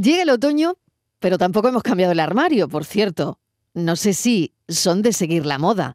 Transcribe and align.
Llega 0.00 0.22
el 0.22 0.30
otoño, 0.30 0.78
pero 1.18 1.36
tampoco 1.36 1.68
hemos 1.68 1.82
cambiado 1.82 2.12
el 2.12 2.20
armario, 2.20 2.68
por 2.68 2.86
cierto. 2.86 3.38
No 3.74 3.96
sé 3.96 4.14
si 4.14 4.54
son 4.66 5.02
de 5.02 5.12
seguir 5.12 5.44
la 5.44 5.58
moda. 5.58 5.94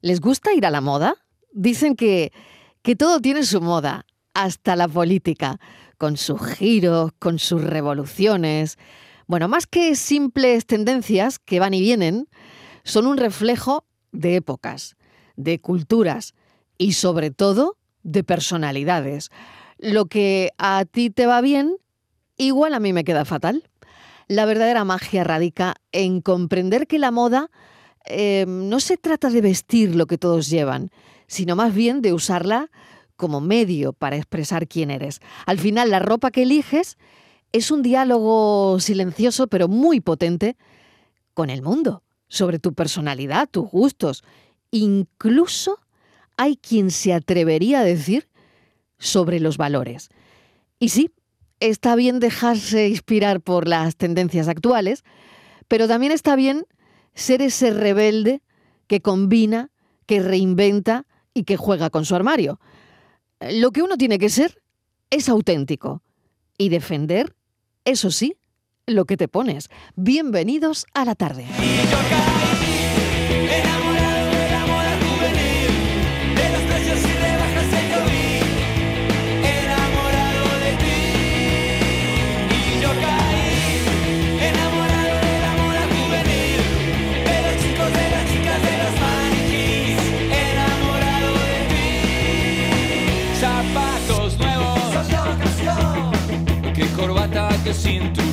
¿Les 0.00 0.20
gusta 0.20 0.54
ir 0.54 0.64
a 0.64 0.70
la 0.70 0.80
moda? 0.80 1.16
Dicen 1.52 1.96
que, 1.96 2.32
que 2.80 2.96
todo 2.96 3.20
tiene 3.20 3.42
su 3.42 3.60
moda, 3.60 4.06
hasta 4.32 4.74
la 4.74 4.88
política, 4.88 5.60
con 5.98 6.16
sus 6.16 6.40
giros, 6.46 7.12
con 7.18 7.38
sus 7.38 7.62
revoluciones. 7.62 8.78
Bueno, 9.26 9.48
más 9.48 9.66
que 9.66 9.96
simples 9.96 10.64
tendencias 10.64 11.38
que 11.38 11.60
van 11.60 11.74
y 11.74 11.80
vienen, 11.80 12.28
son 12.84 13.06
un 13.06 13.18
reflejo 13.18 13.84
de 14.12 14.36
épocas, 14.36 14.96
de 15.36 15.60
culturas 15.60 16.34
y 16.78 16.94
sobre 16.94 17.30
todo 17.30 17.76
de 18.02 18.24
personalidades. 18.24 19.30
Lo 19.76 20.06
que 20.06 20.52
a 20.56 20.86
ti 20.86 21.10
te 21.10 21.26
va 21.26 21.42
bien, 21.42 21.76
igual 22.36 22.74
a 22.74 22.80
mí 22.80 22.92
me 22.92 23.04
queda 23.04 23.24
fatal. 23.24 23.68
La 24.28 24.44
verdadera 24.44 24.84
magia 24.84 25.24
radica 25.24 25.76
en 25.92 26.20
comprender 26.20 26.86
que 26.86 26.98
la 26.98 27.10
moda 27.10 27.50
eh, 28.06 28.44
no 28.48 28.80
se 28.80 28.96
trata 28.96 29.30
de 29.30 29.40
vestir 29.40 29.94
lo 29.94 30.06
que 30.06 30.18
todos 30.18 30.48
llevan, 30.48 30.90
sino 31.26 31.56
más 31.56 31.74
bien 31.74 32.02
de 32.02 32.12
usarla 32.12 32.70
como 33.16 33.40
medio 33.40 33.92
para 33.92 34.16
expresar 34.16 34.68
quién 34.68 34.90
eres. 34.90 35.20
Al 35.46 35.58
final, 35.58 35.90
la 35.90 35.98
ropa 35.98 36.30
que 36.30 36.42
eliges 36.42 36.98
es 37.52 37.70
un 37.70 37.82
diálogo 37.82 38.78
silencioso 38.80 39.46
pero 39.46 39.68
muy 39.68 40.00
potente 40.00 40.56
con 41.34 41.50
el 41.50 41.62
mundo, 41.62 42.02
sobre 42.28 42.58
tu 42.58 42.74
personalidad, 42.74 43.48
tus 43.48 43.70
gustos. 43.70 44.24
Incluso 44.70 45.78
hay 46.36 46.56
quien 46.56 46.90
se 46.90 47.12
atrevería 47.12 47.80
a 47.80 47.84
decir 47.84 48.28
sobre 48.98 49.40
los 49.40 49.56
valores. 49.56 50.10
Y 50.78 50.90
sí, 50.90 51.10
está 51.60 51.96
bien 51.96 52.20
dejarse 52.20 52.88
inspirar 52.88 53.40
por 53.40 53.68
las 53.68 53.96
tendencias 53.96 54.48
actuales, 54.48 55.04
pero 55.68 55.88
también 55.88 56.12
está 56.12 56.36
bien 56.36 56.66
ser 57.14 57.42
ese 57.42 57.70
rebelde 57.70 58.42
que 58.86 59.00
combina, 59.00 59.70
que 60.06 60.20
reinventa 60.20 61.06
y 61.34 61.44
que 61.44 61.56
juega 61.56 61.90
con 61.90 62.04
su 62.04 62.14
armario. 62.14 62.60
Lo 63.40 63.70
que 63.70 63.82
uno 63.82 63.96
tiene 63.96 64.18
que 64.18 64.28
ser 64.28 64.62
es 65.10 65.28
auténtico 65.28 66.02
y 66.58 66.68
defender, 66.68 67.34
eso 67.84 68.10
sí, 68.10 68.36
lo 68.86 69.04
que 69.04 69.16
te 69.16 69.28
pones. 69.28 69.68
Bienvenidos 69.96 70.86
a 70.94 71.04
la 71.04 71.14
tarde. 71.14 71.46
sinto. 97.76 98.25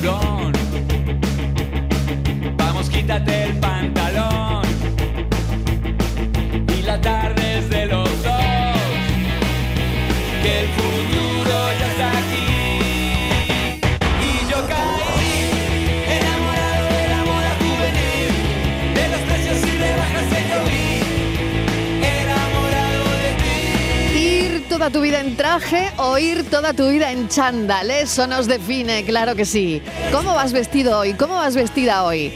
Traje 25.58 25.92
o 25.98 26.18
ir 26.18 26.50
toda 26.50 26.72
tu 26.72 26.88
vida 26.88 27.12
en 27.12 27.28
chándal, 27.28 27.88
eso 27.88 28.26
nos 28.26 28.48
define, 28.48 29.04
claro 29.04 29.36
que 29.36 29.44
sí. 29.44 29.80
¿Cómo 30.10 30.34
vas 30.34 30.52
vestido 30.52 30.98
hoy? 30.98 31.14
¿Cómo 31.14 31.34
vas 31.34 31.54
vestida 31.54 32.02
hoy? 32.02 32.32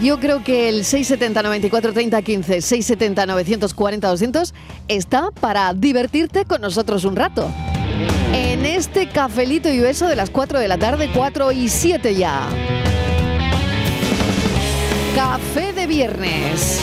Yo 0.00 0.18
creo 0.18 0.42
que 0.42 0.68
el 0.68 0.84
670 0.84 1.42
94 1.44 1.92
30 1.92 2.22
15, 2.22 2.60
670 2.60 3.26
940 3.26 4.08
200 4.08 4.54
está 4.88 5.30
para 5.30 5.72
divertirte 5.74 6.44
con 6.44 6.60
nosotros 6.60 7.04
un 7.04 7.14
rato. 7.14 7.48
En 8.32 8.66
este 8.66 9.08
cafelito 9.08 9.68
y 9.68 9.78
beso 9.78 10.08
de 10.08 10.16
las 10.16 10.30
4 10.30 10.58
de 10.58 10.66
la 10.66 10.76
tarde, 10.76 11.10
4 11.14 11.52
y 11.52 11.68
7 11.68 12.16
ya. 12.16 12.48
Café 15.14 15.72
de 15.72 15.86
viernes. 15.86 16.80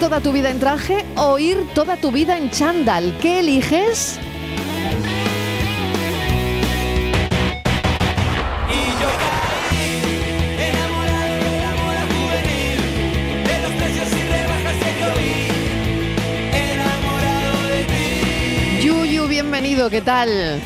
Toda 0.00 0.20
tu 0.20 0.32
vida 0.32 0.50
en 0.50 0.58
traje 0.58 1.04
o 1.16 1.38
ir 1.38 1.58
toda 1.74 1.96
tu 1.96 2.10
vida 2.10 2.36
en 2.36 2.50
chándal? 2.50 3.16
¿Qué 3.20 3.40
eliges? 3.40 4.18
Yuyu, 18.82 19.26
bienvenido, 19.28 19.90
¿qué 19.90 20.00
tal? 20.00 20.60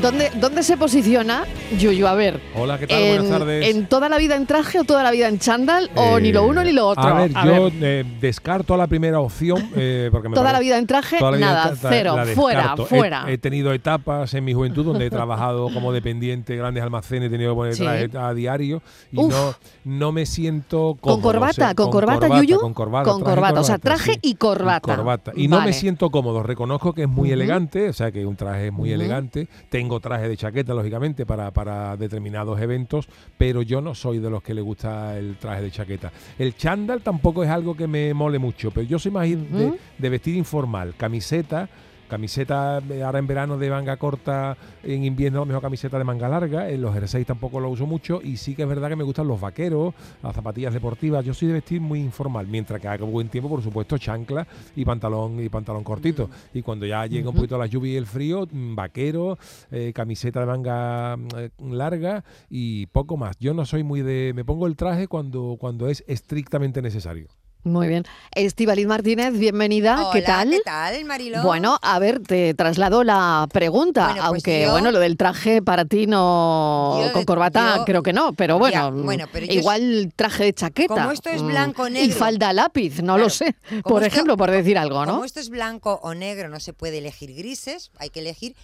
¿Dónde, 0.00 0.30
¿Dónde 0.34 0.62
se 0.62 0.76
posiciona 0.76 1.44
Yuyu? 1.78 2.06
A 2.06 2.14
ver. 2.14 2.40
Hola, 2.54 2.78
¿qué 2.78 2.86
tal? 2.86 2.98
en, 2.98 3.22
Buenas 3.22 3.38
tardes. 3.38 3.74
¿En 3.74 3.86
toda 3.86 4.08
la 4.08 4.18
vida 4.18 4.36
en 4.36 4.46
traje 4.46 4.78
o 4.80 4.84
toda 4.84 5.02
la 5.02 5.10
vida 5.10 5.28
en 5.28 5.38
chándal? 5.38 5.90
¿O 5.94 6.20
ni 6.20 6.30
lo 6.32 6.42
Eh, 6.44 6.48
uno 6.48 6.62
ni 6.62 6.72
lo 6.72 6.86
otro? 6.86 7.02
A 7.02 7.14
ver, 7.14 7.32
yo 7.32 7.68
eh, 7.80 8.04
descarto 8.20 8.76
la 8.76 8.86
primera 8.86 9.18
opción. 9.20 9.70
eh, 9.74 10.08
porque 10.12 10.28
me 10.28 10.34
Toda 10.34 10.52
la 10.52 10.60
vida 10.60 10.78
en 10.78 10.86
traje, 10.86 11.16
vida 11.16 11.30
nada, 11.38 11.70
en 11.70 11.76
tra- 11.76 11.88
cero, 11.88 12.16
fuera. 12.34 12.74
He- 12.78 12.84
fuera. 12.84 13.24
He, 13.28 13.38
tenido 13.38 13.72
etapas 13.72 14.34
en 14.34 14.44
mi 14.44 14.52
juventud 14.52 14.84
donde 14.84 15.06
he 15.06 15.10
trabajado 15.10 15.68
como 15.72 15.92
dependiente, 15.92 16.54
grandes 16.56 16.82
almacenes, 16.82 17.28
he 17.28 17.30
tenido 17.30 17.52
que 17.52 17.56
poner 17.56 17.74
Sí. 17.74 17.82
traje 17.82 18.10
a 18.18 18.34
diario 18.34 18.82
y 19.10 19.18
Uf. 19.18 19.32
no, 19.32 19.54
no 19.84 20.12
me 20.12 20.26
siento 20.26 20.96
¿Con 21.00 21.14
cómodo. 21.14 21.22
corbata? 21.22 21.50
o 21.50 21.54
sea, 21.54 21.74
¿Con 21.74 21.90
corbata, 21.90 22.28
Yuyu? 22.28 22.60
Con 22.60 22.74
corbata, 22.74 23.10
Con 23.10 23.22
corbata, 23.22 23.60
o 23.60 23.64
sea, 23.64 23.78
corbata, 23.78 23.96
traje 24.04 24.12
sí. 24.14 24.18
y 24.22 24.34
corbata. 24.34 24.96
corbata. 24.96 25.32
Y 25.34 25.48
no 25.48 25.56
Vale. 25.56 25.70
me 25.70 25.72
siento 25.72 26.10
cómodo. 26.10 26.42
Reconozco 26.42 26.92
que 26.92 27.02
es 27.02 27.08
muy 27.08 27.32
elegante, 27.32 27.88
o 27.88 27.92
sea, 27.92 28.12
que 28.12 28.24
un 28.26 28.36
traje 28.36 28.66
es 28.68 28.72
muy 28.72 28.92
elegante. 28.92 29.48
Tengo 29.70 29.98
traje 30.00 30.28
de 30.28 30.36
chaqueta, 30.36 30.74
lógicamente, 30.74 31.24
para, 31.26 31.50
para 31.54 31.96
determinados 31.96 32.60
eventos, 32.60 33.08
pero 33.38 33.62
yo 33.62 33.80
no 33.80 33.94
soy 33.94 34.18
de 34.18 34.28
los 34.28 34.42
que 34.42 34.52
le 34.52 34.60
gusta 34.60 35.16
el 35.16 35.36
traje 35.36 35.62
de 35.62 35.70
chaqueta. 35.70 36.12
El 36.38 36.54
chándal 36.54 37.00
tampoco 37.00 37.42
es 37.42 37.48
algo 37.48 37.74
que 37.74 37.86
me 37.86 38.12
mole 38.12 38.38
mucho, 38.38 38.70
pero 38.70 38.86
yo 38.86 38.98
soy 38.98 39.12
más 39.12 39.26
de, 39.26 39.78
de 39.96 40.08
vestir 40.10 40.36
informal, 40.36 40.94
camiseta. 40.98 41.70
Camiseta 42.08 42.82
eh, 42.90 43.02
ahora 43.02 43.18
en 43.18 43.26
verano 43.26 43.58
de 43.58 43.70
manga 43.70 43.96
corta, 43.96 44.56
en 44.82 45.04
invierno 45.04 45.38
a 45.38 45.42
lo 45.42 45.46
mejor 45.46 45.62
camiseta 45.62 45.98
de 45.98 46.04
manga 46.04 46.28
larga, 46.28 46.68
en 46.70 46.82
los 46.82 46.92
jerseys 46.94 47.26
tampoco 47.26 47.60
lo 47.60 47.70
uso 47.70 47.86
mucho 47.86 48.20
y 48.22 48.36
sí 48.36 48.54
que 48.54 48.62
es 48.62 48.68
verdad 48.68 48.88
que 48.88 48.96
me 48.96 49.04
gustan 49.04 49.26
los 49.26 49.40
vaqueros, 49.40 49.94
las 50.22 50.34
zapatillas 50.34 50.74
deportivas, 50.74 51.24
yo 51.24 51.34
soy 51.34 51.48
de 51.48 51.54
vestir 51.54 51.80
muy 51.80 52.00
informal, 52.00 52.46
mientras 52.46 52.80
que 52.80 52.88
haga 52.88 53.04
buen 53.04 53.28
tiempo, 53.28 53.48
por 53.48 53.62
supuesto, 53.62 53.98
chancla 53.98 54.46
y 54.76 54.84
pantalón 54.84 55.40
y 55.40 55.48
pantalón 55.48 55.84
cortito. 55.84 56.28
Y 56.52 56.62
cuando 56.62 56.86
ya 56.86 57.06
llega 57.06 57.28
un 57.28 57.36
poquito 57.36 57.58
la 57.58 57.66
lluvia 57.66 57.92
y 57.92 57.96
el 57.96 58.06
frío, 58.06 58.46
mm, 58.50 58.74
vaquero, 58.74 59.38
eh, 59.70 59.92
camiseta 59.94 60.40
de 60.40 60.46
manga 60.46 61.16
mm, 61.16 61.28
eh, 61.36 61.50
larga 61.70 62.24
y 62.50 62.86
poco 62.86 63.16
más. 63.16 63.36
Yo 63.38 63.54
no 63.54 63.64
soy 63.64 63.82
muy 63.82 64.02
de... 64.02 64.32
Me 64.34 64.44
pongo 64.44 64.66
el 64.66 64.76
traje 64.76 65.08
cuando, 65.08 65.56
cuando 65.58 65.88
es 65.88 66.04
estrictamente 66.06 66.82
necesario. 66.82 67.28
Muy 67.64 67.88
bien. 67.88 68.04
Estivaliz 68.34 68.86
Martínez, 68.86 69.32
bienvenida. 69.38 69.94
Hola, 70.02 70.10
¿Qué 70.12 70.20
tal? 70.20 70.50
¿Qué 70.50 70.60
tal, 70.60 71.02
Mariló? 71.06 71.42
Bueno, 71.42 71.78
a 71.80 71.98
ver, 71.98 72.20
te 72.20 72.52
traslado 72.52 73.04
la 73.04 73.48
pregunta, 73.50 74.04
Bueno, 74.08 74.16
pues 74.20 74.26
aunque 74.28 74.62
yo- 74.64 74.72
bueno, 74.72 74.90
lo 74.90 74.98
del 74.98 75.16
traje 75.16 75.62
para 75.62 75.86
ti 75.86 76.06
no, 76.06 77.00
Yo- 77.06 77.12
con 77.14 77.24
corbata 77.24 77.78
yo- 77.78 77.84
creo 77.86 78.02
que 78.02 78.12
no, 78.12 78.34
pero 78.34 78.58
bueno, 78.58 78.74
Ya, 78.74 78.90
bueno, 78.90 79.24
pero 79.32 79.46
yo- 79.46 79.52
igual 79.54 80.12
traje 80.14 80.44
de 80.44 80.52
chaqueta. 80.52 80.94
Como 80.94 81.10
esto 81.10 81.30
es 81.30 81.40
mm, 81.42 81.46
blanco, 81.48 81.88
Y 81.88 81.92
negro. 81.92 82.16
falda 82.18 82.50
a 82.50 82.52
lápiz, 82.52 83.00
no 83.02 83.16
lo 83.16 83.30
sé, 83.30 83.56
por 83.82 84.02
esto- 84.02 84.12
ejemplo, 84.14 84.36
por 84.36 84.50
decir 84.50 84.76
algo, 84.76 85.06
¿no? 85.06 85.12
Como 85.12 85.24
esto 85.24 85.40
es 85.40 85.48
blanco 85.48 86.00
o 86.02 86.12
negro, 86.12 86.50
no 86.50 86.60
se 86.60 86.74
puede 86.74 86.98
elegir 86.98 87.34
grises, 87.34 87.90
hay 87.98 88.10
que 88.10 88.20
elegir. 88.20 88.54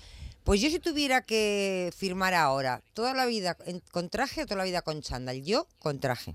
Pues 0.44 0.60
yo 0.60 0.68
si 0.68 0.78
tuviera 0.78 1.22
que 1.22 1.90
firmar 1.96 2.34
ahora, 2.34 2.82
toda 2.92 3.14
la 3.14 3.24
vida 3.24 3.56
con 3.92 4.10
traje 4.10 4.42
o 4.42 4.44
toda 4.46 4.56
la 4.58 4.64
vida 4.64 4.82
con 4.82 5.00
chándal, 5.00 5.42
yo 5.42 5.66
con 5.78 6.00
traje. 6.00 6.34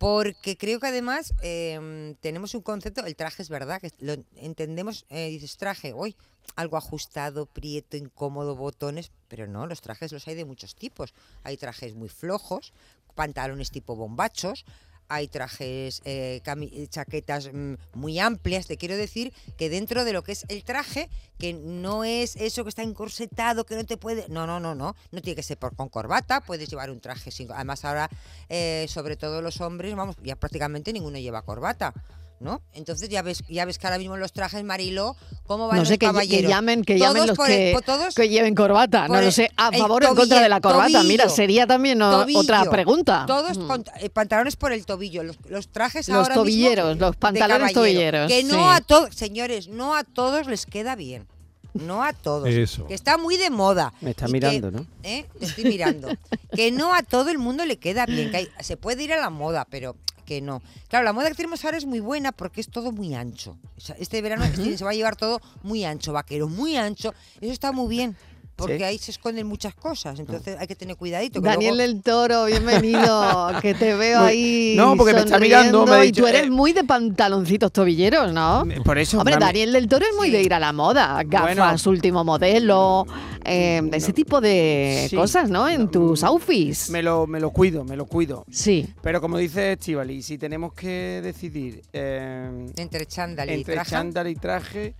Porque 0.00 0.56
creo 0.56 0.80
que 0.80 0.86
además 0.86 1.34
eh, 1.42 2.16
tenemos 2.22 2.54
un 2.54 2.62
concepto, 2.62 3.04
el 3.04 3.16
traje 3.16 3.42
es 3.42 3.50
verdad, 3.50 3.82
que 3.82 3.90
lo 3.98 4.14
entendemos, 4.36 5.04
eh, 5.10 5.28
dices 5.28 5.58
traje, 5.58 5.92
hoy 5.92 6.16
algo 6.56 6.78
ajustado, 6.78 7.44
prieto, 7.44 7.98
incómodo, 7.98 8.56
botones, 8.56 9.12
pero 9.28 9.46
no, 9.46 9.66
los 9.66 9.82
trajes 9.82 10.10
los 10.10 10.26
hay 10.26 10.36
de 10.36 10.46
muchos 10.46 10.74
tipos. 10.74 11.12
Hay 11.42 11.58
trajes 11.58 11.94
muy 11.94 12.08
flojos, 12.08 12.72
pantalones 13.14 13.70
tipo 13.70 13.94
bombachos, 13.94 14.64
hay 15.10 15.28
trajes, 15.28 16.00
eh, 16.04 16.40
chaquetas 16.88 17.50
mm, 17.52 17.74
muy 17.94 18.18
amplias. 18.18 18.66
Te 18.66 18.76
quiero 18.76 18.96
decir 18.96 19.34
que 19.58 19.68
dentro 19.68 20.04
de 20.04 20.12
lo 20.12 20.22
que 20.22 20.32
es 20.32 20.46
el 20.48 20.64
traje, 20.64 21.10
que 21.38 21.52
no 21.52 22.04
es 22.04 22.36
eso 22.36 22.62
que 22.62 22.70
está 22.70 22.82
encorsetado, 22.82 23.66
que 23.66 23.74
no 23.74 23.84
te 23.84 23.96
puede. 23.96 24.26
No, 24.28 24.46
no, 24.46 24.60
no, 24.60 24.74
no. 24.74 24.94
No 25.10 25.20
tiene 25.20 25.36
que 25.36 25.42
ser 25.42 25.58
por, 25.58 25.74
con 25.74 25.88
corbata. 25.88 26.40
Puedes 26.40 26.70
llevar 26.70 26.90
un 26.90 27.00
traje 27.00 27.30
sin. 27.30 27.50
Además, 27.50 27.84
ahora, 27.84 28.08
eh, 28.48 28.86
sobre 28.88 29.16
todo 29.16 29.42
los 29.42 29.60
hombres, 29.60 29.94
vamos, 29.96 30.16
ya 30.22 30.36
prácticamente 30.36 30.92
ninguno 30.92 31.18
lleva 31.18 31.42
corbata. 31.42 31.92
¿No? 32.40 32.62
Entonces 32.72 33.10
ya 33.10 33.20
ves, 33.20 33.42
ya 33.50 33.66
ves 33.66 33.78
que 33.78 33.86
ahora 33.86 33.98
mismo 33.98 34.16
los 34.16 34.32
trajes 34.32 34.64
Marilo, 34.64 35.14
¿cómo 35.46 35.66
van 35.68 35.76
No 35.76 35.82
los 35.82 35.88
sé, 35.88 35.94
que, 35.98 36.06
que 36.06 36.06
caballeros? 36.06 36.50
llamen, 36.50 36.82
que 36.84 36.98
llamen 36.98 37.14
Todos 37.16 37.28
los 37.28 37.36
por 37.36 37.50
el- 37.50 37.76
que, 37.76 37.82
todos 37.84 38.14
que 38.14 38.28
lleven 38.30 38.54
corbata. 38.54 39.08
No 39.08 39.20
lo 39.20 39.30
sé, 39.30 39.50
a 39.58 39.70
favor 39.70 40.02
o 40.04 40.08
en 40.08 40.14
contra 40.14 40.40
de 40.40 40.48
la 40.48 40.58
tobillo- 40.58 40.72
corbata. 40.86 41.02
Mira, 41.02 41.28
sería 41.28 41.66
también 41.66 42.00
o- 42.00 42.10
tobillo, 42.20 42.38
otra 42.38 42.64
pregunta. 42.64 43.24
Todos 43.26 43.58
Mm. 43.58 43.66
con- 43.66 43.84
eh, 44.00 44.08
pantalones 44.08 44.56
por 44.56 44.72
el 44.72 44.86
tobillo, 44.86 45.22
los, 45.22 45.36
los 45.50 45.68
trajes 45.68 46.08
Los 46.08 46.16
ahora 46.16 46.28
mismo 46.30 46.42
tobilleros, 46.44 46.96
los 46.98 47.16
pantalones 47.16 47.72
tobilleros, 47.74 48.28
Que 48.32 48.42
no 48.44 48.54
sí. 48.54 48.60
a 48.76 48.80
todos, 48.80 49.14
señores, 49.14 49.68
no 49.68 49.94
a 49.94 50.02
todos 50.02 50.46
les 50.46 50.64
queda 50.64 50.96
bien. 50.96 51.26
No 51.74 52.02
a 52.02 52.14
todos. 52.14 52.48
Eso. 52.48 52.86
Que 52.86 52.94
está 52.94 53.18
muy 53.18 53.36
de 53.36 53.50
moda. 53.50 53.92
Me 54.00 54.10
está 54.10 54.28
mirando, 54.28 54.70
que- 54.72 54.76
¿no? 54.78 54.86
¿eh? 55.02 55.26
Te 55.38 55.44
estoy 55.44 55.64
mirando. 55.64 56.08
que 56.56 56.72
no 56.72 56.94
a 56.94 57.02
todo 57.02 57.28
el 57.28 57.36
mundo 57.38 57.66
le 57.66 57.76
queda 57.78 58.06
bien. 58.06 58.30
Que 58.30 58.36
hay- 58.38 58.48
se 58.60 58.78
puede 58.78 59.04
ir 59.04 59.12
a 59.12 59.20
la 59.20 59.28
moda, 59.30 59.66
pero 59.70 59.94
que 60.30 60.40
no. 60.40 60.62
Claro, 60.86 61.04
la 61.04 61.12
moda 61.12 61.28
que 61.28 61.34
tenemos 61.34 61.64
ahora 61.64 61.76
es 61.76 61.86
muy 61.86 61.98
buena 61.98 62.30
porque 62.30 62.60
es 62.60 62.68
todo 62.68 62.92
muy 62.92 63.16
ancho. 63.16 63.56
O 63.76 63.80
sea, 63.80 63.96
este 63.98 64.22
verano 64.22 64.44
este- 64.44 64.78
se 64.78 64.84
va 64.84 64.92
a 64.92 64.94
llevar 64.94 65.16
todo 65.16 65.40
muy 65.64 65.84
ancho, 65.84 66.12
vaquero, 66.12 66.48
muy 66.48 66.76
ancho. 66.76 67.12
Eso 67.40 67.52
está 67.52 67.72
muy 67.72 67.88
bien. 67.88 68.16
Porque 68.60 68.78
Sí. 68.78 68.82
ahí 68.84 68.98
se 68.98 69.10
esconden 69.10 69.46
muchas 69.46 69.74
cosas. 69.74 70.18
Entonces 70.20 70.56
hay 70.58 70.66
que 70.66 70.76
tener 70.76 70.96
cuidadito. 70.96 71.40
que 71.40 71.48
Daniel 71.48 71.76
luego- 71.76 71.92
del 71.92 72.02
Toro, 72.02 72.44
bienvenido, 72.46 73.50
que 73.62 73.74
te 73.74 73.94
veo 73.94 74.20
ahí. 74.20 74.74
No, 74.76 74.96
porque 74.96 75.12
me 75.14 75.20
está 75.20 75.38
mirando, 75.38 75.84
me 75.86 75.92
ha 75.92 75.94
sonriendo, 75.94 76.00
dicho, 76.02 76.20
Y 76.20 76.22
tú 76.22 76.26
eres 76.28 76.46
eh, 76.46 76.50
muy 76.50 76.72
de 76.72 76.84
pantaloncitos 76.84 77.72
tobilleros, 77.72 78.32
¿no? 78.32 78.64
Por 78.84 78.98
eso. 78.98 79.18
Hombre, 79.18 79.36
Daniel 79.38 79.72
del 79.72 79.88
Toro 79.88 80.04
es 80.08 80.16
muy 80.16 80.26
Sí. 80.28 80.32
de 80.32 80.42
ir 80.42 80.54
a 80.54 80.60
la 80.60 80.72
moda, 80.72 81.22
gafas, 81.26 81.86
último 81.86 82.24
modelo, 82.24 83.06
eh, 83.44 83.82
ese 83.92 84.12
tipo 84.12 84.40
de 84.40 85.06
Sí. 85.10 85.16
cosas, 85.16 85.50
¿no? 85.50 85.68
En 85.68 85.90
tus 85.90 86.22
outfits. 86.24 86.90
Me 86.90 87.02
lo, 87.02 87.26
me 87.26 87.40
lo 87.40 87.50
cuido, 87.50 87.84
me 87.84 87.96
lo 87.96 88.06
cuido. 88.06 88.44
Sí. 88.50 88.86
Pero 89.02 89.20
como 89.20 89.38
dice 89.38 89.72
Estivali, 89.72 90.22
si 90.22 90.36
tenemos 90.38 90.72
que 90.74 91.20
decidir 91.22 91.82
eh, 91.92 92.66
Entre 92.76 93.06
chándal 93.06 93.48
y 93.50 93.54
entre 93.54 93.74
traje. 93.74 93.90
chándal 93.90 94.26
y 94.28 94.34
traje, 94.34 94.94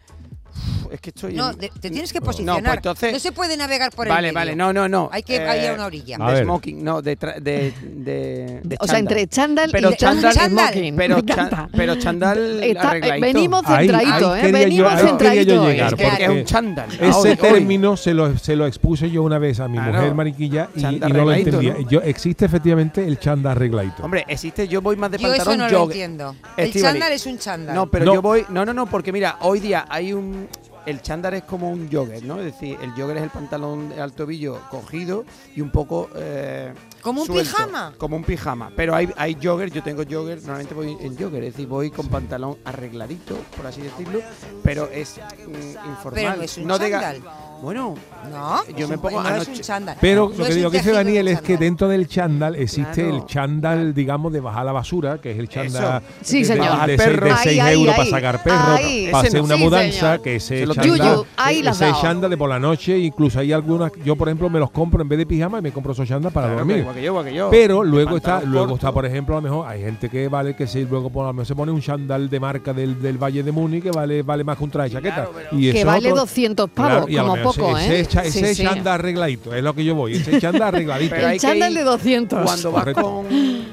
es 0.92 1.00
que 1.00 1.10
estoy. 1.10 1.34
No, 1.34 1.50
en- 1.50 1.58
de- 1.58 1.70
te 1.80 1.90
tienes 1.90 2.12
que 2.12 2.20
No, 2.20 2.26
posicionar. 2.26 2.62
pues 2.62 2.76
entonces- 2.76 3.12
No 3.12 3.18
se 3.18 3.32
puede 3.32 3.56
navegar 3.56 3.90
por 3.92 4.06
el 4.06 4.12
Vale, 4.12 4.32
vale, 4.32 4.56
no, 4.56 4.72
no, 4.72 4.88
no. 4.88 5.08
Hay 5.12 5.22
que 5.22 5.36
ir 5.36 5.42
a 5.42 5.74
una 5.74 5.86
orilla. 5.86 6.16
A 6.20 6.32
De 6.32 6.42
smoking, 6.42 6.82
no, 6.84 7.02
de, 7.02 7.18
tra- 7.18 7.36
de, 7.40 7.72
de, 7.82 8.60
de 8.64 8.76
O 8.80 8.86
sea, 8.86 8.96
chándal. 8.96 8.98
entre 9.18 9.26
chándal 9.28 9.68
Pero 9.72 9.90
y 9.92 9.96
traje 9.96 10.20
chándal- 10.20 10.48
smoking. 10.48 10.96
Pero, 10.96 11.16
Me 11.16 11.22
cha- 11.22 11.32
encanta. 11.32 11.68
pero 11.76 11.94
chándal 11.96 12.62
Está- 12.62 12.82
eh, 12.82 12.88
arregladito. 12.88 13.26
venimos 13.26 13.62
centradito, 13.66 14.32
ahí 14.32 14.48
¿eh? 14.48 14.52
Venimos 14.52 14.92
yo 14.92 15.06
centradito. 15.06 15.66
llegar, 15.68 15.92
Es 15.92 15.98
que- 15.98 16.04
porque 16.08 16.24
es 16.24 16.30
un 16.30 16.44
chándal. 16.44 16.88
Ese 16.92 17.04
Hoy- 17.12 17.30
hoy. 17.30 17.36
término 17.36 17.96
se 17.96 18.14
lo, 18.14 18.36
se 18.38 18.56
lo 18.56 18.66
expuse 18.66 19.10
yo 19.10 19.22
una 19.22 19.38
vez 19.38 19.60
a 19.60 19.68
mi 19.68 19.76
Claro. 19.78 19.92
mujer 19.94 20.14
mariquilla 20.14 20.68
y, 20.74 20.78
y 20.78 20.82
Chándal 20.82 21.12
no 21.12 21.24
lo 21.24 21.32
entendía. 21.32 21.74
¿no? 21.74 21.88
Yo, 21.90 22.00
existe 22.02 22.44
efectivamente 22.46 23.06
el 23.06 23.18
chándal 23.18 23.52
arregladito. 23.52 24.02
Hombre, 24.02 24.24
existe, 24.28 24.66
yo 24.68 24.80
voy 24.82 24.96
más 24.96 25.10
de 25.10 25.18
Yo 25.18 25.28
eso 25.28 25.44
pantalón 25.44 25.58
no 25.58 25.68
lo 25.78 25.84
entiendo. 25.84 26.36
El 26.56 26.72
chándal 26.72 27.12
es 27.12 27.26
un 27.26 27.38
chándal. 27.38 27.74
No, 27.74 27.90
pero 27.90 28.04
No. 28.06 28.14
yo 28.14 28.22
voy. 28.22 28.44
No, 28.48 28.64
no, 28.64 28.72
no, 28.74 28.86
porque 28.86 29.12
mira, 29.12 29.36
hoy 29.40 29.60
día 29.60 29.86
hay 29.88 30.12
un. 30.12 30.48
El 30.86 31.02
chándal 31.02 31.34
es 31.34 31.42
como 31.44 31.70
un 31.70 31.90
jogger, 31.90 32.24
¿no? 32.24 32.38
Es 32.38 32.46
decir, 32.46 32.76
el 32.80 32.90
jogger 32.92 33.18
es 33.18 33.22
el 33.24 33.30
pantalón 33.30 33.92
al 33.98 34.12
tobillo 34.12 34.58
cogido 34.70 35.24
y 35.54 35.60
un 35.60 35.70
poco. 35.70 36.08
eh, 36.16 36.72
¿Como 37.02 37.22
un 37.22 37.26
suelto, 37.26 37.56
pijama? 37.56 37.94
Como 37.98 38.16
un 38.16 38.24
pijama. 38.24 38.70
Pero 38.76 38.94
hay, 38.94 39.08
hay 39.16 39.36
jogger, 39.42 39.70
yo 39.70 39.82
tengo 39.82 40.02
jogger, 40.08 40.38
normalmente 40.38 40.74
voy 40.74 40.96
en 41.00 41.16
jogger, 41.16 41.44
es 41.44 41.52
decir, 41.54 41.66
voy 41.66 41.90
con 41.90 42.08
pantalón 42.08 42.58
arregladito, 42.64 43.36
por 43.56 43.66
así 43.66 43.80
decirlo, 43.82 44.20
pero 44.62 44.88
es 44.90 45.18
mm, 45.46 45.88
informal. 45.88 46.14
Pero 46.14 46.36
no 46.36 46.42
es 46.42 46.58
un 46.58 46.68
chándal. 46.68 47.22
Bueno, 47.62 47.94
No, 48.30 48.60
Yo 48.76 48.86
me 48.86 48.96
pongo 48.98 49.22
no 49.22 49.28
es 49.30 49.48
un 49.48 49.54
anoche- 49.54 49.60
chándal. 49.62 49.96
Pero 50.00 50.30
No 50.36 50.44
lo 50.44 50.44
que, 50.50 50.60
lo 50.60 50.70
que 50.70 50.78
dice 50.78 50.92
Daniel 50.92 51.26
es 51.28 51.40
que 51.40 51.56
dentro 51.56 51.88
del 51.88 52.06
chándal 52.06 52.54
existe 52.54 53.02
Claro. 53.02 53.16
el 53.16 53.26
chándal, 53.26 53.94
digamos, 53.94 54.32
de 54.32 54.40
bajar 54.40 54.66
la 54.66 54.72
basura, 54.72 55.18
que 55.18 55.32
es 55.32 55.38
el 55.38 55.48
chándal 55.48 56.02
Sí, 56.22 56.40
de, 56.40 56.44
señor. 56.44 56.64
de, 56.64 56.70
Bajar 56.70 56.90
de 56.90 56.96
perro. 56.96 57.12
seis- 57.12 57.26
de 57.26 57.30
Ahí, 57.32 57.44
6 57.56 57.60
ahí, 57.62 57.74
euros 57.80 57.94
para 57.96 58.10
sacar 58.10 58.42
perro, 58.42 58.72
Ahí. 58.76 59.08
para 59.10 59.26
hacer 59.26 59.40
una 59.42 59.56
Sí, 59.56 59.62
mudanza, 59.64 59.98
señor. 59.98 60.22
que 60.22 60.36
ese 60.36 60.66
chándal, 60.66 60.86
Yuyu, 60.86 61.26
ahí 61.36 61.60
ese 61.66 61.92
chándal 62.00 62.30
de 62.30 62.36
por 62.36 62.48
la 62.50 62.58
noche, 62.60 62.98
incluso 62.98 63.40
hay 63.40 63.52
algunas, 63.52 63.90
yo 64.04 64.16
por 64.16 64.28
ejemplo 64.28 64.48
me 64.50 64.58
los 64.58 64.70
compro 64.70 65.02
en 65.02 65.08
vez 65.08 65.18
de 65.18 65.26
pijama 65.26 65.58
y 65.58 65.62
me 65.62 65.72
compro 65.72 65.92
esos 65.92 66.06
chándal 66.06 66.30
para 66.32 66.46
claro, 66.48 66.58
dormir. 66.60 66.78
igual 66.78 66.94
que 66.94 67.00
yo, 67.02 67.06
igual 67.06 67.24
que 67.24 67.34
yo. 67.34 67.50
Pero 67.50 67.82
luego 67.82 68.16
está, 68.18 68.42
luego 68.42 68.74
está, 68.74 68.92
por 68.92 69.06
ejemplo, 69.06 69.34
a 69.36 69.38
lo 69.40 69.42
mejor 69.42 69.66
hay 69.66 69.80
gente 69.80 70.08
que 70.10 70.28
vale 70.28 70.54
que 70.54 70.66
se 70.66 70.82
luego 70.82 71.08
por, 71.10 71.24
a 71.24 71.28
lo 71.28 71.32
mejor 71.32 71.46
se 71.46 71.54
pone 71.56 71.72
un 71.72 71.80
chándal 71.80 72.28
de 72.28 72.38
marca 72.38 72.72
del, 72.74 73.00
del 73.00 73.16
Valle 73.18 73.42
de 73.42 73.50
Múnich 73.50 73.82
que 73.82 73.90
vale, 73.90 74.22
vale 74.22 74.44
más 74.44 74.56
que 74.58 74.64
un 74.64 74.70
traje 74.70 74.90
de 74.90 74.94
chaqueta. 74.96 75.14
Claro, 75.14 75.32
pero- 75.34 75.58
y 75.58 75.72
Que 75.72 75.84
vale 75.84 76.08
otro- 76.12 76.20
200 76.22 76.70
pavos, 76.70 77.06
como 77.06 77.36
poco, 77.52 77.78
ese, 77.78 77.96
¿eh? 77.96 78.00
Ese, 78.00 78.10
cha- 78.10 78.22
Sí, 78.24 78.38
ese 78.40 78.54
sí. 78.54 78.62
chándal 78.62 78.94
arregladito, 78.94 79.54
es 79.54 79.62
lo 79.62 79.74
que 79.74 79.84
yo 79.84 79.94
voy, 79.94 80.14
ese 80.16 80.40
chándal 80.40 80.62
arregladito. 80.74 81.14
Pero 81.14 81.28
El 81.28 81.40
chándal 81.40 81.74
de 81.74 81.82
200. 81.84 82.42
Cuando 82.44 82.72
vas 82.72 82.94
con, 82.94 83.26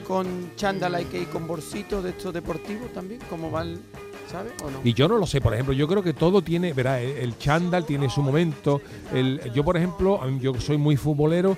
con 0.08 0.28
chándal 0.56 0.96
hay 0.96 1.06
que 1.06 1.22
ir 1.22 1.28
con 1.28 1.48
bolsitos 1.48 2.04
de 2.04 2.12
estos 2.12 2.34
deportivos 2.34 2.92
también, 2.94 3.20
como 3.30 3.52
va 3.52 3.62
el, 3.64 3.80
¿sabes? 4.32 4.54
¿O 4.64 4.70
no? 4.72 4.80
Y 4.84 4.94
yo 4.94 5.08
no 5.08 5.18
lo 5.18 5.26
sé, 5.26 5.42
por 5.42 5.54
ejemplo, 5.54 5.74
yo 5.74 5.88
creo 5.88 6.04
que 6.04 6.14
todo 6.14 6.42
tiene, 6.42 6.74
verá, 6.74 7.02
el, 7.02 7.12
el 7.18 7.38
chándal 7.38 7.86
tiene 7.86 8.10
su 8.10 8.22
momento. 8.22 8.82
El, 9.14 9.40
yo, 9.54 9.64
por 9.64 9.78
ejemplo, 9.78 10.20
yo 10.40 10.54
soy 10.60 10.78
muy 10.78 10.98
futbolero 10.98 11.58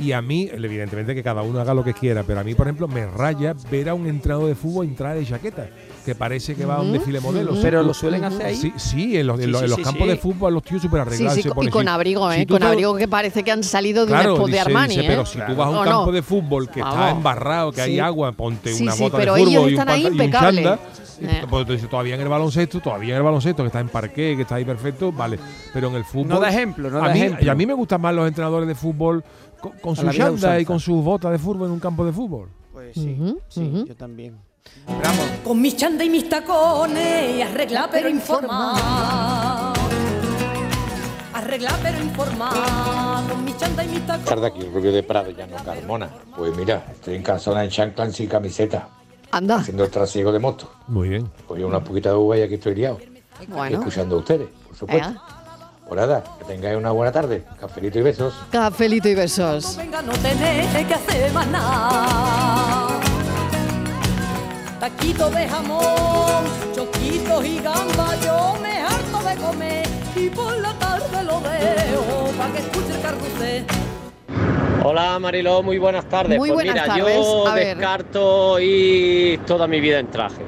y 0.00 0.12
a 0.12 0.22
mí, 0.22 0.48
evidentemente 0.52 1.14
que 1.14 1.22
cada 1.22 1.42
uno 1.42 1.60
haga 1.60 1.74
lo 1.74 1.82
que 1.82 1.92
quiera, 1.94 2.22
pero 2.22 2.38
a 2.40 2.44
mí, 2.44 2.54
por 2.54 2.66
ejemplo, 2.66 2.86
me 2.86 3.06
raya 3.06 3.54
ver 3.70 3.88
a 3.88 3.94
un 3.94 4.06
entrenador 4.06 4.46
de 4.48 4.54
fútbol 4.54 4.86
entrar 4.86 5.16
de 5.16 5.24
chaqueta, 5.26 5.68
que 6.08 6.14
parece 6.14 6.54
que 6.54 6.64
va 6.64 6.76
a 6.76 6.80
un 6.80 6.92
desfile 6.92 7.20
modelo. 7.20 7.50
ujú. 7.50 7.56
Si 7.58 7.62
Pero 7.62 7.82
lo 7.82 7.92
suelen 7.92 8.24
hacer 8.24 8.46
ahí. 8.46 8.56
Sí, 8.56 8.72
sí, 8.76 9.16
en 9.18 9.26
los, 9.26 9.38
en 9.38 9.44
Sí, 9.46 9.50
los- 9.50 9.60
en 9.62 9.66
sí, 9.66 9.70
los 9.70 9.76
sí, 9.78 9.82
campos 9.84 10.02
sí. 10.04 10.08
de 10.08 10.16
fútbol 10.16 10.54
los 10.54 10.62
tíos 10.62 10.80
súper 10.82 11.00
arreglados. 11.02 11.34
sí, 11.34 11.40
y 11.46 11.68
con 11.68 11.86
así. 11.88 11.94
abrigo, 11.94 12.32
¿eh? 12.32 12.38
Si 12.40 12.46
con 12.46 12.58
te- 12.60 12.66
abrigo 12.66 12.96
que 12.96 13.08
parece 13.08 13.42
que 13.44 13.50
han 13.52 13.62
salido 13.62 14.06
de 14.06 14.12
Claro, 14.12 14.30
un 14.30 14.40
spot 14.40 14.50
de 14.50 14.60
Armani, 14.60 14.94
dice, 14.94 15.04
¿eh? 15.06 15.08
pero 15.08 15.26
si 15.26 15.38
tú 15.38 15.54
vas 15.54 15.66
a 15.66 15.70
un 15.70 15.76
¿O 15.76 15.84
campo 15.84 16.06
no? 16.06 16.12
de 16.12 16.22
fútbol 16.22 16.70
que 16.70 16.80
está 16.80 17.10
embarrado, 17.10 17.72
que 17.72 17.80
hay 17.82 17.98
agua, 17.98 18.32
ponte 18.32 18.72
Sí, 18.72 18.82
una 18.82 18.92
sí, 18.92 19.02
bota 19.02 19.18
pero 19.18 19.34
de 19.34 19.40
ellos 19.42 19.52
fútbol 19.54 19.70
y 19.70 19.74
un, 19.74 19.80
están 19.80 19.88
ahí 19.94 20.02
y 20.02 20.06
un 20.20 20.30
chándal, 20.32 20.78
Eh. 21.20 21.42
pues, 21.50 21.62
entonces, 21.62 21.90
todavía 21.90 22.14
en 22.14 22.20
el 22.20 22.28
baloncesto, 22.28 22.80
todavía 22.80 23.10
en 23.14 23.16
el 23.18 23.22
baloncesto 23.24 23.62
que 23.64 23.66
está 23.66 23.80
en 23.80 23.88
parqué, 23.88 24.34
que 24.36 24.42
está 24.42 24.54
ahí 24.54 24.64
perfecto, 24.64 25.10
vale. 25.12 25.38
Pero 25.72 25.88
en 25.88 25.96
el 25.96 26.04
fútbol. 26.04 26.28
No 26.28 26.40
da 26.40 26.48
ejemplo, 26.48 26.88
no 26.90 27.02
a 27.04 27.08
mí, 27.08 27.18
ejemplo. 27.20 27.44
Y 27.44 27.48
a 27.48 27.54
mí 27.54 27.66
me 27.66 27.74
gustan 27.74 28.00
más 28.00 28.14
los 28.14 28.26
entrenadores 28.28 28.68
de 28.68 28.74
fútbol 28.76 29.24
con, 29.60 29.72
con 29.80 29.92
A 29.94 29.96
su 30.12 30.16
chándal 30.16 30.60
y 30.60 30.64
con 30.64 30.78
sus 30.80 31.02
botas 31.04 31.32
de 31.32 31.38
fútbol 31.38 31.66
en 31.66 31.72
un 31.72 31.80
campo 31.80 32.04
de 32.06 32.12
fútbol. 32.12 32.48
Pues 32.72 32.94
sí, 32.94 33.16
sí, 33.48 33.84
yo 33.88 33.96
también. 33.96 34.36
Vamos, 34.86 35.26
Con 35.44 35.60
mis 35.60 35.76
chanda 35.76 36.04
y 36.04 36.10
mis 36.10 36.28
tacones, 36.28 37.44
arregla 37.46 37.88
pero 37.90 38.08
informa. 38.08 39.72
Arregla 41.34 41.78
pero 41.82 41.98
informa. 42.02 43.22
Con 43.28 43.44
mis 43.44 43.56
chanda 43.56 43.84
y 43.84 43.88
mis 43.88 44.06
tacones. 44.06 44.24
tarde 44.26 44.46
aquí, 44.46 44.62
Rubio 44.62 44.92
de 44.92 45.02
Prado, 45.02 45.30
Llano 45.30 45.56
Carmona. 45.64 46.08
Pues 46.36 46.56
mira, 46.56 46.86
estoy 46.90 47.16
en 47.16 47.22
calzona 47.22 47.64
en 47.64 47.70
chanclas 47.70 48.14
sin 48.14 48.28
camiseta, 48.28 48.88
Anda, 49.30 49.56
haciendo 49.56 49.84
el 49.84 49.90
trasiego 49.90 50.32
de 50.32 50.38
moto. 50.38 50.70
Muy 50.86 51.08
bien. 51.10 51.30
Cogí 51.46 51.62
una 51.62 51.80
poquita 51.84 52.10
de 52.10 52.16
uva 52.16 52.38
y 52.38 52.42
aquí 52.42 52.54
estoy 52.54 52.74
liado. 52.74 52.98
Y 53.40 53.46
bueno. 53.46 53.78
escuchando 53.78 54.16
a 54.16 54.18
ustedes, 54.20 54.48
por 54.66 54.76
supuesto. 54.76 55.08
Venga. 55.08 55.22
Pues 55.88 56.00
nada, 56.00 56.22
que 56.38 56.44
tengáis 56.44 56.76
una 56.76 56.90
buena 56.90 57.10
tarde. 57.12 57.44
Cafelito 57.58 57.98
y 57.98 58.02
besos. 58.02 58.34
Cafelito 58.50 59.08
y 59.08 59.14
besos. 59.14 59.76
Venga, 59.78 60.02
no 60.02 60.12
tenés 60.14 60.86
que 60.86 60.94
hacer 60.94 61.32
más 61.32 61.46
nada. 61.46 62.97
Taquito 64.88 65.28
de 65.28 65.46
jamón, 65.46 66.44
choquitos 66.74 67.44
y 67.44 67.58
gamba, 67.58 68.16
yo 68.24 68.56
me 68.62 68.80
harto 68.80 69.28
de 69.28 69.36
comer 69.36 69.86
y 70.16 70.30
por 70.30 70.56
la 70.60 70.72
tarde 70.78 71.24
lo 71.24 71.40
dejo 71.40 72.30
para 72.38 72.52
que 72.54 72.58
escuche 72.60 72.94
el 72.94 73.02
carrusel. 73.02 73.64
Hola 74.82 75.18
Mariló, 75.18 75.62
muy 75.62 75.76
buenas 75.76 76.08
tardes. 76.08 76.38
Muy 76.38 76.48
pues 76.48 76.64
buenas 76.64 76.74
mira, 76.74 76.86
tardes. 76.86 77.16
yo 77.18 77.54
descarto 77.54 78.60
ir 78.60 79.40
toda 79.40 79.66
mi 79.66 79.78
vida 79.78 79.98
en 79.98 80.06
traje. 80.06 80.42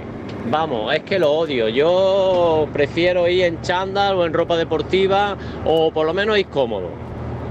Vamos, 0.46 0.94
es 0.94 1.02
que 1.02 1.18
lo 1.18 1.32
odio. 1.32 1.68
Yo 1.68 2.66
prefiero 2.72 3.28
ir 3.28 3.44
en 3.44 3.60
chándal 3.60 4.16
o 4.16 4.24
en 4.24 4.32
ropa 4.32 4.56
deportiva 4.56 5.36
o 5.66 5.90
por 5.90 6.06
lo 6.06 6.14
menos 6.14 6.38
ir 6.38 6.46
cómodo. 6.46 6.88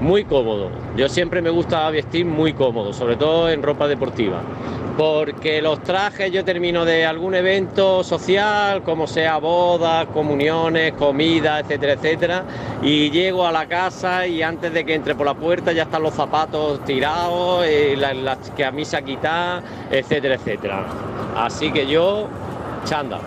Muy 0.01 0.23
cómodo. 0.23 0.69
Yo 0.95 1.09
siempre 1.09 1.41
me 1.41 1.49
gusta 1.49 1.89
vestir 1.89 2.25
muy 2.25 2.53
cómodo, 2.53 2.93
sobre 2.93 3.17
todo 3.17 3.49
en 3.49 3.61
ropa 3.61 3.87
deportiva. 3.87 4.41
Porque 4.97 5.61
los 5.61 5.81
trajes 5.83 6.31
yo 6.31 6.43
termino 6.43 6.83
de 6.85 7.05
algún 7.05 7.35
evento 7.35 8.03
social, 8.03 8.81
como 8.83 9.07
sea 9.07 9.37
bodas, 9.37 10.07
comuniones, 10.07 10.93
comida, 10.93 11.59
etcétera, 11.59 11.93
etcétera, 11.93 12.43
y 12.81 13.09
llego 13.09 13.45
a 13.45 13.51
la 13.51 13.65
casa 13.67 14.27
y 14.27 14.41
antes 14.41 14.73
de 14.73 14.85
que 14.85 14.93
entre 14.93 15.15
por 15.15 15.25
la 15.25 15.35
puerta 15.35 15.71
ya 15.71 15.83
están 15.83 16.03
los 16.03 16.13
zapatos 16.13 16.83
tirados, 16.83 17.65
eh, 17.65 17.95
la, 17.97 18.13
la 18.13 18.37
camisa 18.57 19.01
quitada, 19.01 19.63
etcétera, 19.89 20.35
etcétera. 20.35 20.85
Así 21.35 21.71
que 21.71 21.87
yo, 21.87 22.27
chándal. 22.83 23.21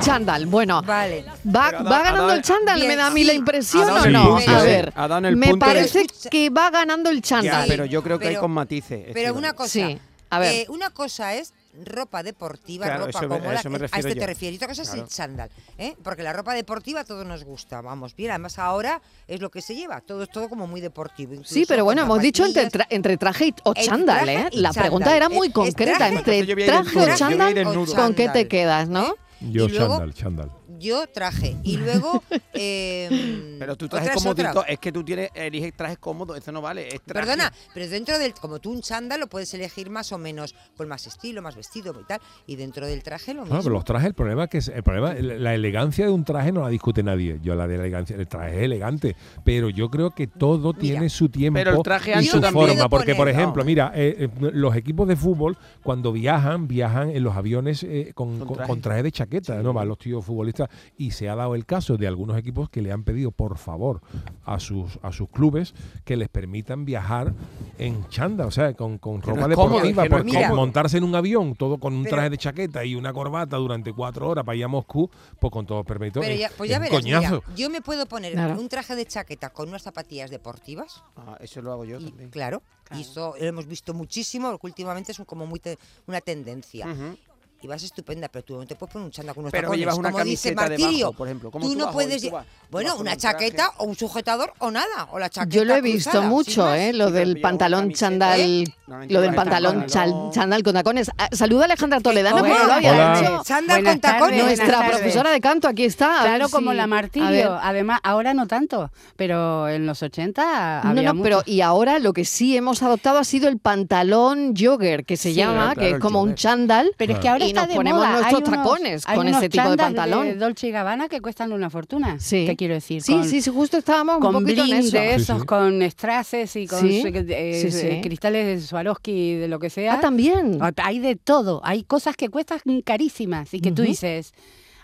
Chándal, 0.00 0.46
bueno. 0.46 0.82
Vale. 0.82 1.24
¿Va, 1.54 1.70
ganando 1.70 2.32
el 2.32 2.42
chándal? 2.42 2.76
Bien, 2.76 2.88
¿Me 2.88 2.96
da 2.96 3.06
a 3.08 3.10
mí 3.10 3.20
sí. 3.22 3.26
la 3.26 3.32
impresión 3.34 3.88
o 3.90 4.06
no? 4.06 4.36
punto, 4.36 4.50
a 4.50 4.62
ver, 4.62 4.92
el 5.26 5.36
me 5.36 5.48
punto 5.48 5.66
parece 5.66 6.06
que 6.30 6.50
va 6.50 6.70
ganando 6.70 7.10
el 7.10 7.22
chándal. 7.22 7.66
ya, 7.66 7.70
pero 7.70 7.84
yo 7.84 8.02
creo 8.02 8.18
que 8.18 8.28
hay 8.28 8.36
con 8.36 8.50
matices. 8.50 9.06
Pero 9.12 9.34
una 9.34 9.52
cosa. 9.52 9.68
Sí, 9.70 9.98
a 10.30 10.38
ver. 10.38 10.54
eh, 10.54 10.66
una 10.68 10.90
cosa 10.90 11.34
es 11.34 11.52
ropa 11.84 12.22
deportiva, 12.24 12.86
Claro, 12.86 13.06
ropa 13.06 13.10
eso 13.10 13.18
a 13.18 13.28
cómoda. 13.28 13.54
eso 13.54 13.70
me 13.70 13.76
a 13.76 13.78
refiero 13.78 14.08
este 14.08 14.20
te 14.20 14.26
refieres. 14.26 14.54
Y 14.54 14.56
otra 14.56 14.68
cosa 14.68 14.82
es 14.82 14.94
el 14.94 15.06
chándal, 15.06 15.48
¿eh? 15.78 15.94
Porque 16.02 16.22
la 16.22 16.32
ropa 16.32 16.52
deportiva 16.54 17.00
a 17.00 17.04
todos 17.04 17.24
nos 17.24 17.44
gusta, 17.44 17.80
vamos 17.80 18.14
bien. 18.16 18.30
Además 18.32 18.58
ahora 18.58 19.00
es 19.28 19.40
lo 19.40 19.50
que 19.50 19.62
se 19.62 19.74
lleva, 19.76 20.00
todo 20.00 20.24
es 20.24 20.30
todo 20.30 20.48
como 20.48 20.66
muy 20.66 20.80
deportivo. 20.80 21.34
Sí, 21.44 21.64
pero 21.68 21.84
bueno, 21.84 22.02
hemos 22.02 22.20
dicho 22.20 22.44
entre, 22.44 22.68
tra- 22.68 22.86
entre 22.90 23.16
traje 23.16 23.46
y- 23.48 23.54
o 23.64 23.74
chándal, 23.74 24.24
traje 24.24 24.40
¿eh? 24.40 24.48
y 24.52 24.60
La 24.60 24.72
pregunta 24.72 25.14
era 25.16 25.28
muy 25.28 25.48
es 25.48 25.52
concreta, 25.54 25.98
traje- 26.10 26.16
entre 26.40 26.66
traje 26.66 26.94
nudo, 26.98 27.12
o 27.12 27.16
chándal. 27.16 27.64
¿con 27.94 28.14
qué 28.14 28.28
te 28.28 28.48
quedas, 28.48 28.88
no? 28.88 29.14
Yo 29.40 29.68
chándal, 29.68 30.12
chándal. 30.12 30.50
Yo 30.78 31.06
traje. 31.08 31.56
Y 31.62 31.76
luego. 31.76 32.22
eh, 32.54 33.56
Pero 33.58 33.76
tú 33.76 33.88
trajes 33.88 34.12
comodito, 34.12 34.64
es 34.66 34.78
que 34.78 34.92
tú 34.92 35.02
tienes, 35.04 35.30
eliges 35.34 35.74
trajes 35.76 35.98
cómodos, 35.98 36.38
eso 36.38 36.52
no 36.52 36.60
vale, 36.60 36.88
es 36.88 37.00
traje. 37.02 37.26
Perdona, 37.26 37.52
pero 37.74 37.88
dentro 37.88 38.18
del. 38.18 38.34
Como 38.34 38.58
tú 38.58 38.70
un 38.72 38.80
chándal 38.82 39.20
lo 39.20 39.26
puedes 39.26 39.52
elegir 39.54 39.90
más 39.90 40.12
o 40.12 40.18
menos 40.18 40.54
con 40.76 40.88
más 40.88 41.06
estilo, 41.06 41.42
más 41.42 41.56
vestido 41.56 41.94
y 42.00 42.04
tal. 42.04 42.20
Y 42.46 42.56
dentro 42.56 42.86
del 42.86 43.02
traje 43.02 43.34
lo 43.34 43.42
mismo. 43.42 43.56
No, 43.56 43.62
pero 43.62 43.74
los 43.74 43.84
trajes, 43.84 44.08
el 44.08 44.14
problema 44.14 44.44
es 44.44 44.50
que 44.50 44.58
es- 44.58 44.68
el 44.68 44.82
problema, 44.82 45.14
la 45.14 45.54
elegancia 45.54 46.04
de 46.06 46.12
un 46.12 46.24
traje 46.24 46.52
no 46.52 46.60
la 46.62 46.68
discute 46.68 47.02
nadie. 47.02 47.38
Yo 47.42 47.54
la 47.54 47.66
de 47.66 47.76
la 47.76 47.82
elegancia, 47.84 48.16
el 48.16 48.28
traje 48.28 48.56
es 48.58 48.62
elegante, 48.64 49.16
pero 49.44 49.70
yo 49.70 49.90
creo 49.90 50.10
que 50.10 50.26
todo 50.26 50.68
Mira, 50.72 50.78
tiene 50.80 51.08
su 51.08 51.28
tiempo 51.28 51.58
pero 51.58 51.76
el 51.76 51.82
traje 51.82 52.12
y 52.20 52.24
su 52.26 52.40
forma. 52.42 52.88
Porque, 52.88 53.14
por 53.14 53.28
ejemplo, 53.28 53.64
mira, 53.64 53.92
eh, 53.94 54.16
eh, 54.18 54.50
los 54.52 54.76
equipos 54.76 55.08
de 55.08 55.16
fútbol 55.16 55.56
cuando 55.82 56.12
viajan, 56.12 56.68
viajan 56.68 57.10
en 57.10 57.22
los 57.24 57.36
aviones 57.36 57.82
eh, 57.82 58.12
con, 58.14 58.38
Con 58.38 58.46
con- 58.48 58.56
traje. 58.56 58.68
con 58.70 58.80
traje 58.80 59.02
de 59.02 59.12
chaqueta, 59.12 59.62
¿no? 59.62 59.72
Van 59.72 59.88
los 59.88 59.98
tíos 59.98 60.24
futbolistas 60.24 60.67
y 60.96 61.10
se 61.12 61.28
ha 61.28 61.34
dado 61.36 61.54
el 61.54 61.66
caso 61.66 61.96
de 61.96 62.06
algunos 62.06 62.36
equipos 62.38 62.68
que 62.70 62.82
le 62.82 62.92
han 62.92 63.04
pedido, 63.04 63.30
por 63.30 63.58
favor, 63.58 64.00
a 64.44 64.58
sus 64.60 64.98
a 65.02 65.12
sus 65.12 65.28
clubes 65.28 65.74
que 66.04 66.16
les 66.16 66.28
permitan 66.28 66.84
viajar 66.84 67.32
en 67.78 68.06
chanda, 68.08 68.46
o 68.46 68.50
sea, 68.50 68.74
con, 68.74 68.98
con 68.98 69.20
no 69.20 69.34
ropa 69.34 69.54
cómodo, 69.54 69.80
deportiva, 69.82 70.04
no 70.04 70.24
cómodo. 70.24 70.56
montarse 70.56 70.98
en 70.98 71.04
un 71.04 71.14
avión 71.14 71.54
todo 71.54 71.78
con 71.78 71.94
un 71.94 72.04
Pero- 72.04 72.16
traje 72.16 72.30
de 72.30 72.38
chaqueta 72.38 72.84
y 72.84 72.94
una 72.94 73.12
corbata 73.12 73.56
durante 73.56 73.92
cuatro 73.92 74.28
horas 74.28 74.44
para 74.44 74.56
ir 74.56 74.64
a 74.64 74.68
Moscú, 74.68 75.10
pues 75.38 75.50
con 75.52 75.66
todo 75.66 75.84
permitido. 75.84 76.22
Pero 76.22 76.34
ya, 76.34 76.50
pues 76.56 76.70
es 76.70 76.76
ya 76.76 76.78
un 76.78 76.82
verás, 76.84 77.04
mira, 77.04 77.18
coñazo. 77.18 77.42
yo 77.56 77.70
me 77.70 77.80
puedo 77.82 78.06
poner 78.06 78.32
Claro. 78.32 78.60
un 78.60 78.68
traje 78.68 78.94
de 78.96 79.06
chaqueta 79.06 79.50
con 79.50 79.68
unas 79.68 79.82
zapatillas 79.82 80.30
deportivas. 80.30 81.02
Ah, 81.16 81.36
eso 81.40 81.60
lo 81.62 81.72
hago 81.72 81.84
yo 81.84 81.98
Y, 82.00 82.04
también. 82.06 82.30
claro, 82.30 82.62
y 82.96 83.02
eso 83.02 83.34
lo 83.38 83.44
hemos 83.46 83.66
visto 83.66 83.94
muchísimo, 83.94 84.50
porque 84.50 84.66
últimamente 84.68 85.12
es 85.12 85.20
como 85.26 85.46
muy 85.46 85.60
te- 85.60 85.78
una 86.06 86.20
tendencia. 86.20 86.86
Ujú. 86.86 87.16
Y 87.60 87.66
vas 87.66 87.82
estupenda, 87.82 88.28
pero 88.28 88.44
tú 88.44 88.56
no 88.56 88.64
te 88.66 88.76
puedes 88.76 88.92
poner 88.92 89.06
un 89.06 89.10
chándal 89.10 89.34
con 89.34 89.42
unos 89.42 89.50
Pero 89.52 89.62
tacones. 89.64 89.80
llevas 89.80 89.98
una 89.98 90.12
como 90.12 90.22
dice 90.24 90.54
camiseta 90.54 90.68
debajo, 90.68 90.82
Martirio, 90.84 91.12
por 91.12 91.26
ejemplo. 91.26 91.50
¿Cómo 91.50 91.66
tú, 91.66 91.72
tú 91.72 91.78
no 91.78 91.84
vas 91.86 91.94
puedes... 91.94 92.22
Tú 92.22 92.30
vas- 92.30 92.44
vas 92.44 92.70
bueno, 92.70 92.96
una 92.96 93.12
un 93.12 93.16
chaqueta 93.16 93.72
o 93.78 93.84
un 93.84 93.96
sujetador 93.96 94.52
o 94.58 94.70
nada, 94.70 95.08
o 95.10 95.18
la 95.18 95.28
chaqueta 95.28 95.56
Yo 95.56 95.64
lo 95.64 95.74
he 95.74 95.80
visto 95.80 96.10
cruzada, 96.10 96.28
mucho. 96.28 96.72
¿eh? 96.74 96.92
Lo 96.92 97.06
pero 97.06 97.16
del 97.16 97.40
pantalón 97.40 97.80
camiseta, 97.80 98.06
chándal, 98.06 98.40
¿eh? 98.40 98.64
lo 99.08 99.20
del 99.22 99.34
pantalón 99.34 99.86
chándal 99.86 100.62
con 100.62 100.74
tacones. 100.74 101.10
Ah, 101.18 101.28
Saluda 101.32 101.62
a 101.62 101.64
Alejandra 101.64 101.98
Toledano, 102.00 102.42
que 102.44 102.48
no 102.50 102.64
lo 102.66 102.72
había 102.74 103.18
hecho. 103.20 103.42
Chándal 103.44 103.82
con 103.82 103.98
tacones. 104.00 104.44
Nuestra 104.44 104.86
profesora 104.86 105.30
de 105.30 105.40
canto 105.40 105.66
aquí 105.66 105.84
está. 105.84 106.20
Claro, 106.22 106.48
como 106.50 106.72
la. 106.72 106.86
Martirio. 106.86 107.58
Además, 107.60 107.98
ahora 108.04 108.34
no 108.34 108.46
tanto, 108.46 108.90
pero 109.16 109.68
en 109.68 109.84
los 109.86 110.02
80 110.02 110.82
No, 110.84 110.90
había 110.90 111.12
no, 111.12 111.22
pero 111.22 111.36
mucho. 111.38 111.50
y 111.50 111.60
ahora 111.62 111.98
lo 111.98 112.12
que 112.12 112.24
sí 112.24 112.56
hemos 112.56 112.82
adoptado 112.82 113.18
ha 113.18 113.24
sido 113.24 113.48
el 113.48 113.58
pantalón 113.58 114.54
jogger, 114.56 115.04
que 115.04 115.16
se 115.16 115.34
llama, 115.34 115.74
que 115.74 115.90
es 115.90 115.98
como 115.98 116.22
un 116.22 116.34
chándal. 116.34 116.92
Pero 116.96 117.14
es 117.14 117.18
que 117.18 117.28
ahora 117.28 117.47
Y 117.48 117.50
está 117.50 117.62
nos 117.62 117.68
de 117.70 117.74
ponemos 117.74 117.98
moda. 118.00 118.12
nuestros 118.12 118.34
Hay 118.42 118.48
unos- 118.48 118.64
tacones 118.64 119.02
hay 119.06 119.16
con 119.16 119.26
unos 119.28 119.38
ese 119.40 119.48
tipo 119.48 119.70
de 119.70 119.76
pantalón. 119.76 120.26
De 120.26 120.34
Dolce 120.36 120.68
y 120.68 120.70
Gabbana 120.70 121.08
que 121.08 121.20
cuestan 121.20 121.52
una 121.52 121.70
fortuna. 121.70 122.18
Sí. 122.20 122.44
¿Qué 122.46 122.56
quiero 122.56 122.74
decir? 122.74 123.02
Sí, 123.02 123.12
Con- 123.12 123.24
sí, 123.24 123.40
sí, 123.42 123.50
justo 123.50 123.76
estábamos 123.78 124.16
un 124.16 124.20
Con 124.22 124.32
poquito 124.34 124.64
en 124.64 124.72
eso. 124.74 124.96
de 124.96 125.14
esos, 125.14 125.40
sí. 125.40 125.46
con 125.46 125.82
strases 125.90 126.54
y 126.56 126.66
con 126.66 126.80
Sí, 126.80 127.02
eh, 127.04 127.60
sí, 127.62 127.70
sí. 127.70 127.86
eh, 127.86 128.00
cristales 128.02 128.46
de 128.46 128.60
Swarovski, 128.66 129.34
de 129.34 129.48
lo 129.48 129.58
que 129.58 129.70
sea. 129.70 129.94
Ah, 129.94 130.00
también. 130.00 130.58
Ah, 130.60 130.72
Hay 130.84 130.98
de 130.98 131.16
todo. 131.16 131.60
Hay 131.64 131.82
cosas 131.84 132.16
que 132.16 132.28
cuestan 132.28 132.60
carísimas 132.84 133.52
y 133.54 133.60
que 133.60 133.72
tú 133.72 133.82
dices, 133.82 134.32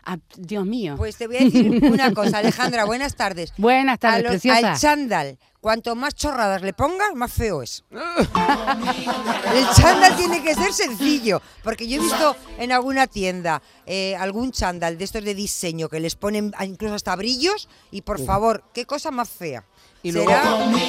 ah, 0.05 0.19
Dios 0.37 0.65
mío. 0.67 0.95
Pues 0.97 1.17
te 1.17 1.27
voy 1.27 1.37
a 1.37 1.41
decir 1.41 1.83
una 1.85 2.13
cosa, 2.13 2.39
Alejandra, 2.39 2.85
buenas 2.85 3.15
tardes. 3.17 3.53
Buenas 3.59 3.95
A 3.95 3.99
tardes, 3.99 4.23
los- 4.25 4.31
preciosa. 4.33 4.73
al 4.73 4.79
chándal, 4.79 5.39
cuanto 5.61 5.95
más 5.95 6.15
chorradas 6.15 6.63
le 6.63 6.73
pongas, 6.73 7.15
más 7.15 7.33
feo 7.33 7.63
es. 7.63 7.85
El 7.91 9.67
chándal 9.77 10.17
tiene 10.17 10.43
que 10.43 10.55
ser 10.55 10.73
sencillo, 10.73 11.41
porque 11.63 11.87
yo 11.89 11.99
he 11.99 12.01
visto 12.01 12.37
en 12.59 12.73
alguna 12.73 13.07
tienda 13.07 13.63
eh, 13.87 14.17
algún 14.17 14.53
chándal 14.53 14.99
de 14.99 15.05
estos 15.05 15.25
de 15.25 15.35
diseño 15.35 15.89
que 15.89 16.01
les 16.01 16.17
ponen 16.17 16.53
incluso 16.65 16.95
hasta 16.95 17.15
brillos 17.17 17.69
y 17.91 18.03
por 18.03 18.19
favor, 18.25 18.65
qué 18.75 18.85
cosa 18.87 19.11
más 19.11 19.29
fea. 19.31 19.65
Y 20.03 20.13
¿Será? 20.13 20.43
Unos 20.55 20.81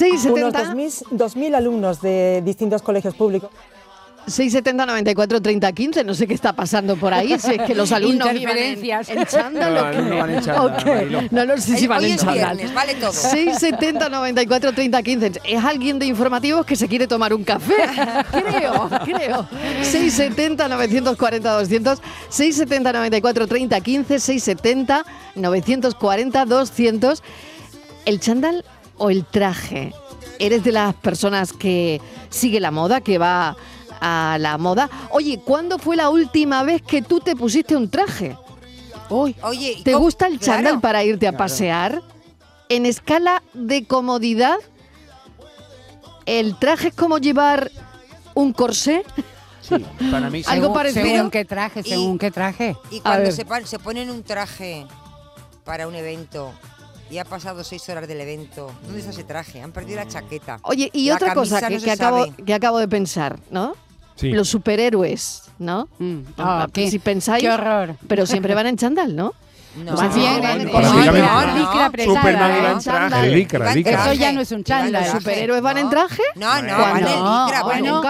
670 0.00 0.74
2.000 0.74 1.04
2.000 1.10 1.54
alumnos 1.54 2.00
de 2.00 2.42
distintos 2.44 2.80
colegios 2.82 3.14
públicos 3.14 3.50
670 4.26 4.86
94 4.86 5.42
30 5.42 5.72
15, 5.72 6.04
no 6.04 6.14
sé 6.14 6.26
qué 6.26 6.34
está 6.34 6.52
pasando 6.52 6.96
por 6.96 7.12
ahí, 7.12 7.38
si 7.38 7.54
es 7.54 7.62
que 7.62 7.74
los 7.74 7.90
alumnos 7.90 8.32
iban 8.34 8.56
en, 8.56 8.78
Interferencias. 8.78 9.08
en 9.08 9.26
chándal 9.26 9.74
No, 9.74 10.02
no 10.02 10.16
van 10.18 10.30
en 10.30 10.40
chándal. 10.40 11.28
No, 11.30 11.46
no 11.46 11.56
sé 11.56 11.76
si 11.76 11.86
van 11.86 12.04
en 12.04 12.16
chándal. 12.16 12.56
viernes, 12.56 12.74
vale 12.74 12.94
todo. 12.94 13.12
670 13.12 14.08
94 14.08 14.72
30 14.72 15.02
15. 15.02 15.32
Es 15.44 15.64
alguien 15.64 15.98
de 15.98 16.06
informativos 16.06 16.64
que 16.66 16.76
se 16.76 16.86
quiere 16.86 17.06
tomar 17.06 17.34
un 17.34 17.44
café. 17.44 17.74
creo, 18.30 18.90
creo. 19.04 19.48
670 19.82 20.68
940 20.68 21.52
200, 21.52 21.98
670 22.28 22.92
94 22.92 23.46
30 23.46 23.80
15, 23.80 24.20
670 24.20 25.04
940 25.34 26.44
200. 26.44 27.22
¿El 28.06 28.20
chándal 28.20 28.64
o 29.00 29.10
el 29.10 29.24
traje? 29.24 29.92
¿Eres 30.38 30.62
de 30.62 30.72
las 30.72 30.94
personas 30.94 31.52
que 31.52 32.00
sigue 32.28 32.60
la 32.60 32.70
moda, 32.70 33.00
que 33.00 33.18
va 33.18 33.56
a 34.00 34.36
la 34.38 34.56
moda? 34.58 34.88
Oye, 35.10 35.40
¿cuándo 35.44 35.78
fue 35.78 35.96
la 35.96 36.08
última 36.10 36.62
vez 36.62 36.82
que 36.82 37.02
tú 37.02 37.20
te 37.20 37.34
pusiste 37.34 37.74
un 37.76 37.88
traje? 37.90 38.36
Uy, 39.08 39.34
Oye, 39.42 39.72
¿y 39.78 39.82
¿Te 39.82 39.92
cómo- 39.92 40.04
gusta 40.04 40.26
el 40.28 40.38
chándal 40.38 40.62
claro. 40.74 40.80
para 40.80 41.02
irte 41.04 41.26
a 41.26 41.30
Claro. 41.30 41.44
pasear? 41.44 42.02
En 42.68 42.86
escala 42.86 43.42
de 43.54 43.84
comodidad, 43.84 44.56
¿el 46.26 46.56
traje 46.58 46.88
es 46.88 46.94
como 46.94 47.18
llevar 47.18 47.70
un 48.34 48.52
corsé? 48.52 49.02
Sí, 49.60 49.74
para 50.10 50.30
mí 50.30 50.42
sí. 50.44 50.50
Algo 50.50 50.64
Según- 50.66 50.74
parecido. 50.76 51.04
Según 51.06 51.30
qué 51.30 51.44
traje, 51.44 51.80
Y- 51.84 51.88
según 51.88 52.18
qué 52.18 52.30
traje. 52.30 52.76
Y 52.90 53.00
cuando 53.00 53.30
se, 53.32 53.44
se 53.66 53.78
ponen 53.78 54.10
un 54.10 54.22
traje 54.22 54.86
para 55.64 55.86
un 55.88 55.94
evento 55.94 56.52
y 57.10 57.18
ha 57.18 57.24
pasado 57.24 57.64
seis 57.64 57.88
horas 57.88 58.06
del 58.06 58.20
evento, 58.20 58.72
¿dónde 58.84 59.00
está 59.00 59.10
ese 59.10 59.24
traje? 59.24 59.60
Han 59.60 59.72
perdido 59.72 59.96
la 59.96 60.08
chaqueta. 60.08 60.58
Oye, 60.62 60.90
y 60.92 61.08
La 61.08 61.16
otra 61.16 61.34
cosa 61.34 61.66
que, 61.66 61.76
no 61.76 61.82
que 61.82 61.90
acabo, 61.90 62.26
que 62.46 62.54
acabo 62.54 62.78
de 62.78 62.88
pensar, 62.88 63.38
¿no? 63.50 63.74
Sí. 64.14 64.30
Los 64.32 64.48
superhéroes, 64.48 65.44
¿no? 65.58 65.88
Mm. 65.98 66.20
Qué, 66.72 66.90
si 66.90 66.98
pensáis, 66.98 67.42
qué 67.42 67.50
horror. 67.50 67.96
pero 68.06 68.26
siempre 68.26 68.54
van 68.54 68.66
en 68.66 68.76
chándal, 68.76 69.16
¿no? 69.16 69.34
No, 69.76 69.92
Más 69.92 70.14
bien, 70.14 70.34
Superman 70.34 70.60
¿eh? 72.50 72.58
iba 72.58 72.72
en 72.72 72.78
traje. 72.80 73.28
Licra, 73.30 73.74
licra. 73.74 74.04
Eso 74.04 74.12
ya 74.14 74.32
no 74.32 74.40
es 74.40 74.52
un 74.52 74.64
chándal. 74.64 75.02
¿Los 75.04 75.12
superhéroes 75.12 75.62
van 75.62 75.78
en 75.78 75.90
traje? 75.90 76.22
No, 76.34 76.62
no, 76.62 76.78
van 76.78 76.96
en 76.98 77.04
licra, 77.04 77.62
bueno. 77.64 78.02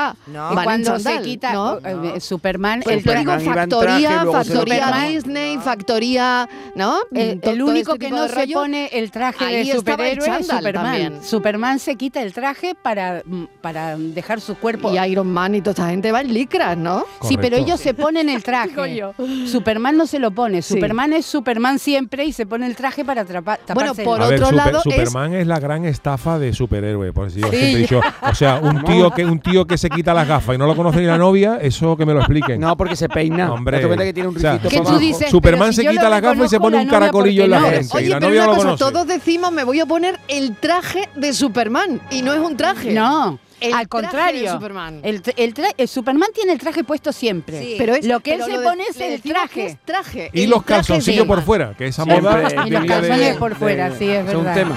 cuando 0.64 0.98
se 0.98 1.20
quita 1.22 1.52
¿no? 1.52 1.78
eh, 1.84 2.20
Superman, 2.20 2.80
Pues 2.82 2.98
el, 2.98 3.04
te 3.04 3.18
digo 3.18 3.38
factoría, 3.40 4.24
factoría. 4.30 5.06
Disney, 5.08 5.58
factoría, 5.58 6.48
¿no? 6.74 6.98
el- 7.12 7.40
To- 7.40 7.50
el 7.50 7.62
único 7.62 7.92
este 7.94 8.06
que 8.06 8.10
no 8.10 8.28
se 8.28 8.46
pone 8.48 8.88
el 8.92 9.10
traje 9.10 9.44
Ahí 9.44 9.68
de 9.68 9.76
superhéroe 9.76 10.38
es 10.40 10.46
Superman. 10.46 11.22
Superman 11.22 11.78
se 11.78 11.96
quita 11.96 12.22
el 12.22 12.32
traje 12.32 12.74
para, 12.74 13.22
mm, 13.24 13.44
para 13.60 13.96
dejar 13.96 14.40
su 14.40 14.56
cuerpo. 14.56 14.92
Y 14.94 14.98
Iron 15.10 15.30
Man 15.30 15.54
y 15.54 15.60
toda 15.60 15.72
esta 15.72 15.88
gente 15.88 16.10
va 16.12 16.20
en 16.22 16.32
licras, 16.32 16.76
¿no? 16.76 17.04
Sí, 17.22 17.36
pero 17.36 17.56
ellos 17.56 17.80
se 17.80 17.94
ponen 17.94 18.28
el 18.28 18.42
traje. 18.50 18.96
Yo. 18.96 19.12
Superman 19.46 19.96
no 19.96 20.06
se 20.06 20.18
lo 20.18 20.30
pone. 20.30 20.62
Superman 20.62 21.12
es 21.12 21.26
Superman 21.26 21.49
siempre 21.78 22.24
y 22.24 22.32
se 22.32 22.46
pone 22.46 22.66
el 22.66 22.76
traje 22.76 23.04
para 23.04 23.22
atrapa- 23.24 23.58
taparse. 23.58 23.74
Bueno, 23.74 23.94
por 24.04 24.22
A 24.22 24.26
ver, 24.26 24.34
otro 24.42 24.50
Super- 24.50 24.56
lado 24.56 24.78
es- 24.78 24.82
Superman 24.84 25.34
es... 25.34 25.46
la 25.46 25.58
gran 25.60 25.84
estafa 25.84 26.38
de 26.38 26.52
superhéroe, 26.52 27.12
por 27.12 27.30
si 27.30 27.40
yo 27.40 27.46
Sí. 27.50 27.56
siempre 27.56 27.72
he 27.72 27.76
dicho, 27.78 28.00
o 28.22 28.34
sea, 28.34 28.56
un 28.62 28.82
tío 28.84 29.10
que 29.10 29.24
un 29.24 29.40
tío 29.40 29.66
que 29.66 29.76
se 29.78 29.90
quita 29.90 30.14
las 30.14 30.26
gafas 30.28 30.54
y 30.54 30.58
no 30.58 30.66
lo 30.66 30.76
conoce 30.76 31.00
ni 31.00 31.06
la 31.06 31.18
novia, 31.18 31.58
eso 31.60 31.96
que 31.96 32.06
me 32.06 32.12
lo 32.12 32.20
expliquen. 32.20 32.60
No, 32.60 32.76
porque 32.76 32.96
se 32.96 33.08
peina. 33.08 33.52
Hombre. 33.52 33.80
Que 33.80 34.12
tiene 34.12 34.28
un 34.28 34.36
O 34.36 34.40
sea, 34.40 34.58
tú 34.58 34.98
dices, 34.98 35.30
Superman 35.30 35.72
si 35.72 35.82
se 35.82 35.88
quita 35.90 36.08
las 36.08 36.20
gafas 36.22 36.46
y 36.46 36.48
se 36.48 36.60
pone 36.60 36.78
un 36.78 36.88
caracolillo 36.88 37.44
en 37.44 37.50
la 37.50 37.60
frente. 37.60 37.96
Oye, 37.96 38.06
y 38.06 38.08
la 38.10 38.18
pero 38.18 38.28
novia 38.30 38.44
una 38.48 38.54
cosa, 38.72 38.76
todos 38.90 39.06
decimos 39.06 39.52
me 39.52 39.64
voy 39.64 39.80
a 39.80 39.86
poner 39.86 40.18
el 40.28 40.56
traje 40.56 41.08
de 41.16 41.32
Superman 41.32 42.00
y 42.10 42.22
no 42.22 42.32
es 42.32 42.40
un 42.40 42.56
traje. 42.56 42.92
No, 42.92 43.38
El 43.60 43.74
al 43.74 43.86
traje 43.86 43.88
contrario. 43.88 44.42
de 44.42 44.48
Superman. 44.50 45.00
El, 45.02 45.22
tra- 45.22 45.34
el 45.36 45.54
tra- 45.54 45.74
el 45.76 45.88
Superman 45.88 46.30
tiene 46.34 46.52
el 46.52 46.58
traje 46.58 46.82
puesto 46.84 47.12
siempre. 47.12 47.60
Sí. 47.62 47.74
Pero 47.78 47.94
es, 47.94 48.06
Lo 48.06 48.20
que 48.20 48.34
él 48.34 48.42
se 48.42 48.58
pone 48.58 48.84
es 48.88 48.98
el 49.00 49.20
que 49.20 49.28
traje. 49.30 49.66
es 49.66 49.78
traje. 49.84 50.30
Y 50.32 50.46
los 50.46 50.62
calzoncillos 50.64 51.26
por 51.26 51.42
fuera, 51.42 51.74
que 51.76 51.86
esa 51.86 52.04
Siempre. 52.04 52.22
moda 52.22 52.66
Y 52.66 52.70
los 52.70 52.84
calzones 52.84 53.36
por 53.36 53.54
fuera, 53.54 53.90
sí, 53.96 54.08
es 54.08 54.26
es 54.28 54.34
un 54.34 54.44
verdad. 54.44 54.54
tema. 54.54 54.76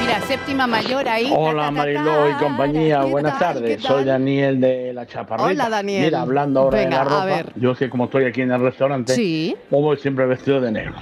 Mira, 0.00 0.20
séptima 0.26 0.66
mayor 0.66 1.08
ahí. 1.08 1.32
Hola 1.34 1.70
Mariló 1.70 2.28
y 2.30 2.34
compañía, 2.34 3.00
¿qué 3.04 3.10
buenas 3.10 3.38
tardes. 3.38 3.76
¿Qué 3.80 3.82
Soy? 3.86 4.04
Daniel 4.04 4.60
de 4.60 4.92
La 4.92 5.06
Chaparrita. 5.06 5.48
Hola, 5.50 5.68
Daniel. 5.70 6.04
Mira, 6.04 6.20
hablando 6.20 6.60
ahora 6.60 6.78
Venga, 6.78 6.98
de 7.04 7.04
la 7.10 7.38
ropa, 7.42 7.52
yo 7.56 7.74
sé 7.74 7.88
como 7.88 8.04
estoy 8.04 8.24
aquí 8.26 8.42
en 8.42 8.52
el 8.52 8.60
restaurante, 8.60 9.14
Sí. 9.14 9.56
yo 9.70 9.78
voy 9.78 9.96
siempre 9.96 10.26
vestido 10.26 10.60
de 10.60 10.72
negro. 10.72 10.94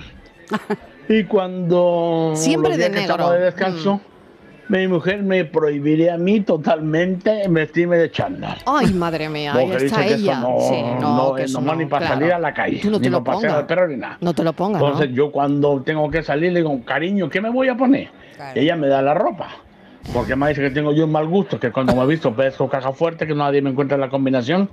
Y 1.12 1.24
cuando 1.24 2.32
Siempre 2.34 2.76
de 2.78 2.88
negro. 2.88 3.30
de 3.32 3.40
descanso, 3.40 4.00
mi 4.68 4.88
mujer 4.88 5.22
me 5.22 5.44
prohibiría 5.44 6.14
a 6.14 6.16
mí 6.16 6.40
totalmente 6.40 7.42
vestirme 7.50 7.98
de 7.98 8.10
chándal. 8.10 8.56
Ay, 8.64 8.94
madre 8.94 9.28
mía, 9.28 9.52
ahí 9.54 9.70
está 9.72 10.06
ella. 10.06 10.40
no, 10.40 10.56
sí, 10.60 10.82
no, 11.00 11.16
no 11.16 11.34
que 11.34 11.42
eso 11.42 11.60
normal 11.60 11.78
ni 11.78 11.86
para 11.86 12.06
claro. 12.06 12.20
salir 12.20 12.32
a 12.32 12.38
la 12.38 12.54
calle, 12.54 12.78
Tú 12.80 12.90
no 12.90 12.98
te 12.98 13.04
ni 13.04 13.10
lo 13.10 13.22
para 13.22 13.36
pasear 13.36 13.50
pongas. 13.52 13.60
al 13.60 13.66
perro 13.66 13.88
ni 13.88 13.96
nada. 13.96 14.16
No 14.22 14.32
te 14.32 14.42
lo 14.42 14.52
pongas, 14.54 14.80
¿no? 14.80 14.88
Entonces 14.88 15.10
yo 15.14 15.30
cuando 15.30 15.82
tengo 15.82 16.10
que 16.10 16.22
salir 16.22 16.50
le 16.52 16.60
digo, 16.60 16.82
cariño, 16.82 17.28
¿qué 17.28 17.42
me 17.42 17.50
voy 17.50 17.68
a 17.68 17.76
poner? 17.76 18.08
Ella 18.54 18.76
me 18.76 18.88
da 18.88 19.02
la 19.02 19.12
ropa. 19.12 19.48
Porque 20.14 20.34
me 20.34 20.48
dice 20.48 20.62
que 20.62 20.70
tengo 20.70 20.92
yo 20.94 21.04
un 21.04 21.12
mal 21.12 21.28
gusto, 21.28 21.60
que 21.60 21.70
cuando 21.70 21.94
me 21.94 22.02
he 22.04 22.06
visto 22.06 22.34
pesco 22.34 22.68
caja 22.70 22.92
fuerte, 22.92 23.26
que 23.26 23.34
nadie 23.34 23.60
me 23.60 23.68
encuentra 23.70 23.98
la 23.98 24.08
combinación. 24.08 24.70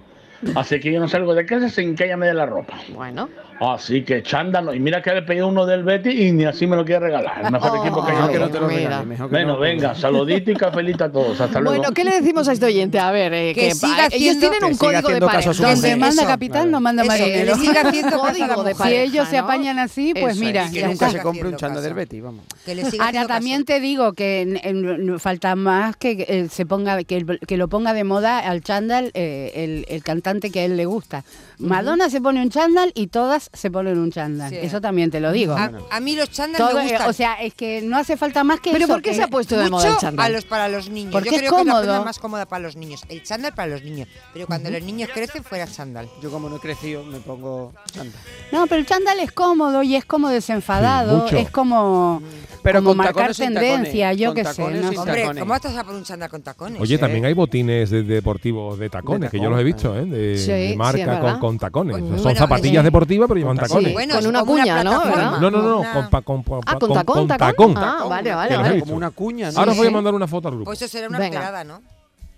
Así 0.55 0.79
que 0.79 0.91
yo 0.93 1.01
no 1.01 1.09
salgo 1.09 1.35
de 1.35 1.45
casa 1.45 1.67
sin 1.67 1.95
que 1.95 2.05
ella 2.05 2.15
me 2.15 2.27
dé 2.27 2.33
la 2.33 2.45
ropa. 2.45 2.75
Bueno. 2.95 3.27
Así 3.61 4.03
que 4.03 4.23
chándalo. 4.23 4.73
Y 4.73 4.79
mira 4.79 5.01
que 5.01 5.13
le 5.13 5.21
pedí 5.21 5.41
uno 5.41 5.65
del 5.65 5.83
Betty 5.83 6.09
y 6.09 6.31
ni 6.31 6.45
así 6.45 6.65
me 6.67 6.75
lo 6.75 6.85
quiere 6.85 7.01
regalar. 7.07 7.45
El 7.45 7.51
mejor 7.51 7.79
equipo 7.85 8.05
que 8.05 8.11
yo 8.13 8.27
que 8.29 8.39
no 8.39 8.45
tengo. 8.45 8.49
te 8.49 8.59
lo 8.61 8.67
mira. 8.67 8.79
regale, 8.81 9.05
mejor 9.05 9.27
que 9.29 9.35
Bueno, 9.35 9.53
no. 9.53 9.59
venga, 9.59 9.95
saludito 9.99 10.51
y 10.51 10.55
cafelito 10.55 11.03
a 11.03 11.11
todos. 11.11 11.39
Hasta 11.41 11.59
luego. 11.59 11.77
Bueno, 11.77 11.93
¿qué 11.93 12.03
le 12.03 12.11
decimos 12.21 12.47
a 12.47 12.53
este 12.53 12.65
oyente? 12.65 12.99
A 12.99 13.11
ver, 13.11 13.33
eh, 13.33 13.53
Que 13.53 13.61
que, 13.69 13.71
siga 13.75 13.95
ah, 14.05 14.07
ellos 14.11 14.37
haciendo- 14.37 14.39
tienen 14.39 14.59
Que 14.59 14.65
un 14.65 14.77
código 14.77 15.09
de 15.09 15.19
pareja. 15.21 15.51
Donde 15.53 15.95
manda 15.95 16.21
Eso. 16.21 16.25
capitán, 16.31 16.71
no 16.71 16.79
manda 16.79 17.03
Eso, 17.03 17.11
que 17.13 17.19
marinero. 17.19 17.55
le 17.55 17.61
siga 17.61 17.81
haciendo 17.81 18.23
de 18.63 18.73
mujer. 18.73 18.75
Si 18.87 18.95
ellos 18.95 19.27
se 19.27 19.37
apañan 19.37 19.79
así, 19.79 20.13
pues 20.13 20.35
Eso 20.37 20.45
mira, 20.45 20.65
es. 20.65 20.71
Que 20.71 20.87
nunca 20.87 21.09
se 21.09 21.19
compre 21.21 21.47
un 21.49 21.55
chándal 21.57 21.83
del. 21.83 21.93
Betty, 21.93 22.21
vamos. 22.21 22.45
Que 22.65 22.75
le 22.75 22.85
siga 22.89 23.05
Ahora 23.07 23.27
también 23.27 23.63
caso. 23.63 23.77
te 23.77 23.79
digo 23.81 24.13
que 24.13 24.41
en- 24.41 24.59
en- 24.63 25.19
falta 25.19 25.55
más 25.55 25.97
que 25.97 26.25
eh, 26.29 26.47
se 26.49 26.65
ponga 26.65 27.03
que, 27.03 27.17
el- 27.17 27.39
que 27.45 27.57
lo 27.57 27.67
ponga 27.67 27.93
de 27.93 28.03
moda 28.03 28.39
al 28.39 28.61
chándal 28.61 29.11
eh, 29.15 29.51
el, 29.55 29.85
el 29.89 30.03
cantante 30.03 30.49
que 30.51 30.61
a 30.61 30.65
él 30.65 30.77
le 30.77 30.85
gusta. 30.85 31.23
Madonna 31.59 32.09
se 32.09 32.21
pone 32.21 32.41
un 32.41 32.49
chándal 32.49 32.91
y 32.95 33.07
todas 33.07 33.49
se 33.53 33.69
ponen 33.69 33.97
un 33.99 34.11
chándal. 34.11 34.49
Sí. 34.49 34.57
Eso 34.61 34.79
también 34.81 35.11
te 35.11 35.19
lo 35.19 35.31
digo. 35.31 35.53
A, 35.53 35.71
a 35.91 35.99
mí 35.99 36.15
los 36.15 36.29
chándal 36.31 36.57
Todo, 36.59 36.77
me 36.77 36.83
gustan. 36.89 37.09
o 37.09 37.13
sea, 37.13 37.33
es 37.35 37.53
que 37.53 37.81
no 37.81 37.97
hace 37.97 38.15
falta 38.17 38.43
más 38.43 38.59
que 38.61 38.71
¿Pero 38.71 38.85
eso, 38.85 38.93
por 38.93 39.01
qué 39.01 39.13
se 39.13 39.23
ha 39.23 39.27
puesto 39.27 39.57
de 39.57 39.69
moda 39.69 39.89
el 39.89 39.97
chándal? 39.97 40.25
a 40.25 40.29
los 40.29 40.45
para 40.45 40.69
los 40.69 40.89
niños. 40.89 41.11
Porque 41.11 41.29
Yo 41.29 41.35
es 41.35 41.41
creo 41.41 41.51
que 41.55 41.61
es 41.61 41.65
la 41.67 41.71
cómodo. 41.73 41.83
prenda 41.87 42.05
más 42.05 42.19
cómoda 42.19 42.45
para 42.45 42.63
los 42.63 42.75
niños. 42.75 43.01
El 43.09 43.21
chándal 43.23 43.53
para 43.53 43.67
los 43.67 43.83
niños. 43.83 44.07
Pero 44.33 44.47
cuando 44.47 44.69
los 44.71 44.81
niños 44.81 45.09
crecen, 45.13 45.43
fuera 45.43 45.67
chándal. 45.67 46.07
Yo 46.21 46.31
como 46.31 46.49
no 46.49 46.55
he 46.55 46.59
crecido, 46.59 47.03
me 47.03 47.19
pongo 47.19 47.73
chándal. 47.91 48.21
No, 48.51 48.65
pero 48.67 48.79
el 48.79 48.85
chándal 48.87 49.19
es 49.19 49.31
cómodo 49.31 49.83
y 49.83 49.95
es 49.95 50.05
como 50.05 50.29
desenfadado, 50.29 51.27
Sí, 51.29 51.35
es 51.37 51.49
como, 51.51 52.21
Pero 52.63 52.79
como 52.79 52.89
con 52.91 52.97
marcar 52.97 53.35
tendencia, 53.35 54.07
tacones. 54.11 54.17
yo 54.21 54.33
qué 54.33 54.45
sé. 54.45 54.61
no. 54.61 54.67
Hombre, 55.01 55.21
tacones. 55.21 55.39
¿cómo 55.41 55.49
vas 55.51 55.65
a 55.65 55.83
por 55.83 55.95
un 55.95 56.03
chándal 56.03 56.29
con 56.29 56.41
tacones? 56.41 56.81
Oye, 56.81 56.97
también 56.97 57.25
hay 57.25 57.33
botines 57.33 57.89
de- 57.89 58.03
deportivos 58.03 58.77
de 58.79 58.89
tacones, 58.89 59.29
De 59.31 59.37
que 59.37 59.43
yo 59.43 59.49
los 59.49 59.59
he 59.59 59.63
visto, 59.63 59.97
¿eh? 59.97 60.05
De, 60.05 60.37
Sí, 60.37 60.51
de 60.51 60.75
marca 60.77 61.19
con. 61.39 61.48
Con 61.49 61.59
tacones. 61.59 61.97
Son 61.97 62.23
bueno, 62.23 62.39
zapatillas 62.39 62.83
deportivas, 62.83 63.27
pero 63.27 63.39
llevan 63.39 63.57
Con 63.57 63.67
tacones. 63.67 63.93
Bueno, 63.93 64.15
Con 64.15 64.25
una 64.27 64.43
cuña, 64.45 64.83
¿no? 64.83 64.91
No, 65.39 65.51
no, 65.51 65.61
no, 65.61 65.79
una- 65.79 65.93
con, 65.93 66.09
pa- 66.09 66.21
con, 66.21 66.43
pa- 66.43 66.59
Ah, 66.65 66.75
con 66.77 66.79
con- 66.89 66.93
tacón, 66.97 67.27
con 67.27 67.37
tacón. 67.37 67.77
Ah, 67.77 68.05
vale, 68.07 68.33
vale, 68.35 68.55
vale. 68.57 68.69
visto. 68.75 68.85
Como 68.85 68.97
una 68.97 69.11
cuña, 69.11 69.51
¿no? 69.51 69.59
Ahora 69.59 69.71
os 69.71 69.77
voy 69.77 69.87
a 69.87 69.91
mandar 69.91 70.13
una 70.13 70.27
foto 70.27 70.47
al 70.47 70.53
grupo. 70.55 70.65
Pues 70.65 70.81
eso 70.81 70.91
será 70.91 71.07
una 71.07 71.19
Venga. 71.19 71.39
pelada, 71.39 71.63
¿no? 71.63 71.81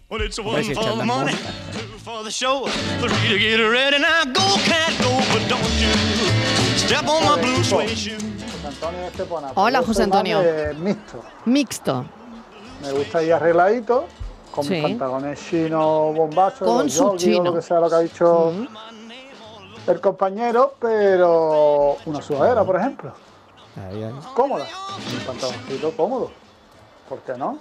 Well, 0.10 0.26
it's 0.26 0.38
Hombre, 0.40 0.56
one 0.56 0.64
si 0.66 0.74
for 0.74 0.84
echan 0.84 0.92
the 0.94 0.98
las 0.98 1.08
money, 1.08 1.34
moscas. 1.34 1.54
two 1.72 2.00
for 2.04 2.24
the 2.26 2.32
show, 2.32 2.66
three 3.00 3.30
to 3.30 3.38
get 3.40 3.58
ready. 3.72 3.98
Now 4.02 4.26
go, 4.34 4.56
cat, 4.66 4.92
go, 5.02 5.16
but 5.34 5.48
don't 5.48 5.62
you 5.80 6.78
step 6.78 7.08
on 7.08 7.24
my 7.24 7.42
blue 7.42 7.64
suede 7.64 7.96
shoe. 7.96 8.18
Antonio 8.68 9.08
Estepona. 9.08 9.52
Hola, 9.56 9.82
José 9.82 10.04
Antonio. 10.04 10.42
mixto. 10.80 11.24
Mixto. 11.46 12.06
Me 12.82 12.92
gusta 12.92 13.24
ir 13.24 13.34
arregladito, 13.34 14.06
con 14.52 14.66
Sí. 14.66 14.72
mis 14.74 14.82
pantalones 14.84 15.40
chinos 15.50 16.14
bombachos, 16.16 16.68
Con 16.68 16.90
su 16.90 17.16
chino. 17.16 17.44
lo 17.46 17.56
que 17.56 17.62
sea 17.62 17.80
lo 17.80 17.90
que 17.90 17.96
ha 17.96 18.00
dicho 18.00 18.52
Mm. 18.54 18.68
El 19.88 20.02
compañero, 20.02 20.76
pero 20.80 21.98
una 22.06 22.22
sudadera, 22.22 22.64
por 22.64 22.76
ejemplo, 22.78 23.14
Ahí, 23.78 24.04
ahí. 24.04 24.14
cómoda. 24.36 24.66
Un 24.66 25.20
pantaloncito 25.26 25.92
cómodo. 25.92 26.32
¿Por 27.08 27.20
qué 27.20 27.34
no? 27.38 27.58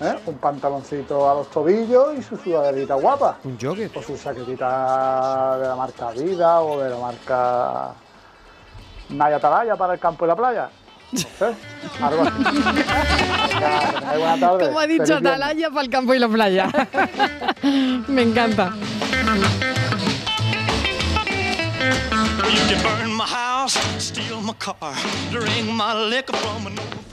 ¿Eh? 0.00 0.18
Un 0.26 0.38
pantaloncito 0.38 1.30
a 1.30 1.34
los 1.34 1.50
tobillos 1.50 2.18
y 2.18 2.22
su 2.22 2.36
sudaderita 2.36 2.94
guapa. 2.94 3.38
Un 3.44 3.58
jogger. 3.60 3.90
O 3.94 4.02
su 4.02 4.16
chaquetita 4.16 5.58
de 5.58 5.68
la 5.68 5.76
marca 5.76 6.10
Vida 6.10 6.60
o 6.60 6.80
de 6.80 6.90
la 6.90 6.96
marca 6.96 7.92
Naya 9.10 9.36
Atalaya 9.36 9.76
para 9.76 9.94
el 9.94 10.00
campo 10.00 10.24
y 10.24 10.28
la 10.28 10.36
playa. 10.36 10.70
No 11.12 11.18
sé, 11.18 11.54
algo 12.02 12.22
así. 12.22 12.42
Venga, 12.42 13.80
que 13.80 13.98
tengáis 13.98 14.18
buena 14.20 14.40
tarde. 14.40 14.66
Como 14.66 14.78
ha 14.80 14.86
dicho. 14.86 15.16
Atalaya 15.16 15.68
para 15.70 15.82
el 15.82 15.90
campo 15.90 16.14
y 16.14 16.18
la 16.18 16.28
playa. 16.28 16.68
Me 18.08 18.22
encanta. 18.22 18.72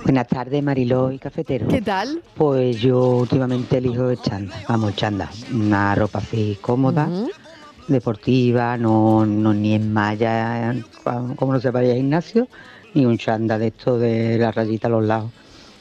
Buenas 0.04 0.28
tardes, 0.28 0.64
Mariló 0.64 1.12
y 1.12 1.20
cafetero. 1.20 1.68
¿Qué 1.68 1.82
tal? 1.82 2.22
Pues 2.36 2.82
yo 2.82 3.18
últimamente 3.18 3.78
elijo 3.78 4.10
el 4.10 4.22
chándal, 4.22 4.62
vamos, 4.68 4.90
el 4.90 4.96
chándal, 4.96 5.30
una 5.54 5.96
ropa 5.96 6.20
así 6.20 6.58
cómoda, 6.62 7.08
deportiva, 7.88 8.78
no, 8.78 9.26
no 9.26 9.54
ni 9.54 9.74
en 9.74 9.94
malla, 9.94 10.76
como 11.36 11.54
no 11.54 11.60
se 11.60 11.72
vaya 11.72 11.92
al 11.92 11.98
gimnasio, 11.98 12.48
ni 12.94 13.06
un 13.06 13.18
chándal 13.18 13.60
de 13.60 13.68
esto 13.68 13.98
de 13.98 14.38
la 14.38 14.52
rayita 14.52 14.88
a 14.88 14.92
los 14.92 15.06
lados, 15.06 15.32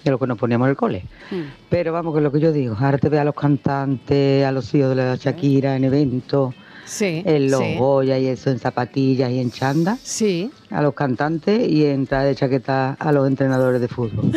de 0.05 0.11
lo 0.11 0.19
que 0.19 0.27
nos 0.27 0.39
poníamos 0.39 0.67
en 0.67 0.71
el 0.71 0.77
cole. 0.77 1.05
Mm. 1.31 1.43
Pero 1.69 1.93
vamos, 1.93 2.13
que 2.13 2.19
es 2.21 2.25
lo 2.25 2.33
que 2.33 2.41
yo 2.41 2.53
digo, 2.53 2.77
ahora 2.79 2.99
te 2.99 3.09
ve 3.09 3.19
a 3.19 3.25
los 3.25 3.35
cantantes, 3.35 4.45
a 4.45 4.53
los 4.53 4.73
hijos 4.75 4.91
de 4.91 4.97
la 4.97 5.17
Shakira 5.17 5.77
en 5.77 5.85
eventos, 5.85 6.55
Sí. 6.87 7.23
en 7.27 7.51
los 7.51 7.61
sí. 7.61 7.75
Goya 7.77 8.19
y 8.19 8.27
eso, 8.29 8.49
en 8.51 8.59
zapatillas 8.59 9.31
y 9.31 9.41
en 9.41 9.51
chándal, 9.51 9.99
Sí. 10.03 10.51
a 10.71 10.81
los 10.83 10.95
cantantes 10.95 11.69
y 11.69 11.85
en 11.85 12.07
traje 12.07 12.27
de 12.29 12.35
chaqueta 12.37 12.97
a 12.99 13.13
los 13.13 13.27
entrenadores 13.29 13.81
de 13.81 13.89
fútbol. 13.89 14.33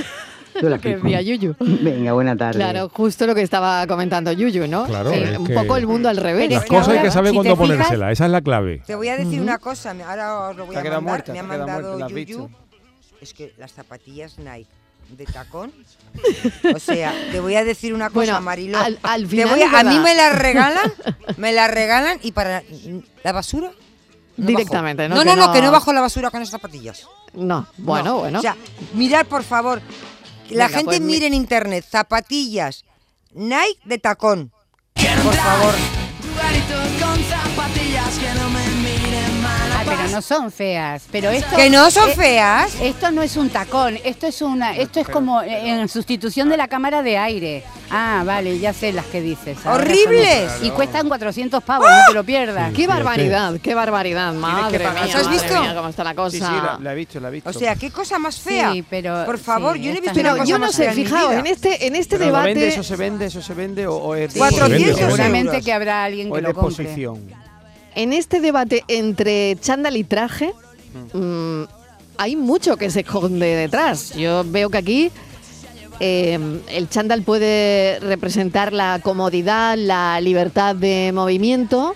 Yo 0.62 0.68
la 0.68 0.78
Que 0.80 0.98
decía 0.98 1.22
Yuyu. 1.22 1.56
Venga, 1.60 2.12
buena 2.14 2.36
tarde. 2.36 2.58
Claro, 2.60 2.90
justo 2.90 3.26
lo 3.28 3.34
que 3.36 3.44
estaba 3.44 3.86
comentando 3.88 4.32
Yuyu, 4.32 4.68
¿no? 4.68 4.86
Claro, 4.88 5.12
Sí, 5.14 5.20
un 5.38 5.46
que- 5.48 5.54
poco 5.54 5.78
el 5.78 5.88
mundo 5.88 6.10
al 6.10 6.18
revés. 6.18 6.50
Las 6.52 6.64
que 6.64 6.70
cosas 6.70 6.90
hay 6.90 7.02
que 7.04 7.12
saber 7.12 7.32
si 7.32 7.36
cuándo 7.38 7.56
fijas- 7.56 7.68
ponérselas, 7.78 8.12
esa 8.14 8.26
es 8.26 8.32
la 8.32 8.42
clave. 8.42 8.82
Te 8.86 8.96
voy 8.96 9.08
a 9.10 9.16
decir 9.16 9.40
una 9.42 9.58
cosa, 9.60 9.94
me- 9.94 10.04
ahora 10.04 10.50
os 10.50 10.58
lo 10.58 10.66
voy 10.66 10.76
a 10.76 10.80
mandar. 10.84 11.02
muerta, 11.02 11.32
me 11.34 11.40
ha 11.40 11.44
mandado 11.44 11.98
muerta, 11.98 12.08
Yuyu. 12.20 12.50
Es 13.22 13.34
que 13.34 13.54
las 13.58 13.72
zapatillas 13.74 14.38
Nike 14.40 14.68
de 15.12 15.26
tacón. 15.26 15.72
O 16.76 16.80
sea, 16.80 17.14
te 17.32 17.40
voy 17.40 17.56
a 17.56 17.64
decir 17.64 17.94
una 17.94 18.10
cosa, 18.10 18.16
Bueno, 18.34 18.42
Mariló. 18.42 18.80
al- 18.80 19.00
al 19.04 19.22
Te 19.24 19.28
final 19.30 19.50
voy 19.50 19.62
a, 19.62 19.84
mí 19.84 20.00
me 20.00 20.16
las 20.16 20.38
regalan, 20.38 20.94
me 21.38 21.52
las 21.52 21.70
regalan 21.72 22.20
y 22.24 22.32
para 22.32 22.64
la 23.24 23.32
basura. 23.32 23.72
no 24.38 24.46
Directamente, 24.48 25.04
bajo. 25.08 25.16
¿no? 25.16 25.24
No, 25.24 25.36
no, 25.36 25.42
no, 25.42 25.48
no- 25.48 25.54
que 25.54 25.62
no 25.62 25.72
bajo 25.72 25.94
la 25.94 26.02
basura 26.02 26.32
con 26.32 26.42
esas 26.42 26.52
zapatillas. 26.52 27.06
No, 27.34 27.68
bueno, 27.78 28.12
No. 28.12 28.18
bueno. 28.20 28.40
O 28.40 28.42
sea, 28.42 28.56
mirar, 28.94 29.26
por 29.28 29.44
favor. 29.44 29.82
La 30.50 30.66
Venga, 30.66 30.78
gente 30.80 30.86
pues 30.98 31.02
mi- 31.02 31.14
mire 31.14 31.28
en 31.28 31.34
internet 31.36 31.86
zapatillas 31.88 32.84
Nike 33.34 33.80
de 33.86 33.98
tacón. 34.00 34.52
Por 34.96 35.34
favor. 35.36 35.76
No 38.36 38.50
son 40.22 40.52
feas. 40.52 41.04
Pero 41.12 41.30
esto 41.30 41.56
Que 41.56 41.70
no 41.70 41.90
son 41.92 42.10
eh, 42.10 42.14
feas. 42.16 42.74
Esto 42.82 43.12
no 43.12 43.22
es 43.22 43.36
un 43.38 43.50
tacón, 43.50 43.98
esto 44.04 44.28
es 44.28 44.42
una, 44.42 44.76
esto 44.76 45.00
es 45.00 45.08
como 45.08 45.42
en 45.42 45.88
sustitución 45.90 46.50
de 46.50 46.58
la 46.58 46.68
cámara 46.68 47.02
de 47.04 47.18
aire. 47.18 47.64
Ah, 47.92 48.22
vale, 48.24 48.60
ya 48.60 48.72
sé 48.72 48.94
las 48.94 49.06
que 49.06 49.20
dices. 49.20 49.58
ahora 49.66 49.84
¡Horribles! 49.84 50.52
son- 50.52 50.66
Y 50.66 50.70
cuestan 50.72 51.08
400 51.08 51.64
pavos, 51.64 51.88
no 51.90 51.98
te 52.08 52.14
lo 52.14 52.24
pierdas. 52.24 52.72
Qué 52.74 52.86
barbaridad, 52.86 53.56
qué 53.62 53.74
barbaridad, 53.74 54.32
madre 54.34 54.80
pagar. 54.80 55.06
mía, 55.06 55.16
¿Has 55.16 55.26
madre 55.26 55.40
visto? 55.40 55.62
mía, 55.62 55.74
cómo 55.76 55.90
está 55.90 56.04
la 56.04 56.14
cosa. 56.14 56.32
Sí, 56.32 56.38
sí, 56.38 56.44
la, 56.44 56.78
la 56.80 56.92
he 56.92 56.96
visto, 56.96 57.20
la 57.20 57.28
he 57.30 57.32
visto. 57.32 57.50
O 57.50 57.54
sea, 57.54 57.76
qué 57.76 57.90
cosa 57.90 58.20
más 58.20 58.40
fea. 58.40 58.72
Sí, 58.74 58.84
pero 58.88 59.26
Por 59.26 59.40
favor, 59.40 59.76
sí, 59.76 59.82
yo 59.84 59.92
no 59.92 59.96
he 59.96 60.00
esta 60.00 60.12
visto 60.14 60.24
no. 60.24 60.30
una 60.30 60.32
Pero 60.34 60.42
cosa 60.44 60.50
yo 60.52 60.60
no 60.60 60.66
más 60.68 60.76
sé, 60.76 60.84
fea 60.84 60.92
en 60.92 60.98
mi 60.98 61.06
fijaos, 61.06 61.30
vida. 61.30 61.40
en 61.40 61.48
este, 61.48 61.88
en 61.88 61.96
este 61.96 62.18
Pero 62.18 62.20
lo 62.20 62.26
debate. 62.38 62.54
vende, 62.54 62.68
eso 62.68 62.84
se 62.84 62.96
vende, 62.96 63.26
eso 63.26 63.42
se 63.42 63.54
vende 63.56 63.88
o, 63.88 63.96
o 63.96 64.16
es 64.16 64.34
de- 64.34 64.40
400 64.40 64.70
Se 64.70 64.86
vende, 64.86 65.06
Seguramente 65.06 65.50
euros, 65.54 65.66
que 65.66 65.74
habrá 65.74 66.04
alguien 66.04 66.28
o 66.30 66.34
que 66.34 66.40
es 66.40 66.44
de 66.46 66.50
lo 66.54 66.60
compre. 66.60 66.84
exposición. 66.84 67.39
En 68.00 68.14
este 68.14 68.40
debate 68.40 68.86
entre 68.88 69.58
chándal 69.60 69.98
y 69.98 70.06
traje, 70.06 70.54
mm, 71.12 71.64
hay 72.18 72.38
mucho 72.38 72.78
que 72.78 72.90
se 72.90 73.02
esconde 73.02 73.46
detrás. 73.58 74.14
Yo 74.14 74.46
veo 74.46 74.70
que 74.70 74.78
aquí 74.78 75.12
eh, 76.00 76.62
el 76.70 76.88
chándal 76.88 77.24
puede 77.24 78.00
representar 78.00 78.72
la 78.72 79.02
comodidad, 79.04 79.78
la 79.78 80.22
libertad 80.22 80.78
de 80.78 81.12
movimiento. 81.14 81.94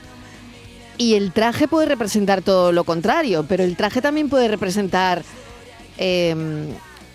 Y 0.98 1.14
el 1.14 1.32
traje 1.32 1.70
puede 1.70 1.86
representar 1.86 2.42
todo 2.42 2.74
lo 2.74 2.84
contrario, 2.84 3.46
pero 3.48 3.64
el 3.64 3.78
traje 3.78 4.02
también 4.02 4.28
puede 4.28 4.50
representar 4.50 5.24
eh, 5.98 6.36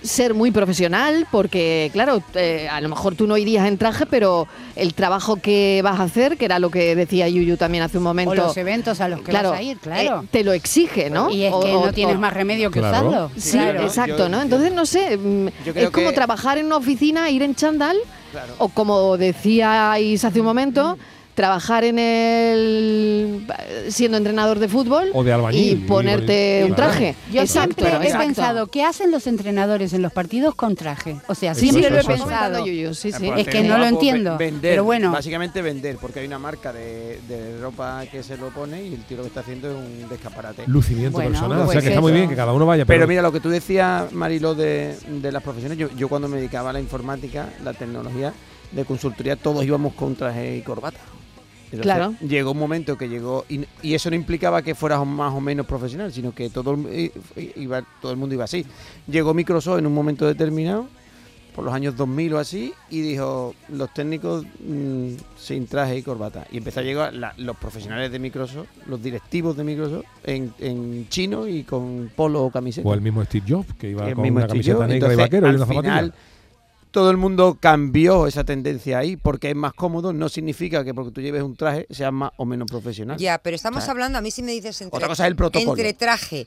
ser 0.02 0.32
muy 0.34 0.50
profesional, 0.50 1.26
porque 1.32 1.90
claro, 1.92 2.22
eh, 2.34 2.68
a 2.70 2.80
lo 2.80 2.88
mejor 2.88 3.14
tú 3.16 3.26
no 3.26 3.36
irías 3.36 3.66
en 3.66 3.78
traje, 3.78 4.06
pero 4.06 4.46
el 4.76 4.94
trabajo 4.94 5.36
que 5.36 5.80
vas 5.82 5.98
a 5.98 6.04
hacer, 6.04 6.36
que 6.36 6.44
era 6.44 6.58
lo 6.58 6.70
que 6.70 6.94
decía 6.94 7.28
Yuyu 7.28 7.56
también 7.56 7.82
hace 7.82 7.98
un 7.98 8.04
momento, 8.04 8.30
O 8.30 8.34
los 8.34 8.56
eventos 8.56 9.00
a 9.00 9.08
los 9.08 9.20
que 9.20 9.30
claro, 9.30 9.50
vas 9.50 9.58
a 9.58 9.62
ir, 9.62 9.78
claro. 9.78 10.22
eh, 10.24 10.28
te 10.30 10.44
lo 10.44 10.52
exige, 10.52 11.10
¿no? 11.10 11.30
Y 11.30 11.44
es 11.44 11.52
O- 11.52 11.60
que 11.60 11.74
o- 11.74 11.86
no 11.86 11.92
tienes 11.92 12.16
o- 12.16 12.20
más 12.20 12.32
remedio 12.32 12.70
que 12.70 12.78
Claro. 12.80 13.08
usarlo. 13.08 13.30
Sí, 13.36 13.58
Claro. 13.58 13.82
exacto, 13.82 14.28
¿no? 14.28 14.40
Entonces, 14.40 14.72
no 14.72 14.86
sé, 14.86 15.16
mm, 15.16 15.48
es 15.74 15.90
como 15.90 16.10
que- 16.10 16.14
trabajar 16.14 16.58
en 16.58 16.66
una 16.66 16.76
oficina, 16.76 17.28
ir 17.30 17.42
en 17.42 17.54
chándal, 17.54 17.96
Claro. 18.30 18.54
o 18.58 18.68
como 18.68 19.16
decíais 19.16 20.24
hace 20.24 20.40
un 20.40 20.46
momento, 20.46 20.96
trabajar 21.38 21.84
en 21.84 22.00
el 22.00 23.46
siendo 23.90 24.16
entrenador 24.16 24.58
de 24.58 24.66
fútbol 24.66 25.10
O 25.14 25.22
de 25.22 25.32
albañil, 25.32 25.62
y 25.62 25.70
y 25.70 25.74
ponerte 25.76 26.64
un 26.68 26.74
traje. 26.74 27.14
Yo 27.32 27.42
Exacto, 27.42 27.76
siempre 27.76 27.92
he 27.92 28.06
exacto. 28.08 28.26
pensado, 28.26 28.66
¿qué 28.66 28.82
hacen 28.82 29.12
los 29.12 29.28
entrenadores 29.28 29.92
en 29.92 30.02
los 30.02 30.12
partidos 30.12 30.56
con 30.56 30.74
traje? 30.74 31.20
O 31.28 31.36
sea, 31.36 31.52
Eso, 31.52 31.60
siempre 31.60 31.82
eso, 31.86 31.94
lo 31.94 32.00
he 32.00 32.04
pensado. 32.04 32.66
Yuyu, 32.66 32.92
sí, 32.92 33.12
sí. 33.12 33.30
Es 33.36 33.46
que 33.46 33.62
no 33.62 33.78
lo 33.78 33.84
entiendo. 33.86 34.36
pues, 34.36 34.50
Vender, 34.50 34.72
Pero 34.72 34.82
bueno, 34.82 35.12
básicamente 35.12 35.62
vender, 35.62 35.96
porque 36.00 36.18
hay 36.18 36.26
una 36.26 36.40
marca 36.40 36.72
de, 36.72 37.20
de 37.28 37.60
ropa 37.60 38.02
que 38.10 38.24
se 38.24 38.36
lo 38.36 38.48
pone 38.48 38.82
y 38.82 38.94
el 38.94 39.04
tío 39.04 39.18
lo 39.18 39.22
que 39.22 39.28
está 39.28 39.40
haciendo 39.40 39.70
es 39.70 39.76
un 39.76 40.08
descaparate. 40.08 40.64
Lucimiento 40.66 41.12
Bueno, 41.12 41.30
personal. 41.30 41.60
o 41.60 41.64
pues 41.66 41.74
sea 41.74 41.82
que 41.82 41.88
está 41.90 42.00
muy 42.00 42.10
bien 42.10 42.28
que 42.28 42.34
cada 42.34 42.52
uno 42.52 42.66
vaya. 42.66 42.84
Pero 42.84 42.98
Pero, 42.98 43.06
mira, 43.08 43.22
lo 43.22 43.30
que 43.30 43.38
tú 43.38 43.48
decías, 43.48 44.12
Marilo, 44.12 44.56
de, 44.56 44.96
de 45.06 45.30
las 45.30 45.44
profesiones, 45.44 45.78
yo, 45.78 45.88
yo 45.96 46.08
cuando 46.08 46.26
me 46.26 46.38
dedicaba 46.38 46.70
a 46.70 46.72
la 46.72 46.80
informática, 46.80 47.48
la 47.62 47.74
tecnología, 47.74 48.32
de 48.72 48.84
consultoría, 48.84 49.36
todos 49.36 49.64
íbamos 49.64 49.94
con 49.94 50.16
traje 50.16 50.56
y 50.56 50.62
corbata. 50.62 50.98
Entonces, 51.70 51.82
Claro. 51.82 52.14
Llegó 52.26 52.52
un 52.52 52.58
momento 52.58 52.96
que 52.96 53.08
llegó, 53.08 53.44
y, 53.48 53.60
y 53.82 53.94
eso 53.94 54.08
no 54.10 54.16
implicaba 54.16 54.62
que 54.62 54.74
fueras 54.74 55.04
más 55.06 55.34
o 55.34 55.40
menos 55.40 55.66
profesional, 55.66 56.12
sino 56.12 56.34
que 56.34 56.48
todo 56.50 56.72
el, 56.74 56.80
i- 56.98 57.12
i- 57.40 57.52
iba, 57.56 57.82
todo 58.00 58.10
el 58.12 58.18
mundo 58.18 58.34
iba 58.34 58.44
así. 58.44 58.64
Llegó 59.06 59.34
Microsoft 59.34 59.78
en 59.78 59.86
un 59.86 59.94
momento 59.94 60.26
determinado, 60.26 60.86
por 61.54 61.64
los 61.64 61.74
años 61.74 61.96
2000 61.96 62.34
o 62.34 62.38
así, 62.38 62.72
y 62.88 63.00
dijo, 63.00 63.52
los 63.68 63.92
técnicos 63.92 64.44
mm, 64.64 65.08
sin 65.36 65.66
traje 65.66 65.98
y 65.98 66.02
corbata. 66.02 66.46
Y 66.52 66.58
empezó 66.58 66.78
a 66.80 66.82
llegar 66.84 67.12
la- 67.12 67.34
los 67.36 67.56
profesionales 67.56 68.12
de 68.12 68.18
Microsoft, 68.20 68.68
los 68.86 69.02
directivos 69.02 69.56
de 69.56 69.64
Microsoft, 69.64 70.04
en, 70.24 70.54
en 70.60 71.08
chino 71.08 71.48
y 71.48 71.64
con 71.64 72.10
polo 72.14 72.44
o 72.44 72.50
camiseta. 72.52 72.88
o 72.88 72.94
el 72.94 73.00
mismo 73.00 73.24
Steve 73.24 73.44
Jobs, 73.48 73.74
que 73.74 73.90
iba 73.90 74.08
El 74.08 74.14
con 74.14 74.22
mismo 74.22 74.36
una 74.38 74.46
Steve 74.46 74.60
camiseta 74.62 74.76
Jobs. 74.78 74.88
negra 74.88 75.12
y 75.12 75.16
vaquero 75.16 75.46
y 75.46 75.50
al 75.50 75.56
una 75.56 75.66
zapatilla. 75.66 76.12
Todo 76.90 77.10
el 77.10 77.16
mundo 77.16 77.58
cambió 77.60 78.26
esa 78.26 78.44
tendencia 78.44 78.98
ahí 78.98 79.16
porque 79.16 79.50
es 79.50 79.56
más 79.56 79.72
cómodo. 79.72 80.12
No 80.12 80.28
significa 80.28 80.84
que 80.84 80.94
porque 80.94 81.12
tú 81.12 81.20
lleves 81.20 81.42
un 81.42 81.56
traje 81.56 81.86
seas 81.90 82.12
más 82.12 82.32
o 82.36 82.44
menos 82.44 82.66
profesional. 82.70 83.18
Ya, 83.18 83.38
pero 83.38 83.56
estamos 83.56 83.88
hablando, 83.88 84.18
a 84.18 84.20
mí 84.20 84.30
si 84.30 84.42
me 84.42 84.52
dices 84.52 84.80
entre, 84.80 84.96
Otra 84.96 85.08
cosa 85.08 85.24
es 85.24 85.28
el 85.28 85.36
protocolo. 85.36 85.72
entre 85.72 85.92
traje 85.94 86.46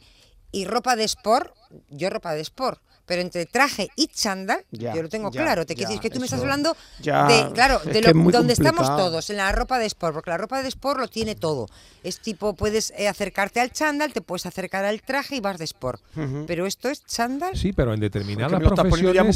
y 0.52 0.66
ropa 0.66 0.96
de 0.96 1.06
sport, 1.06 1.54
yo 1.90 2.10
ropa 2.10 2.34
de 2.34 2.42
sport, 2.42 2.82
pero 3.06 3.22
entre 3.22 3.46
traje 3.46 3.90
y 3.96 4.08
chándal, 4.08 4.64
Ya, 4.72 4.94
yo 4.96 5.02
lo 5.04 5.10
tengo 5.10 5.32
ya, 5.32 5.42
claro. 5.44 5.66
Te 5.66 5.76
quiero 5.76 5.90
decir 5.90 6.02
que 6.02 6.10
tú 6.10 6.20
me 6.20 6.26
estás 6.26 6.40
hablando 6.42 6.76
ya, 7.02 7.28
de, 7.28 7.52
claro, 7.54 7.80
de 7.80 8.02
lo- 8.02 8.10
es 8.10 8.32
donde 8.32 8.54
estamos 8.54 8.88
todos, 8.98 9.30
en 9.30 9.38
la 9.38 9.52
ropa 9.52 9.80
de 9.80 9.86
sport, 9.88 10.14
porque 10.14 10.30
la 10.30 10.38
ropa 10.38 10.62
de 10.62 10.68
sport 10.70 11.00
lo 11.00 11.08
tiene 11.08 11.36
todo. 11.36 11.68
Es 12.04 12.20
tipo, 12.20 12.56
puedes 12.56 12.92
eh, 12.98 13.08
acercarte 13.08 13.60
al 13.60 13.72
chándal, 13.72 14.12
te 14.14 14.22
puedes 14.22 14.46
acercar 14.46 14.86
al 14.86 15.02
traje 15.02 15.36
y 15.36 15.40
vas 15.40 15.58
de 15.58 15.66
sport. 15.66 16.02
Pero 16.48 16.66
esto 16.66 16.90
es 16.90 17.06
chándal. 17.06 17.56
Sí, 17.56 17.74
pero 17.74 17.94
en 17.94 18.00
determinadas 18.00 18.52
ya 18.52 19.24
muy 19.24 19.32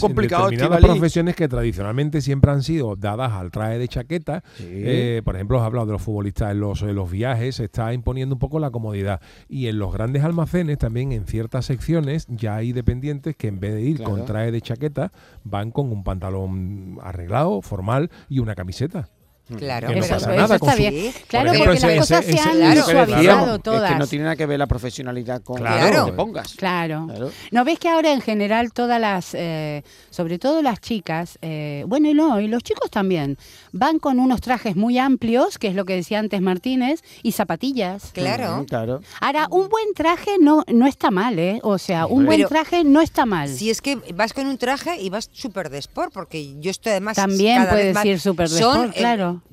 en 0.66 0.82
profesiones 1.00 1.36
que 1.36 1.48
tradicionalmente 1.48 2.22
siempre 2.22 2.52
han 2.52 2.64
sido 2.64 2.96
dadas 2.96 3.32
al 3.34 3.52
traje 3.52 3.78
de 3.78 3.88
chaqueta, 3.88 4.44
eh, 4.60 5.22
por 5.24 5.36
ejemplo, 5.36 5.60
has 5.60 5.66
hablado 5.66 5.86
de 5.88 5.94
los 5.94 6.02
futbolistas 6.02 6.52
en 6.52 6.60
los, 6.60 6.82
en 6.82 6.96
los 6.96 7.10
viajes, 7.12 7.56
se 7.56 7.66
está 7.66 7.94
imponiendo 7.94 8.36
un 8.36 8.40
poco 8.40 8.60
la 8.60 8.72
comodidad. 8.72 9.22
Y 9.48 9.68
en 9.68 9.78
los 9.80 9.94
grandes 9.94 10.24
almacenes, 10.24 10.78
también 10.78 11.12
en 11.12 11.26
ciertas 11.28 11.66
secciones, 11.66 12.26
ya 12.30 12.56
hay 12.56 12.72
dependientes 12.74 13.36
que 13.36 13.48
en 13.56 13.60
vez 13.62 13.74
de 13.74 13.82
ir 13.82 13.98
Claro. 13.98 14.12
con 14.12 14.26
traje 14.26 14.52
de 14.52 14.62
chaqueta, 14.62 15.12
van 15.44 15.72
con 15.72 15.92
un 15.92 16.04
pantalón 16.04 16.98
arreglado, 17.02 17.62
formal 17.62 18.12
y 18.30 18.40
una 18.40 18.54
camiseta. 18.56 19.10
Claro, 19.58 19.90
Que 19.90 19.96
no 19.96 20.04
eso, 20.04 20.14
pasa 20.16 20.32
eso 20.32 20.42
nada 20.42 20.56
está 20.56 20.72
su- 20.72 20.78
bien. 20.78 21.14
Claro, 21.28 21.52
ejemplo, 21.54 21.72
porque 21.74 21.88
las 21.88 22.00
cosas 22.00 22.26
ese- 22.28 22.38
se 22.38 22.50
han 22.50 22.56
Claro. 22.58 22.84
suavizado 22.84 23.60
todas. 23.60 23.84
Es 23.84 23.94
que 23.94 24.00
no 24.00 24.08
tiene 24.08 24.24
nada 24.24 24.36
que 24.36 24.46
ver 24.48 24.58
la 24.58 24.66
profesionalidad 24.66 25.42
con 25.44 25.58
Claro. 25.58 25.98
lo 26.00 26.06
que 26.06 26.12
te 26.12 26.18
pongas. 26.18 26.54
Claro. 26.56 27.06
Claro. 27.08 27.32
¿No 27.52 27.64
ves 27.64 27.78
que 27.78 27.88
ahora 27.90 28.12
en 28.12 28.22
general 28.22 28.74
todas 28.74 29.00
las, 29.00 29.36
eh, 29.36 29.84
sobre 30.10 30.40
todo 30.40 30.62
las 30.64 30.82
chicas, 30.82 31.38
eh, 31.44 31.84
bueno 31.88 32.10
y 32.10 32.14
no, 32.16 32.40
y 32.40 32.48
los 32.48 32.64
chicos 32.64 32.90
también, 32.90 33.38
van 33.72 34.00
con 34.00 34.20
unos 34.20 34.42
trajes 34.42 34.76
muy 34.76 34.98
amplios, 34.98 35.60
que 35.60 35.68
es 35.68 35.76
lo 35.76 35.86
que 35.86 35.94
decía 35.96 36.18
antes 36.20 36.42
Martínez, 36.42 37.02
y 37.22 37.34
zapatillas? 37.34 38.10
Claro. 38.14 38.66
Claro. 38.68 39.02
Ahora, 39.22 39.48
un 39.52 39.70
buen 39.70 39.94
traje 39.94 40.32
no, 40.42 40.64
no 40.74 40.88
está 40.88 41.12
mal, 41.12 41.38
¿eh? 41.38 41.60
O 41.62 41.78
sea, 41.78 42.08
un 42.08 42.26
buen 42.26 42.46
traje 42.48 42.84
no 42.84 43.00
está 43.02 43.26
mal. 43.28 43.50
Si 43.50 43.70
es 43.70 43.82
que 43.82 43.98
vas 44.16 44.34
con 44.34 44.48
un 44.48 44.58
traje 44.58 45.00
y 45.00 45.10
vas 45.12 45.30
súper 45.32 45.70
de 45.70 45.78
sport, 45.78 46.12
porque 46.12 46.60
yo 46.60 46.72
estoy 46.72 46.94
además. 46.94 47.16
También 47.16 47.58
cada 47.58 47.74
vez 47.74 47.74
puedes 47.82 47.94
más- 47.94 48.06
ir 48.06 48.20
súper 48.20 48.50
de 48.50 48.58
son, 48.60 48.78
sport, 48.90 48.98
eh, 48.98 49.02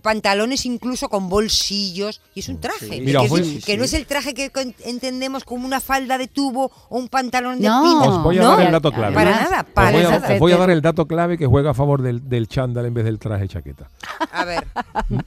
pantalones 0.02 0.66
incluso 0.66 1.08
con 1.08 1.28
bolsillos, 1.28 2.20
y 2.34 2.40
es 2.40 2.48
un 2.48 2.60
traje. 2.60 2.86
Sí. 2.88 3.00
Mira, 3.00 3.20
que 3.20 3.24
os 3.26 3.30
voy- 3.30 3.56
es- 3.58 3.64
que 3.64 3.76
no 3.76 3.84
es 3.84 3.92
el 3.94 4.06
traje 4.06 4.34
que 4.34 4.50
entendemos 4.84 5.44
como 5.44 5.66
una 5.66 5.80
falda 5.80 6.18
de 6.18 6.28
tubo 6.28 6.70
o 6.88 6.98
un 6.98 7.08
pantalón 7.08 7.60
de 7.60 7.68
No. 7.68 7.82
pino. 7.82 8.16
Os 8.18 8.22
voy 8.22 8.38
a 8.38 8.42
no, 8.42 8.48
dar 8.56 8.66
el 8.66 8.72
dato 8.72 8.92
clave. 8.92 9.14
Para 9.14 9.30
nada, 9.30 9.60
Os 9.60 9.66
para 9.74 9.90
voy, 9.92 10.02
a, 10.04 10.10
nada. 10.10 10.34
os 10.34 10.38
voy 10.40 10.52
a 10.52 10.56
dar 10.56 10.70
el 10.70 10.82
dato 10.82 11.06
clave 11.06 11.38
que 11.38 11.46
juega 11.46 11.70
a 11.70 11.74
favor 11.74 12.02
del, 12.02 12.28
del 12.28 12.48
chándal 12.48 12.86
en 12.86 12.94
vez 12.94 13.04
del 13.04 13.18
traje 13.18 13.48
chaqueta. 13.48 13.90
A 14.32 14.44
ver, 14.44 14.66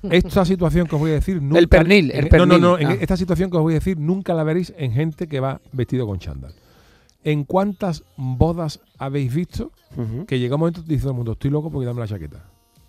Esta 0.10 0.46
situación 0.46 0.88
que 0.88 0.96
os 0.96 1.02
voy 1.02 1.12
a 1.12 1.15
decir 1.15 1.41
nunca. 1.41 1.60
El 1.60 1.68
pernil, 1.70 2.12
el 2.12 2.26
en- 2.26 2.30
No, 2.32 2.46
no, 2.46 2.54
pernil. 2.54 2.62
no. 2.62 2.78
en 2.80 2.88
Ah. 2.88 2.98
esta 3.00 3.18
situación 3.18 3.50
que 3.52 3.58
os 3.58 3.63
voy 3.63 3.74
a 3.74 3.76
decir 3.80 3.98
nunca 4.00 4.34
la 4.34 4.44
veréis 4.44 4.74
en 4.78 4.91
gente 4.94 5.28
que 5.28 5.39
va 5.39 5.62
vestido 5.72 6.06
con 6.08 6.20
chándal. 6.20 6.54
¿En 7.24 7.44
cuántas 7.44 8.04
bodas 8.18 8.80
habéis 9.00 9.34
visto 9.34 9.72
que 10.28 10.38
llega 10.39 10.56
un 10.56 10.60
momento 10.60 10.82
y 10.86 10.89
dice 10.89 11.02
todo 11.04 11.12
el 11.12 11.15
mundo, 11.18 11.32
estoy 11.34 11.50
loco 11.52 11.72
porque 11.72 11.86
dame 11.88 12.02
la 12.02 12.08
chaqueta? 12.08 12.44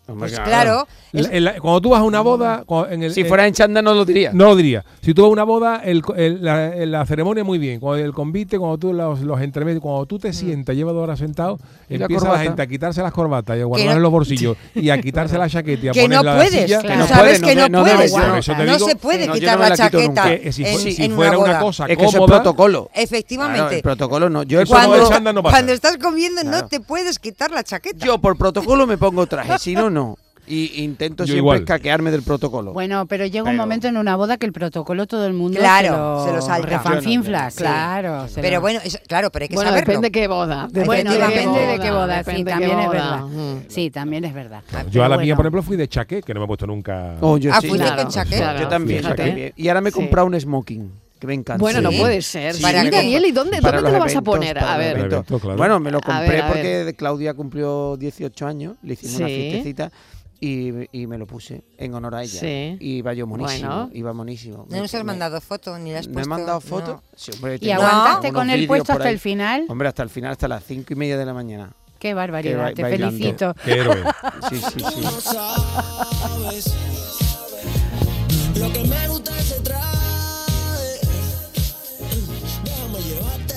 Pues 0.07 0.39
claro. 0.39 0.87
es- 1.13 1.29
La- 1.29 1.37
en 1.37 1.45
la- 1.45 1.61
cuando 1.61 1.81
tú 1.81 1.91
vas 1.91 2.01
a 2.01 2.05
una 2.05 2.21
boda, 2.21 2.63
cuando- 2.65 2.91
en 2.93 3.03
el, 3.03 3.13
Si 3.13 3.25
fuera 3.25 3.47
en 3.47 3.55
chanda 3.55 3.83
no 3.83 3.93
lo 3.93 4.05
diría. 4.05 4.31
no 4.33 4.45
lo 4.47 4.55
diría. 4.57 4.85
Si 5.03 5.13
tú 5.15 5.23
vas 5.23 5.29
a 5.31 5.33
una 5.33 5.43
boda, 5.45 5.81
el, 5.85 6.03
la, 6.41 6.71
la 6.87 7.05
ceremonia 7.07 7.43
muy 7.43 7.59
bien. 7.59 7.81
Cuando 7.81 8.05
el 8.05 8.13
convite, 8.13 8.59
cuando 8.59 8.79
tú 8.79 8.93
los, 8.93 9.21
los 9.23 9.41
entremedios, 9.41 9.83
cuando 9.83 10.07
tú 10.07 10.19
te 10.19 10.33
sientas, 10.33 10.77
llevas 10.77 10.95
dos 10.95 11.03
horas 11.03 11.19
sentado, 11.19 11.59
empieza 11.89 12.29
la 12.33 12.39
gente 12.39 12.63
a 12.63 12.67
quitarse 12.67 13.03
las 13.03 13.13
corbatas 13.13 13.57
y 13.57 13.61
a 13.63 13.65
guardar 13.65 13.89
no- 13.89 13.97
en 13.97 14.03
los 14.03 14.13
bolsillos 14.13 14.57
y 14.77 14.91
a 14.91 15.01
quitarse 15.01 15.37
la 15.39 15.49
chaqueta 15.49 15.87
y 15.87 15.89
a 15.89 15.93
que 15.93 16.03
no 16.09 16.21
ponerla 16.21 16.33
en 16.33 16.39
la 16.39 16.45
puedes, 16.45 16.63
silla. 16.65 16.83
Que 16.83 16.97
no 16.97 17.07
sabes 17.09 17.41
que 17.43 17.55
no 17.57 17.69
no, 17.69 17.85
de- 17.85 17.91
no 17.93 17.97
puedes. 17.97 18.49
no 18.49 18.79
se 18.79 18.97
puede 18.97 19.29
quitar 19.29 19.59
la 19.59 19.77
chaqueta 19.77 20.07
nunca. 20.07 20.39
Que 20.39 20.53
si, 20.53 20.65
en, 20.65 20.79
si 20.79 21.03
en 21.05 21.13
fuera 21.17 21.37
una 21.39 21.59
cosa 21.59 21.87
Es 21.87 21.97
que 21.99 22.05
eso 22.05 22.19
es 22.25 22.31
protocolo. 22.31 22.91
Efectivamente. 22.95 23.59
Claro, 23.61 23.77
el 23.77 23.83
protocolo 23.83 24.31
no. 24.31 24.43
Yo, 24.45 24.65
cuando, 24.67 25.09
cuando 25.43 25.73
estás 25.73 25.97
comiendo 25.97 26.45
no 26.45 26.67
te 26.69 26.79
puedes 26.81 27.19
quitar 27.19 27.51
la 27.51 27.65
chaqueta. 27.65 28.05
yo 28.07 28.19
por 28.19 28.37
protocolo 28.39 28.87
me 28.87 28.97
pongo 28.99 29.27
traje, 29.27 29.59
si 29.59 29.75
no, 29.75 29.91
no. 29.97 30.17
Y 30.49 30.85
intento 30.85 31.25
Yo 31.25 31.33
siempre 31.33 31.39
igual. 31.39 31.59
escaquearme 31.59 32.13
del 32.13 32.23
protocolo. 32.23 32.73
Bueno, 32.73 33.07
pero 33.07 33.27
llega 33.27 33.43
un 33.43 33.51
Pero- 33.51 33.63
momento 33.65 33.89
en 33.89 33.97
una 33.97 34.15
boda 34.15 34.37
que 34.37 34.47
el 34.47 34.53
protocolo 34.53 35.09
todo 35.09 35.27
el 35.27 35.33
mundo 35.33 35.59
Claro, 35.59 36.25
se 36.25 36.33
lo 36.33 36.41
salta. 36.41 36.69
refanfinfla, 36.69 37.51
Sí. 37.51 37.57
claro. 37.59 38.29
se 38.29 38.41
Pero 38.43 38.55
lo- 38.55 38.61
bueno, 38.61 38.79
es- 38.85 39.01
claro, 39.09 39.31
pero 39.33 39.43
hay 39.43 39.49
que 39.49 39.57
Bueno, 39.57 39.71
saberlo. 39.71 39.89
depende 39.91 40.13
qué 40.13 40.29
boda. 40.29 40.69
Bueno, 40.73 41.11
depende 41.15 41.67
de 41.67 41.79
qué 41.81 41.91
boda, 41.91 42.23
sí, 42.23 42.31
depende 42.31 42.51
también 42.53 42.71
qué 42.77 42.81
es 42.81 42.87
boda. 42.87 42.93
verdad. 42.93 43.25
Mm. 43.27 43.59
Sí, 43.67 43.91
también 43.91 44.25
es 44.25 44.35
verdad. 44.35 44.63
Yo 44.71 44.77
a 44.77 44.85
Pero 44.85 45.09
la 45.09 45.17
mía, 45.17 45.17
bueno. 45.17 45.37
por 45.37 45.45
ejemplo, 45.47 45.63
fui 45.65 45.77
de 45.77 45.89
chaqué, 45.89 46.23
que 46.23 46.33
no 46.33 46.39
me 46.39 46.45
he 46.45 46.47
puesto 46.47 46.67
nunca. 46.69 47.15
Oh, 47.23 47.39
yo 47.39 47.51
Ah, 47.53 47.61
sí. 47.61 47.67
fuiste 47.67 47.97
con 47.97 48.09
chaqueta. 48.09 48.61
Yo 48.61 48.69
también, 48.69 49.03
yo 49.03 49.15
también. 49.17 49.53
Y 49.57 49.67
ahora 49.67 49.81
me 49.81 49.89
he 49.89 49.93
Sí. 49.93 49.99
comprado 49.99 50.29
un 50.29 50.41
smoking, 50.41 50.93
que 51.19 51.27
me 51.27 51.35
encanta. 51.35 51.61
Bueno, 51.61 51.81
no 51.81 51.91
puede 51.91 52.21
ser. 52.23 52.55
Sí, 52.55 52.63
¿Para 52.63 52.83
qué? 52.83 52.91
Daniel, 52.91 53.25
¿y 53.25 53.33
dónde, 53.33 53.61
dónde 53.61 53.83
te 53.83 53.91
lo 53.93 53.99
vas 54.01 54.17
a 54.17 54.23
poner? 54.23 54.59
A 54.59 54.77
ver. 54.77 54.99
Evento, 54.99 55.39
claro. 55.41 55.57
Bueno, 55.57 55.81
me 55.81 55.91
lo 55.91 55.99
A 55.99 56.03
compré 56.03 56.29
ver, 56.29 56.43
a 56.43 56.49
porque 56.49 56.95
Claudia 56.97 57.35
cumplió 57.35 57.97
18 57.97 58.47
años, 58.47 58.77
le 58.83 58.95
hicimos 58.95 59.17
una 59.17 59.27
fiestecita 59.29 59.91
y, 60.39 60.71
y 60.93 61.07
me 61.07 61.17
lo 61.17 61.27
puse 61.27 61.65
en 61.79 61.95
honor 61.95 62.15
a 62.17 62.23
ella. 62.23 62.41
Sí. 62.41 62.77
Y 62.81 62.97
iba 62.99 63.15
yo 63.15 63.27
monísimo, 63.27 63.69
Bueno. 63.69 63.91
iba 63.95 64.13
monísimo. 64.13 64.67
No 64.69 64.77
nos 64.79 64.93
has 64.95 65.01
Me- 65.01 65.05
mandado 65.05 65.41
foto 65.41 65.79
ni 65.79 65.93
las 65.93 66.01
has 66.01 66.07
¿Me 66.09 66.13
he 66.13 66.15
puesto. 66.15 66.29
mandado 66.29 66.57
no. 66.59 66.61
fotos? 66.61 67.01
Sí, 67.17 67.31
hombre, 67.35 67.59
¿Y 67.61 67.71
aguantaste 67.71 68.33
con 68.33 68.51
el 68.51 68.67
puesto 68.67 68.93
hasta 68.93 69.05
ahí. 69.09 69.15
el 69.15 69.19
final? 69.21 69.65
Hombre, 69.69 69.89
hasta 69.89 70.03
el 70.03 70.11
final, 70.11 70.33
hasta 70.33 70.49
las 70.49 70.63
cinco 70.65 70.93
y 70.93 70.97
media 70.97 71.17
de 71.17 71.25
la 71.25 71.33
mañana. 71.33 71.73
Qué 71.99 72.13
barbaridad, 72.13 72.59
ba- 72.59 72.75
te 72.75 72.85
felicito. 72.85 73.55
Qué 73.65 73.73
héroe. 73.73 73.97
Sí, 74.51 74.57
sí, 74.59 74.81
sí. 74.81 75.07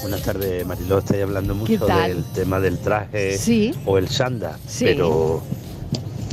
Buenas 0.10 0.26
tardes, 0.26 0.65
Mariló. 0.65 0.98
Estáis 0.98 1.22
hablando 1.22 1.54
¿Qué 1.65 1.78
mucho 1.78 1.86
del 1.86 2.24
tema 2.34 2.60
del 2.60 2.80
traje 2.80 3.38
Sí. 3.38 3.72
o 3.86 4.00
el 4.00 4.08
sanda, 4.10 4.58
Sí. 4.65 4.86
pero 4.86 5.39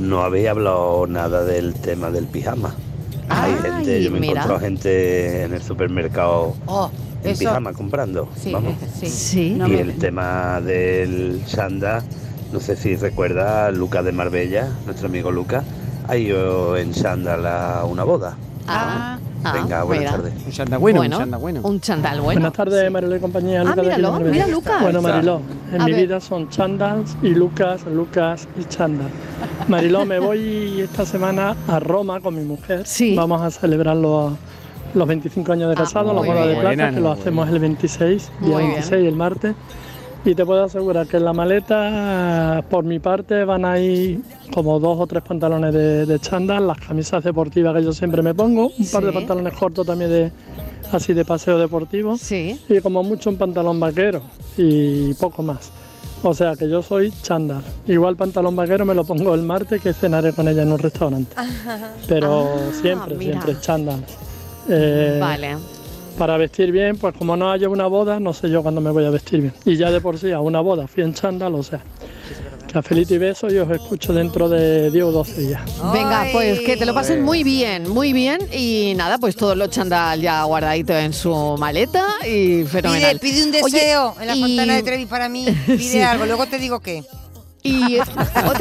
no 0.00 0.22
habéis 0.22 0.48
hablado 0.48 1.06
nada 1.06 1.44
del 1.44 1.74
tema 1.74 2.10
del 2.10 2.24
pijama. 2.24 2.74
Hay 3.28 3.52
Ay, 3.52 3.58
gente, 3.62 4.02
yo 4.02 4.10
me 4.12 4.16
he 4.20 4.30
encontrado 4.30 4.58
gente 4.60 5.42
en 5.42 5.52
el 5.52 5.60
supermercado 5.62 6.54
Oh, 6.64 6.90
en 7.22 7.30
eso. 7.32 7.40
pijama 7.40 7.74
comprando. 7.74 8.30
Sí, 8.42 8.50
vamos. 8.50 8.72
eh, 8.82 8.88
sí. 8.98 9.10
Sí. 9.10 9.50
No 9.58 9.66
y 9.68 9.72
me- 9.72 9.80
el 9.82 9.98
tema 9.98 10.58
del 10.62 11.42
sanda, 11.46 12.02
no 12.54 12.60
sé 12.60 12.76
si 12.76 12.96
recuerda 12.96 13.66
a 13.66 13.70
Lucas 13.72 14.06
de 14.06 14.12
Marbella, 14.12 14.70
nuestro 14.86 15.08
amigo 15.08 15.30
Lucas, 15.30 15.64
ha 16.08 16.16
ido 16.16 16.78
en 16.78 16.94
sandal 16.94 17.44
a 17.44 17.84
una 17.84 18.04
boda. 18.04 18.38
Ah, 18.66 19.18
ah, 19.44 19.52
Venga, 19.52 19.82
buenas 19.84 20.00
mira. 20.04 20.10
tardes. 20.16 20.32
Un 20.46 20.52
chanda 20.52 20.76
bueno, 20.78 20.98
Bueno, 20.98 21.16
un 21.16 21.20
chanda 21.22 21.36
bueno. 21.38 21.60
Un 21.62 21.80
chandal 21.80 22.20
bueno. 22.20 22.40
Buenas 22.40 22.52
tardes, 22.52 22.90
Mariló 22.90 23.16
y 23.16 23.20
compañía. 23.20 23.60
Ah, 23.60 23.64
Lucas 23.64 23.84
míralo, 23.84 24.20
mira 24.20 24.46
Lucas. 24.46 24.82
Bueno, 24.82 25.02
Mariló, 25.02 25.40
en 25.72 25.80
A 25.80 25.84
mi 25.84 25.92
ver. 25.92 26.02
vida 26.02 26.20
son 26.20 26.48
chandals 26.48 27.16
y 27.22 27.28
Lucas, 27.30 27.84
Lucas 27.86 28.48
y 28.58 28.64
chandal. 28.64 29.08
Mariló, 29.68 30.04
me 30.04 30.18
voy 30.18 30.80
esta 30.80 31.04
semana 31.06 31.54
a 31.68 31.80
Roma 31.80 32.20
con 32.20 32.34
mi 32.34 32.44
mujer. 32.44 32.86
Sí. 32.86 33.14
Vamos 33.14 33.40
a 33.42 33.50
celebrar 33.50 33.96
los, 33.96 34.32
los 34.94 35.08
25 35.08 35.52
años 35.52 35.68
de 35.68 35.74
Ah, 35.74 35.84
casado, 35.84 36.12
la 36.12 36.20
muy 36.20 36.28
boda 36.28 36.46
de 36.46 36.56
plata, 36.56 36.90
que 36.90 37.00
lo 37.00 37.12
hacemos 37.12 37.48
el 37.48 37.58
26, 37.58 38.30
día 38.40 38.48
Muy 38.48 38.62
bien. 38.62 38.72
26, 38.74 39.08
el 39.08 39.16
martes. 39.16 39.54
Y 40.28 40.34
te 40.34 40.44
puedo 40.44 40.64
asegurar 40.64 41.06
que 41.06 41.18
en 41.18 41.24
la 41.24 41.32
maleta, 41.32 42.64
por 42.68 42.84
mi 42.84 42.98
parte, 42.98 43.44
van 43.44 43.64
a 43.64 43.78
ir 43.78 44.20
como 44.52 44.80
dos 44.80 44.98
o 45.00 45.06
tres 45.06 45.22
pantalones 45.22 45.72
de, 45.72 46.04
de 46.04 46.18
chándal, 46.18 46.66
las 46.66 46.78
camisas 46.78 47.22
deportivas 47.22 47.72
que 47.76 47.84
yo 47.84 47.92
siempre 47.92 48.22
me 48.22 48.34
pongo, 48.34 48.72
un 48.76 48.86
par 48.88 49.04
de 49.04 49.10
Sí. 49.10 49.14
pantalones 49.14 49.52
cortos 49.54 49.86
también 49.86 50.10
de 50.10 50.32
así 50.90 51.12
de 51.14 51.24
paseo 51.24 51.58
deportivo 51.58 52.16
y 52.68 52.80
como 52.80 53.04
mucho 53.04 53.30
un 53.30 53.36
pantalón 53.36 53.78
vaquero 53.78 54.20
y 54.56 55.14
poco 55.14 55.44
más. 55.44 55.70
O 56.24 56.34
sea 56.34 56.56
que 56.56 56.68
yo 56.68 56.82
soy 56.82 57.12
chándal. 57.22 57.62
Igual 57.86 58.16
pantalón 58.16 58.56
vaquero 58.56 58.84
me 58.84 58.94
lo 58.94 59.04
pongo 59.04 59.32
el 59.34 59.42
martes 59.42 59.80
que 59.80 59.92
cenaré 59.92 60.32
con 60.32 60.48
ella 60.48 60.62
en 60.62 60.72
un 60.72 60.78
restaurante. 60.78 61.36
Pero 62.08 62.48
Ah, 62.48 62.72
siempre, 62.80 63.14
mira. 63.14 63.32
siempre 63.42 63.60
chándal. 63.60 64.02
Eh, 64.68 65.18
Vale. 65.20 65.56
Para 66.18 66.36
vestir 66.38 66.72
bien, 66.72 66.96
pues 66.96 67.14
como 67.14 67.36
no 67.36 67.50
haya 67.50 67.68
una 67.68 67.86
boda, 67.86 68.18
no 68.18 68.32
sé 68.32 68.48
yo 68.48 68.62
cuándo 68.62 68.80
me 68.80 68.90
voy 68.90 69.04
a 69.04 69.10
vestir 69.10 69.40
bien. 69.42 69.54
Y 69.64 69.76
ya 69.76 69.90
de 69.90 70.00
por 70.00 70.18
sí 70.18 70.32
a 70.32 70.40
una 70.40 70.60
boda 70.60 70.86
fui 70.86 71.02
en 71.02 71.12
chándal, 71.14 71.54
o 71.54 71.62
sea. 71.62 71.80
Cafelito 72.72 73.14
y 73.14 73.18
beso 73.18 73.48
y 73.50 73.56
os 73.58 73.70
escucho 73.70 74.12
dentro 74.12 74.48
de 74.48 74.90
10 74.90 75.04
o 75.04 75.12
12 75.12 75.40
días. 75.40 75.62
Venga, 75.92 76.26
pues 76.32 76.60
que 76.60 76.76
te 76.76 76.84
lo 76.84 76.92
pasen 76.94 77.22
muy 77.22 77.42
bien, 77.44 77.88
muy 77.88 78.12
bien. 78.12 78.38
Y 78.52 78.92
nada, 78.96 79.18
pues 79.18 79.36
todos 79.36 79.56
los 79.56 79.70
chandal 79.70 80.20
ya 80.20 80.42
guardaditos 80.44 80.96
en 80.96 81.12
su 81.12 81.32
maleta 81.58 82.06
y 82.26 82.64
fenomenal. 82.64 83.18
Pide, 83.18 83.32
pide 83.32 83.44
un 83.44 83.64
Oye, 83.64 83.76
deseo 83.78 84.14
en 84.20 84.26
la 84.26 84.36
y- 84.36 84.40
fontana 84.42 84.74
de 84.74 84.82
Trevi 84.82 85.06
para 85.06 85.28
mí. 85.28 85.46
Pide 85.66 85.78
Sí. 85.78 86.00
algo, 86.00 86.26
luego 86.26 86.46
te 86.46 86.58
digo 86.58 86.80
qué. 86.80 87.04
Y 87.62 87.98
otra 87.98 88.14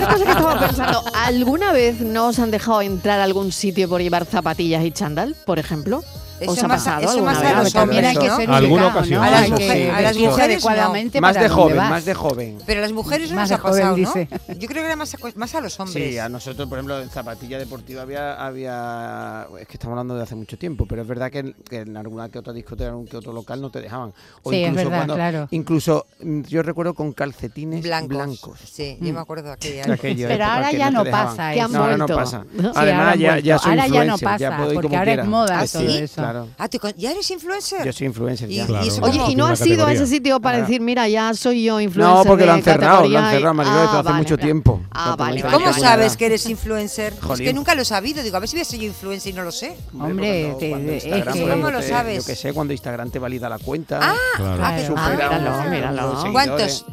cosa 0.07 0.23
que 0.25 0.31
estaba 0.31 0.59
pensando, 0.59 1.03
¿alguna 1.13 1.73
vez 1.73 1.99
no 1.99 2.27
os 2.27 2.39
han 2.39 2.51
dejado 2.51 2.81
entrar 2.81 3.19
a 3.19 3.23
algún 3.23 3.51
sitio 3.51 3.89
por 3.89 4.01
llevar 4.01 4.25
zapatillas 4.25 4.83
y 4.85 4.91
chándal, 4.91 5.35
por 5.45 5.59
ejemplo? 5.59 6.03
Eso 6.39 6.51
¿Os 6.51 6.63
ha 6.63 6.67
más- 6.67 6.83
pasado 6.83 7.01
eso 7.01 7.11
alguna 7.11 7.39
vez? 7.39 7.55
los 7.55 7.73
También 7.73 8.05
hay 8.05 8.17
que 8.17 8.29
ser 8.29 8.49
Alguna 8.51 8.87
ocasión. 8.87 9.21
¿no? 9.21 9.23
A 9.27 9.31
las 9.31 9.41
Hay 9.43 9.51
mujeres- 9.51 9.73
que 9.73 9.89
a 9.89 9.93
las 9.93 10.03
vestirse 10.03 10.29
mujeres 10.29 10.63
no. 10.63 10.69
adecuadamente 10.69 11.21
Más 11.21 11.35
de 11.39 11.49
joven, 11.49 11.77
más 11.77 12.05
de 12.05 12.13
joven. 12.13 12.57
Pero 12.65 12.79
a 12.79 12.81
las 12.83 12.91
mujeres 12.91 13.29
no 13.29 13.35
Más 13.37 13.49
nos 13.51 13.59
ha 13.59 13.63
pasado, 13.63 13.97
¿no? 13.97 14.13
Yo 14.13 14.67
creo 14.67 14.81
que 14.81 14.85
era 14.85 14.95
más 14.95 15.13
a, 15.13 15.17
más 15.35 15.55
a 15.55 15.61
los 15.61 15.79
hombres. 15.79 16.09
Sí, 16.11 16.17
a 16.17 16.27
nosotros, 16.29 16.67
por 16.67 16.77
ejemplo, 16.77 17.01
en 17.01 17.09
zapatilla 17.09 17.57
deportiva 17.57 18.01
había, 18.01 18.33
había. 18.45 19.47
Es 19.59 19.67
que 19.67 19.73
estamos 19.73 19.93
hablando 19.93 20.15
de 20.15 20.23
hace 20.23 20.35
mucho 20.35 20.57
tiempo, 20.57 20.85
pero 20.85 21.01
es 21.03 21.07
verdad 21.07 21.31
que, 21.31 21.39
en- 21.39 21.55
que 21.69 21.77
en 21.81 21.95
alguna 21.97 22.29
que 22.29 22.39
otra 22.39 22.53
discoteca, 22.53 22.85
en 22.87 22.91
algún 22.91 23.07
que 23.07 23.17
otro 23.17 23.31
local 23.33 23.61
no 23.61 23.69
te 23.69 23.79
dejaban. 23.81 24.13
O 24.43 24.49
Sí, 24.51 24.57
es 24.63 24.69
incluso 24.69 24.83
verdad, 24.89 24.97
cuando- 24.99 25.15
claro. 25.15 25.47
Incluso 25.51 26.05
mm, 26.21 26.41
yo 26.41 26.63
recuerdo 26.63 26.93
con 26.93 27.13
calcetines 27.13 27.81
Blancos. 27.81 28.09
blancos. 28.09 28.59
Sí, 28.69 28.97
yo 29.01 29.13
me 29.13 29.19
acuerdo 29.19 29.47
de 29.47 29.53
aquella. 29.53 29.93
Aquella 29.93 30.27
Pero 30.27 30.45
ahora 30.45 30.71
ya 30.71 30.91
no 30.91 31.05
pasa 31.05 31.53
Que 31.53 31.61
han 31.61 31.75
ahora 31.75 31.97
no 31.97 32.07
pasa. 32.07 32.43
Además, 32.75 33.17
ya, 33.17 33.39
ya 33.39 33.57
soy 33.57 33.71
Ahora 33.71 33.87
ya 33.87 34.05
no 34.05 34.17
pasa, 34.17 34.57
porque 34.73 34.97
ahora 34.97 35.13
es 35.13 35.25
moda 35.25 35.59
Ah, 35.61 35.65
todo 35.71 35.81
sí, 35.89 35.97
eso. 35.97 36.24
Claro. 36.31 36.47
Ah, 36.57 36.67
¿tú 36.67 36.79
con- 36.79 36.93
¿ya 36.97 37.11
eres 37.11 37.29
influencer? 37.31 37.85
Yo 37.85 37.93
soy 37.93 38.07
influencer 38.07 38.49
Y- 38.51 38.55
ya. 38.55 38.63
y 38.63 38.67
Claro. 38.67 38.85
eso 38.85 39.01
Oye, 39.03 39.21
¿y 39.29 39.35
no 39.35 39.45
has 39.47 39.65
ido 39.65 39.85
a 39.85 39.93
ese 39.93 40.07
sitio 40.07 40.39
para 40.39 40.57
Claro. 40.57 40.67
decir, 40.67 40.81
mira, 40.81 41.07
ya 41.07 41.33
soy 41.33 41.63
yo 41.63 41.79
influencer 41.79 42.17
No, 42.17 42.23
porque 42.25 42.45
lo 42.45 42.53
han 42.53 42.63
cerrado, 42.63 43.07
lo 43.07 43.17
han 43.19 43.31
cerrado, 43.31 43.53
Marilo, 43.53 43.75
Ah, 43.77 43.93
hace 43.99 44.03
vale, 44.03 44.17
mucho 44.17 44.37
tiempo. 44.37 44.81
Ah, 44.91 45.15
vale, 45.17 45.41
vale, 45.41 45.53
¿Cómo 45.53 45.65
vale. 45.71 45.79
sabes 45.79 46.17
que 46.17 46.25
eres 46.25 46.45
influencer? 46.47 47.13
Es 47.33 47.39
que 47.39 47.53
nunca 47.53 47.75
lo 47.75 47.81
he 47.81 47.85
sabido. 47.85 48.23
Digo, 48.23 48.37
a 48.37 48.39
ver 48.39 48.49
si 48.49 48.55
voy 48.55 48.61
a 48.61 48.65
ser 48.65 48.79
yo 48.79 48.85
influencer 48.87 49.31
y 49.33 49.35
no 49.35 49.43
lo 49.43 49.51
sé. 49.51 49.75
Hombre, 49.99 50.55
te- 50.59 50.97
es 50.97 51.03
que- 51.03 51.47
¿Cómo 51.49 51.69
lo 51.71 51.81
sabes? 51.81 52.23
Yo 52.25 52.27
que 52.27 52.35
sé, 52.35 52.53
cuando 52.53 52.73
Instagram 52.73 53.09
te 53.11 53.19
valida 53.19 53.49
la 53.49 53.59
cuenta. 53.59 53.99
Ah, 54.01 54.15
ah, 54.39 54.77
míralo, 55.11 55.69
míralo. 55.69 56.13
los 56.13 56.25
¿Cuántos? 56.31 56.85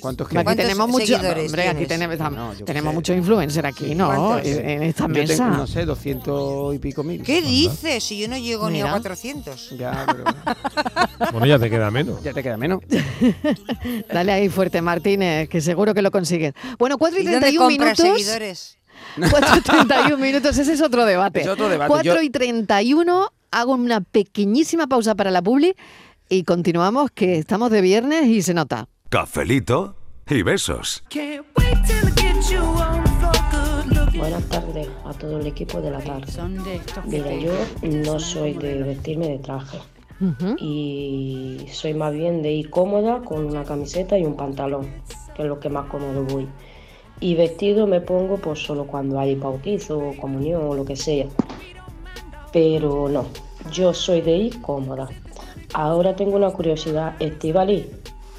¿Cuántos 0.00 0.28
que 0.28 0.38
Aquí 0.38 0.44
¿Cuántos 0.44 0.64
tenemos 0.64 0.88
mucho, 0.88 1.06
seguidores 1.06 1.46
hombre, 1.46 1.68
aquí 1.68 1.86
tenemos, 1.86 2.18
No, 2.18 2.54
yo 2.54 2.64
tenemos 2.64 2.90
sé. 2.90 2.94
mucho 2.94 3.14
influencer 3.14 3.66
aquí, 3.66 3.94
¿no? 3.94 4.38
En, 4.38 4.82
esta 4.82 5.04
Yo 5.04 5.08
mesa. 5.08 5.44
tengo, 5.44 5.56
no 5.56 5.66
sé, 5.66 5.84
200 5.84 6.74
y 6.74 6.78
pico 6.78 7.02
mil. 7.04 7.22
¿Qué 7.22 7.42
dices? 7.42 8.02
Si 8.02 8.18
yo 8.18 8.28
no 8.28 8.36
llego 8.38 8.68
ni 8.70 8.78
Mira. 8.78 8.88
a 8.88 8.92
400. 8.92 9.70
Ya, 9.78 10.06
pero 10.06 10.24
Bueno, 11.32 11.46
ya 11.46 11.58
te 11.58 11.68
queda 11.70 11.90
menos. 11.90 12.22
ya 12.22 12.32
te 12.32 12.42
queda 12.42 12.56
menos. 12.56 12.80
Dale 14.12 14.32
ahí 14.32 14.48
fuerte, 14.48 14.80
Martínez, 14.82 15.48
que 15.48 15.60
seguro 15.60 15.94
que 15.94 16.02
lo 16.02 16.10
consigues. 16.10 16.54
Bueno, 16.78 16.98
4 16.98 17.18
y 17.18 17.22
¿Y 17.22 17.24
dónde 17.24 17.40
31 17.40 17.66
compras 17.68 17.98
minutos. 17.98 18.22
seguidores? 18.22 18.76
4 19.30 19.56
y 19.56 19.60
31 19.60 20.16
minutos, 20.18 20.58
ese 20.58 20.72
es 20.72 20.80
otro 20.82 21.04
debate. 21.04 21.40
Es 21.40 21.46
otro 21.48 21.68
debate. 21.68 21.88
4 21.88 22.14
Yo- 22.16 22.22
y 22.22 22.30
31, 22.30 23.30
hago 23.50 23.72
una 23.74 24.00
pequeñísima 24.00 24.86
pausa 24.86 25.14
para 25.14 25.30
la 25.30 25.42
publi 25.42 25.74
y 26.28 26.44
continuamos, 26.44 27.10
que 27.12 27.38
estamos 27.38 27.70
de 27.70 27.80
viernes 27.80 28.26
y 28.26 28.42
se 28.42 28.54
nota. 28.54 28.88
Cafelito 29.10 29.96
y 30.28 30.42
besos. 30.42 31.02
Buenas 34.16 34.44
tardes 34.48 34.88
a 35.04 35.12
todo 35.14 35.40
el 35.40 35.48
equipo 35.48 35.80
de 35.80 35.90
la 35.90 35.98
tarde. 35.98 36.32
Mira, 37.06 37.34
yo 37.34 37.50
no 37.82 38.20
soy 38.20 38.54
de 38.54 38.84
vestirme 38.84 39.30
de 39.30 39.38
traje 39.38 39.78
y 40.60 41.66
soy 41.72 41.94
más 41.94 42.12
bien 42.12 42.40
de 42.40 42.52
ir 42.52 42.70
cómoda 42.70 43.20
con 43.22 43.46
una 43.46 43.64
camiseta 43.64 44.16
y 44.16 44.24
un 44.24 44.36
pantalón, 44.36 44.88
que 45.34 45.42
es 45.42 45.48
lo 45.48 45.58
que 45.58 45.68
más 45.68 45.88
cómodo 45.88 46.22
voy. 46.22 46.46
Y 47.18 47.34
vestido 47.34 47.88
me 47.88 48.00
pongo 48.00 48.36
pues 48.36 48.60
solo 48.60 48.86
cuando 48.86 49.18
hay 49.18 49.34
bautizo, 49.34 50.12
comunión 50.20 50.62
o 50.62 50.74
lo 50.76 50.84
que 50.84 50.94
sea. 50.94 51.26
Pero 52.52 53.08
no, 53.08 53.26
yo 53.72 53.92
soy 53.92 54.20
de 54.20 54.36
ir 54.36 54.62
cómoda. 54.62 55.08
Ahora 55.72 56.14
tengo 56.14 56.36
una 56.36 56.50
curiosidad, 56.50 57.20
Estivali, 57.20 57.88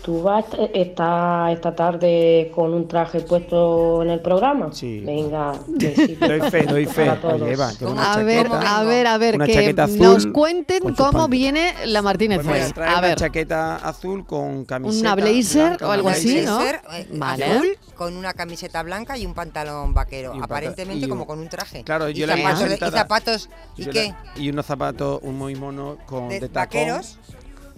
¿tú 0.04 0.22
vas 0.24 0.46
a 0.54 0.64
estar 0.74 1.52
esta 1.52 1.76
tarde 1.76 2.52
con 2.56 2.74
un 2.74 2.88
traje 2.88 3.20
puesto 3.22 4.02
en 4.04 4.10
el 4.10 4.20
programa? 4.20 4.70
Sí. 4.72 5.00
Venga, 5.02 5.54
Doy 5.68 6.42
fe, 6.50 6.64
doy 6.66 6.86
fe. 6.86 7.06
para 7.06 7.22
todos. 7.22 7.42
Oye, 7.42 7.54
Eva, 7.54 7.72
llevo 7.80 7.92
una 7.92 8.14
A 8.14 8.24
ver, 8.24 8.48
a 8.52 8.84
ver, 8.84 9.08
a 9.08 9.18
ver, 9.18 9.36
una 9.36 9.46
que 9.46 9.74
nos 9.98 10.26
cuenten 10.28 10.94
cómo 10.96 11.28
viene 11.28 11.74
la 11.86 12.02
Martínez 12.02 12.38
Pues 12.38 12.48
me 12.48 12.52
voy 12.54 12.62
a 12.86 12.90
A 12.90 12.98
una 13.00 13.02
ver, 13.08 13.18
chaqueta 13.18 13.76
azul 13.78 14.26
con 14.26 14.66
camiseta 14.66 15.02
una 15.02 15.16
blazer 15.16 15.68
blanca, 15.68 15.88
o 15.88 15.92
algo 15.92 16.08
una 16.08 16.16
así, 16.18 16.42
¿no? 16.42 16.58
Blazer, 16.60 16.82
eh, 16.94 17.08
Vale. 17.14 17.46
azul 17.46 17.78
con 17.96 18.18
una 18.18 18.34
camiseta 18.34 18.82
blanca 18.84 19.18
y 19.18 19.26
un 19.26 19.34
pantalón 19.34 19.94
vaquero, 19.94 20.34
Y 20.34 20.38
un 20.38 20.44
aparentemente 20.44 21.06
y 21.06 21.10
como 21.10 21.26
con 21.28 21.40
un 21.40 21.50
traje. 21.50 21.84
Claro, 21.84 22.10
y 22.10 22.14
yo 22.14 22.26
la 22.26 22.36
vi 22.36 22.42
zapatos, 22.42 22.72
y 22.72 22.92
zapatos 22.92 23.50
y 23.78 23.86
qué? 23.86 24.08
la- 24.36 24.42
y 24.42 24.50
unos 24.50 24.66
zapatos 24.66 25.20
un 25.22 25.38
muy 25.38 25.56
mono 25.56 25.98
con 26.08 26.30
De, 26.30 26.40
de, 26.40 26.50
tacón, 26.50 26.80
vaqueros, 26.80 27.20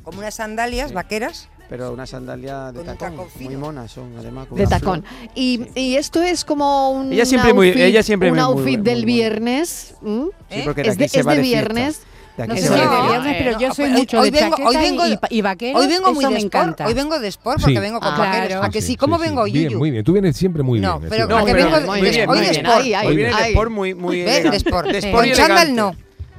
como 0.03 0.19
unas 0.19 0.33
sandalias 0.35 0.89
Sí. 0.89 0.95
vaqueras. 0.95 1.49
Pero 1.69 1.91
una 1.91 2.05
sandalia 2.05 2.71
de 2.71 2.83
tacón, 2.83 2.97
tacón 2.97 3.27
muy 3.39 3.55
monas 3.57 3.91
son 3.91 4.13
además 4.17 4.47
de 4.51 4.67
tacón. 4.67 5.03
Y, 5.35 5.61
y 5.75 5.95
esto 5.95 6.21
es 6.21 6.45
como 6.45 6.91
un 6.91 7.11
Ella 7.13 7.25
siempre 7.25 7.53
muy- 7.53 7.67
outfit, 7.69 7.83
ella 7.83 8.03
siempre 8.03 8.31
un 8.31 8.37
muy- 8.37 8.43
muy- 8.45 8.53
outfit 8.57 8.77
muy 8.79 8.85
del 8.85 9.05
viernes. 9.05 9.95
Sí, 10.01 10.61
porque 10.65 10.83
de 10.83 10.89
es 10.89 10.97
de, 10.97 11.03
aquí 11.05 11.11
se 11.13 11.19
es 11.21 11.27
va 11.27 11.31
de 11.31 11.37
de 11.37 11.43
fiesta. 11.43 11.73
viernes. 11.73 12.01
De 12.35 12.41
aquí 12.43 12.49
No 12.49 12.55
sé 12.57 12.61
si 12.63 12.67
de 12.69 12.73
de 12.73 12.81
fiesta. 12.87 13.07
viernes, 13.07 13.35
pero 13.37 13.59
yo 13.59 13.73
soy 13.75 13.85
hoy- 13.85 13.91
mucho 13.91 14.19
hoy 14.19 14.31
de 14.31 14.39
vengo- 14.39 14.49
chaqueta 14.57 14.69
hoy 14.69 14.75
vengo- 14.75 15.07
y, 15.07 15.37
y 15.37 15.41
vaqueros. 15.43 15.81
Hoy 15.81 15.87
vengo 15.87 16.13
muy 16.13 16.23
de 16.25 16.29
me 16.31 16.37
sport, 16.37 16.55
encanta. 16.55 16.87
hoy 16.87 16.93
vengo 16.95 17.19
de 17.19 17.27
sport 17.27 17.59
porque 17.61 17.75
Sí. 17.75 17.79
vengo 17.81 17.99
con 17.99 18.13
Ah, 18.13 18.17
vaqueros. 18.17 18.47
claro. 18.47 18.63
¿A 18.63 18.69
que 18.71 18.81
sí? 18.81 18.95
¿Cómo 18.95 19.19
vengo, 19.19 19.43
Bien, 19.43 19.65
Yuyu? 19.65 19.77
muy 19.77 19.91
bien. 19.91 20.03
Tú 20.03 20.13
vienes 20.13 20.35
siempre 20.35 20.63
muy 20.63 20.79
No, 20.79 20.97
bien. 20.99 21.09
pero 21.11 21.23
Estiva. 21.25 21.39
¿a 21.39 21.45
que 21.45 21.51
pero 21.53 21.65
vengo 21.71 21.87
muy 21.91 22.01
de- 22.01 22.09
bien, 22.09 22.29
hoy 22.29 22.37
muy 22.37 22.45
de 22.45 22.51
bien. 22.51 22.65
sport? 22.65 22.85
Hoy 23.05 23.15
viene 23.15 23.35
de 23.35 23.49
sport 23.49 23.71
muy, 23.71 23.93
muy. 23.93 24.17
De 24.21 24.55
sport. 24.57 24.87
De 24.87 24.97
sport 24.97 25.15
Con 25.15 25.25
y 25.27 25.31
chándal 25.33 25.75
no. 25.75 25.95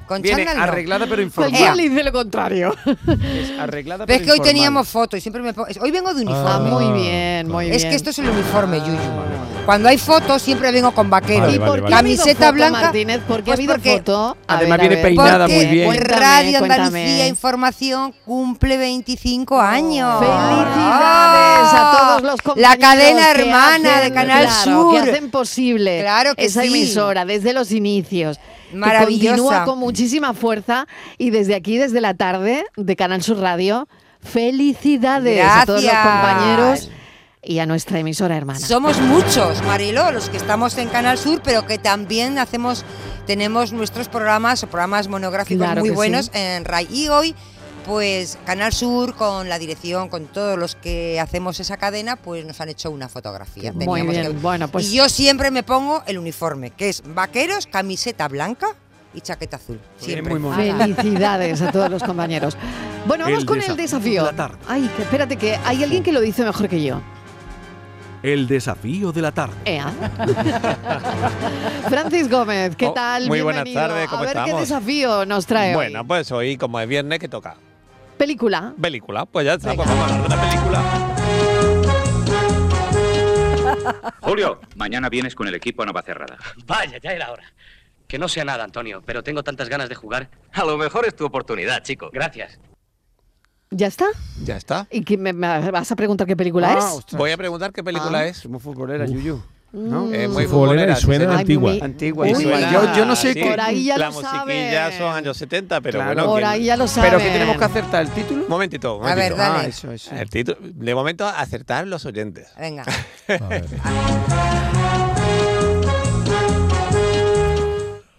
Con 0.07 0.21
Viene 0.23 0.45
chándal 0.45 0.57
no. 0.59 0.63
arreglada 0.65 1.07
pero 1.09 1.23
informada. 1.23 1.75
le 1.75 1.89
dice 1.89 2.05
lo 2.05 2.13
contrario. 2.13 2.75
Es 2.85 3.59
arreglada 3.59 4.05
Ves 4.07 4.19
pero 4.19 4.25
que 4.27 4.31
hoy 4.33 4.37
informal. 4.39 4.55
teníamos 4.55 4.89
foto 4.89 5.17
y 5.17 5.21
siempre 5.21 5.43
me 5.43 5.55
pongo... 5.55 5.67
Hoy 5.81 5.91
vengo 5.91 6.13
de 6.13 6.23
uniforme. 6.23 6.51
Ah, 6.51 6.59
muy 6.59 6.85
Ah, 6.85 6.93
bien, 6.93 7.49
muy 7.49 7.65
bien. 7.67 7.77
Es 7.77 7.85
que 7.85 7.95
esto 7.95 8.11
es 8.11 8.19
el 8.19 8.29
uniforme, 8.29 8.81
Yuyu. 8.81 8.99
Cuando 9.65 9.89
hay 9.89 9.97
fotos 9.97 10.43
siempre 10.43 10.71
vengo 10.73 10.93
con 10.93 11.09
vaqueros. 11.09 11.41
Vale, 11.47 11.55
¿Y 11.55 11.59
vale, 11.59 11.71
por 11.71 11.77
qué 11.79 11.83
vale. 11.85 11.95
ha 11.95 11.99
habido 12.01 12.19
Camiseta 12.23 12.45
foto, 12.47 12.55
blanca, 12.55 12.81
Martínez? 12.83 13.21
¿Por 13.27 13.37
qué 13.39 13.43
pues 13.45 13.53
ha 13.53 13.55
habido 13.55 13.75
porque- 13.75 13.97
foto? 13.97 14.37
A 14.47 14.57
Además 14.57 14.79
viene 14.81 14.97
peinada 14.99 15.49
muy 15.49 15.65
bien. 15.67 15.87
Cuéntame, 15.87 16.21
Radio 16.21 16.59
cuéntame. 16.59 16.85
Andalucía 16.85 17.27
Información 17.29 18.15
cumple 18.27 18.77
25 18.77 19.59
años. 19.59 20.19
Felicidades 20.19 21.69
a 21.73 21.97
todos 21.99 22.23
los 22.23 22.43
compañeros 22.43 22.71
La 22.71 22.77
cadena 22.79 23.33
que 23.35 23.41
hermana 23.41 23.89
hacen- 23.99 24.03
de 24.09 24.13
Canal 24.15 24.45
claro, 24.47 24.63
Sur. 24.65 24.93
que 24.93 25.11
hacen 25.11 25.31
posible 25.31 26.01
Claro 26.03 26.35
que 26.35 26.45
esa 26.45 26.61
sí. 26.63 26.69
emisora 26.69 27.25
desde 27.25 27.53
los 27.55 27.73
inicios. 27.73 28.39
Que 28.71 29.05
continúa 29.05 29.65
con 29.65 29.79
muchísima 29.79 30.35
fuerza 30.35 30.87
y 31.19 31.31
desde 31.31 31.55
aquí, 31.55 31.79
desde 31.79 32.01
la 32.01 32.15
tarde 32.15 32.65
de 32.77 32.97
Canal 32.97 33.23
Sur 33.23 33.39
Radio, 33.39 33.89
felicidades 34.21 35.45
a 35.47 35.67
todos 35.67 35.83
los 35.83 35.93
compañeros 35.93 36.91
y 37.47 37.59
a 37.59 37.67
nuestra 37.67 37.99
emisora 37.99 38.37
hermana. 38.37 38.61
Somos 38.61 39.01
muchos, 39.01 39.63
Mariló, 39.65 40.11
los 40.11 40.31
que 40.31 40.37
estamos 40.37 40.77
en 40.79 40.89
Canal 40.89 41.19
Sur, 41.19 41.43
pero 41.43 41.67
que 41.67 41.79
también 41.79 42.39
hacemos, 42.39 42.85
tenemos 43.27 43.73
nuestros 43.73 44.09
programas 44.09 44.63
o 44.63 44.67
programas 44.67 45.09
monográficos 45.09 45.67
Claro 45.67 45.81
muy 45.81 45.91
buenos 45.91 46.27
sí. 46.27 46.33
en 46.35 46.65
RAI. 46.65 46.89
Y 46.91 47.09
hoy, 47.09 47.35
pues 47.85 48.39
Canal 48.47 48.73
Sur, 48.73 49.15
con 49.15 49.49
la 49.49 49.59
dirección, 49.59 50.09
con 50.09 50.27
todos 50.27 50.59
los 50.59 50.75
que 50.75 51.21
hacemos 51.21 51.61
esa 51.61 51.77
cadena, 51.77 52.17
pues 52.17 52.45
nos 52.47 52.61
han 52.61 52.69
hecho 52.71 52.91
una 52.91 53.09
fotografía. 53.09 53.73
Muy 53.73 54.03
bien, 54.03 54.23
que- 54.23 54.29
bueno, 54.41 54.69
pues 54.69 54.91
Y 54.91 54.97
yo 54.97 55.09
siempre 55.09 55.51
me 55.51 55.63
pongo 55.63 56.03
el 56.07 56.19
uniforme, 56.19 56.71
que 56.71 56.89
es 56.89 57.03
vaqueros, 57.05 57.67
camiseta 57.67 58.27
blanca 58.29 58.69
y 59.13 59.21
chaqueta 59.21 59.57
azul. 59.57 59.79
Siempre. 59.99 60.39
muy. 60.39 60.55
Felicidades 60.57 61.61
a 61.63 61.71
todos 61.71 61.91
los 61.91 62.03
compañeros. 62.03 62.57
Bueno, 63.07 63.25
vamos 63.25 63.41
El 63.41 63.47
con 63.47 63.61
el 63.61 63.77
desafío 63.77 63.85
desafío. 63.87 64.25
de 64.25 64.31
la 64.33 64.37
tarde. 64.37 64.57
Ay, 64.67 64.91
que 64.97 65.03
espérate, 65.03 65.37
que 65.37 65.57
hay 65.65 65.83
alguien 65.85 66.03
que 66.03 66.11
lo 66.13 66.21
dice 66.21 66.43
mejor 66.45 66.69
que 66.69 66.83
yo. 66.83 67.01
El 68.23 68.49
desafío 68.49 69.13
de 69.13 69.21
la 69.21 69.33
tarde. 69.33 69.55
Ea. 69.67 69.93
Francis 71.89 72.31
Gómez, 72.31 72.75
¿qué 72.77 72.87
Oh, 72.87 72.93
tal? 72.95 73.29
muy 73.29 73.43
buenas 73.43 73.71
tardes, 73.73 74.09
¿cómo 74.09 74.23
A 74.23 74.27
ver 74.27 74.39
qué 74.47 74.55
desafío 74.55 75.27
nos 75.27 75.45
trae 75.47 75.75
Bueno, 75.75 76.01
hoy. 76.01 76.07
pues 76.07 76.33
hoy, 76.33 76.57
como 76.57 76.81
es 76.81 76.89
viernes, 76.89 77.19
que 77.19 77.29
toca 77.29 77.57
Película. 78.25 78.73
película. 78.81 79.27
Pues 79.27 79.45
ya 79.45 79.53
está, 79.55 79.69
Venga. 79.71 79.85
pues 79.85 79.95
vamos 79.99 80.11
a 80.11 80.15
hablar 80.15 80.31
de 80.31 80.35
una 80.35 80.43
película 80.49 80.83
Julio, 84.23 84.61
mañana 84.77 85.11
vienes 85.11 85.35
con 85.35 85.47
el 85.47 85.55
equipo 85.55 85.83
a 85.83 85.87
Navacerrada. 85.87 86.39
Vaya, 86.67 86.97
ya 87.03 87.11
era 87.13 87.31
hora. 87.31 87.45
Que 88.09 88.19
no 88.19 88.27
sea 88.29 88.45
nada, 88.47 88.65
Antonio, 88.65 89.03
pero 89.05 89.23
tengo 89.23 89.43
tantas 89.43 89.69
ganas 89.69 89.91
de 89.91 89.95
jugar. 89.95 90.31
A 90.53 90.65
lo 90.65 90.79
mejor 90.79 91.05
es 91.07 91.15
tu 91.15 91.27
oportunidad, 91.27 91.83
chico. 91.83 92.09
Gracias. 92.13 92.59
¿Ya 93.71 93.89
está? 93.89 94.07
Ya 94.43 94.57
está. 94.57 94.87
¿Y 94.91 95.03
qué 95.05 95.19
me, 95.19 95.33
me 95.35 95.71
vas 95.71 95.93
a 95.93 95.97
preguntar 95.97 96.27
qué 96.27 96.37
película 96.37 96.73
Ah, 96.79 96.95
es? 97.07 97.15
Voy 97.17 97.31
a 97.33 97.37
preguntar 97.37 97.73
qué 97.73 97.85
película 97.85 98.21
Ah. 98.21 98.27
es. 98.27 98.47
Muy 98.49 98.61
futbolera, 98.61 99.05
Uf. 99.05 99.11
Yuyu. 99.11 99.43
¿No? 99.75 100.13
Es 100.13 100.29
muy 100.31 100.47
Futbolera 100.47 100.93
y 100.93 100.97
suena 100.97 101.39
antigua. 101.39 101.73
Ay, 101.73 101.79
mi- 101.81 101.85
Antigua. 101.85 102.29
Y 102.29 102.35
suena- 102.35 102.73
yo, 102.73 102.95
yo 102.97 103.05
no 103.05 103.17
sé 103.17 103.33
sí, 103.35 103.41
qué. 103.41 103.51
Por 103.51 103.61
ahí 103.61 103.85
ya 103.85 103.99
La 103.99 104.07
lo 104.07 104.13
musiquilla 104.13 104.83
saben. 104.85 104.99
son 104.99 105.15
años 105.15 105.37
70, 105.37 105.81
pero 105.81 105.99
Claro. 105.99 106.15
bueno. 106.15 106.27
Por 106.31 106.39
¿quién- 106.41 106.51
ahí 106.51 106.65
ya 106.65 106.77
lo 106.77 106.87
saben. 106.87 107.11
Pero 107.11 107.23
que 107.23 107.31
tenemos 107.31 107.57
que 107.57 107.65
acertar 107.65 108.03
el 108.03 108.11
título. 108.11 108.43
Un 108.45 108.49
momentito, 108.49 108.97
un 108.97 109.03
A 109.07 109.15
ver, 109.15 109.33
momentito. 109.33 109.37
dale. 109.43 109.65
Ah, 109.65 109.69
eso, 109.69 109.93
eso. 109.93 110.15
El 110.15 110.31
título, 110.31 110.59
de 110.63 110.95
momento, 110.95 111.27
acertar 111.27 111.87
los 111.87 112.05
oyentes. 112.07 112.49
Venga. 112.59 112.85
A 113.41 113.49
ver. 113.49 113.65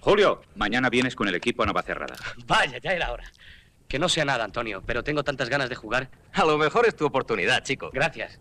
Julio, 0.02 0.42
mañana 0.56 0.90
vienes 0.90 1.16
con 1.16 1.28
el 1.28 1.36
equipo 1.36 1.64
a 1.64 1.66
Navacerrada. 1.66 2.16
Vaya, 2.46 2.78
ya 2.78 2.92
era 2.92 3.12
hora. 3.12 3.24
Que 3.88 3.98
no 4.00 4.08
sea 4.10 4.26
nada, 4.26 4.44
Antonio, 4.44 4.84
pero 4.86 5.04
tengo 5.04 5.24
tantas 5.24 5.50
ganas 5.50 5.70
de 5.70 5.76
jugar. 5.76 6.10
A 6.34 6.44
lo 6.46 6.58
mejor 6.58 6.86
es 6.86 6.96
tu 6.96 7.06
oportunidad, 7.06 7.64
chico. 7.64 7.90
Gracias. 7.94 8.40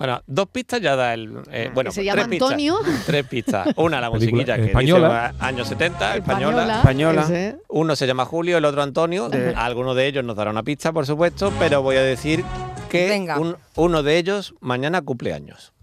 Bueno, 0.00 0.22
dos 0.26 0.46
pistas 0.48 0.80
ya 0.80 0.96
da 0.96 1.12
el. 1.12 1.30
eh, 1.52 1.70
bueno, 1.74 1.90
Que 1.90 1.94
se 1.96 2.04
llama 2.04 2.22
tres 2.22 2.28
pistas. 2.30 2.48
Antonio. 2.50 2.78
Tres 3.04 3.26
pistas. 3.26 3.68
Una, 3.76 4.00
la 4.00 4.08
musiquilla 4.08 4.56
que 4.56 4.64
española. 4.64 5.32
dice, 5.32 5.44
años 5.44 5.68
70, 5.68 6.16
Española. 6.16 6.76
española. 6.78 7.20
Española. 7.22 7.56
Uno 7.68 7.94
se 7.94 8.06
llama 8.06 8.24
Julio, 8.24 8.56
el 8.56 8.64
otro 8.64 8.82
Antonio. 8.82 9.28
De- 9.28 9.54
Alguno 9.54 9.94
de 9.94 10.06
ellos 10.06 10.24
nos 10.24 10.36
dará 10.36 10.50
una 10.50 10.62
pista, 10.62 10.90
por 10.92 11.04
supuesto, 11.04 11.52
pero 11.58 11.82
voy 11.82 11.96
a 11.96 12.02
decir 12.02 12.42
que 12.88 13.10
Venga. 13.10 13.38
un- 13.38 13.56
uno 13.76 14.02
de 14.02 14.16
ellos 14.16 14.54
mañana 14.60 15.02
cumple 15.02 15.34
años. 15.34 15.74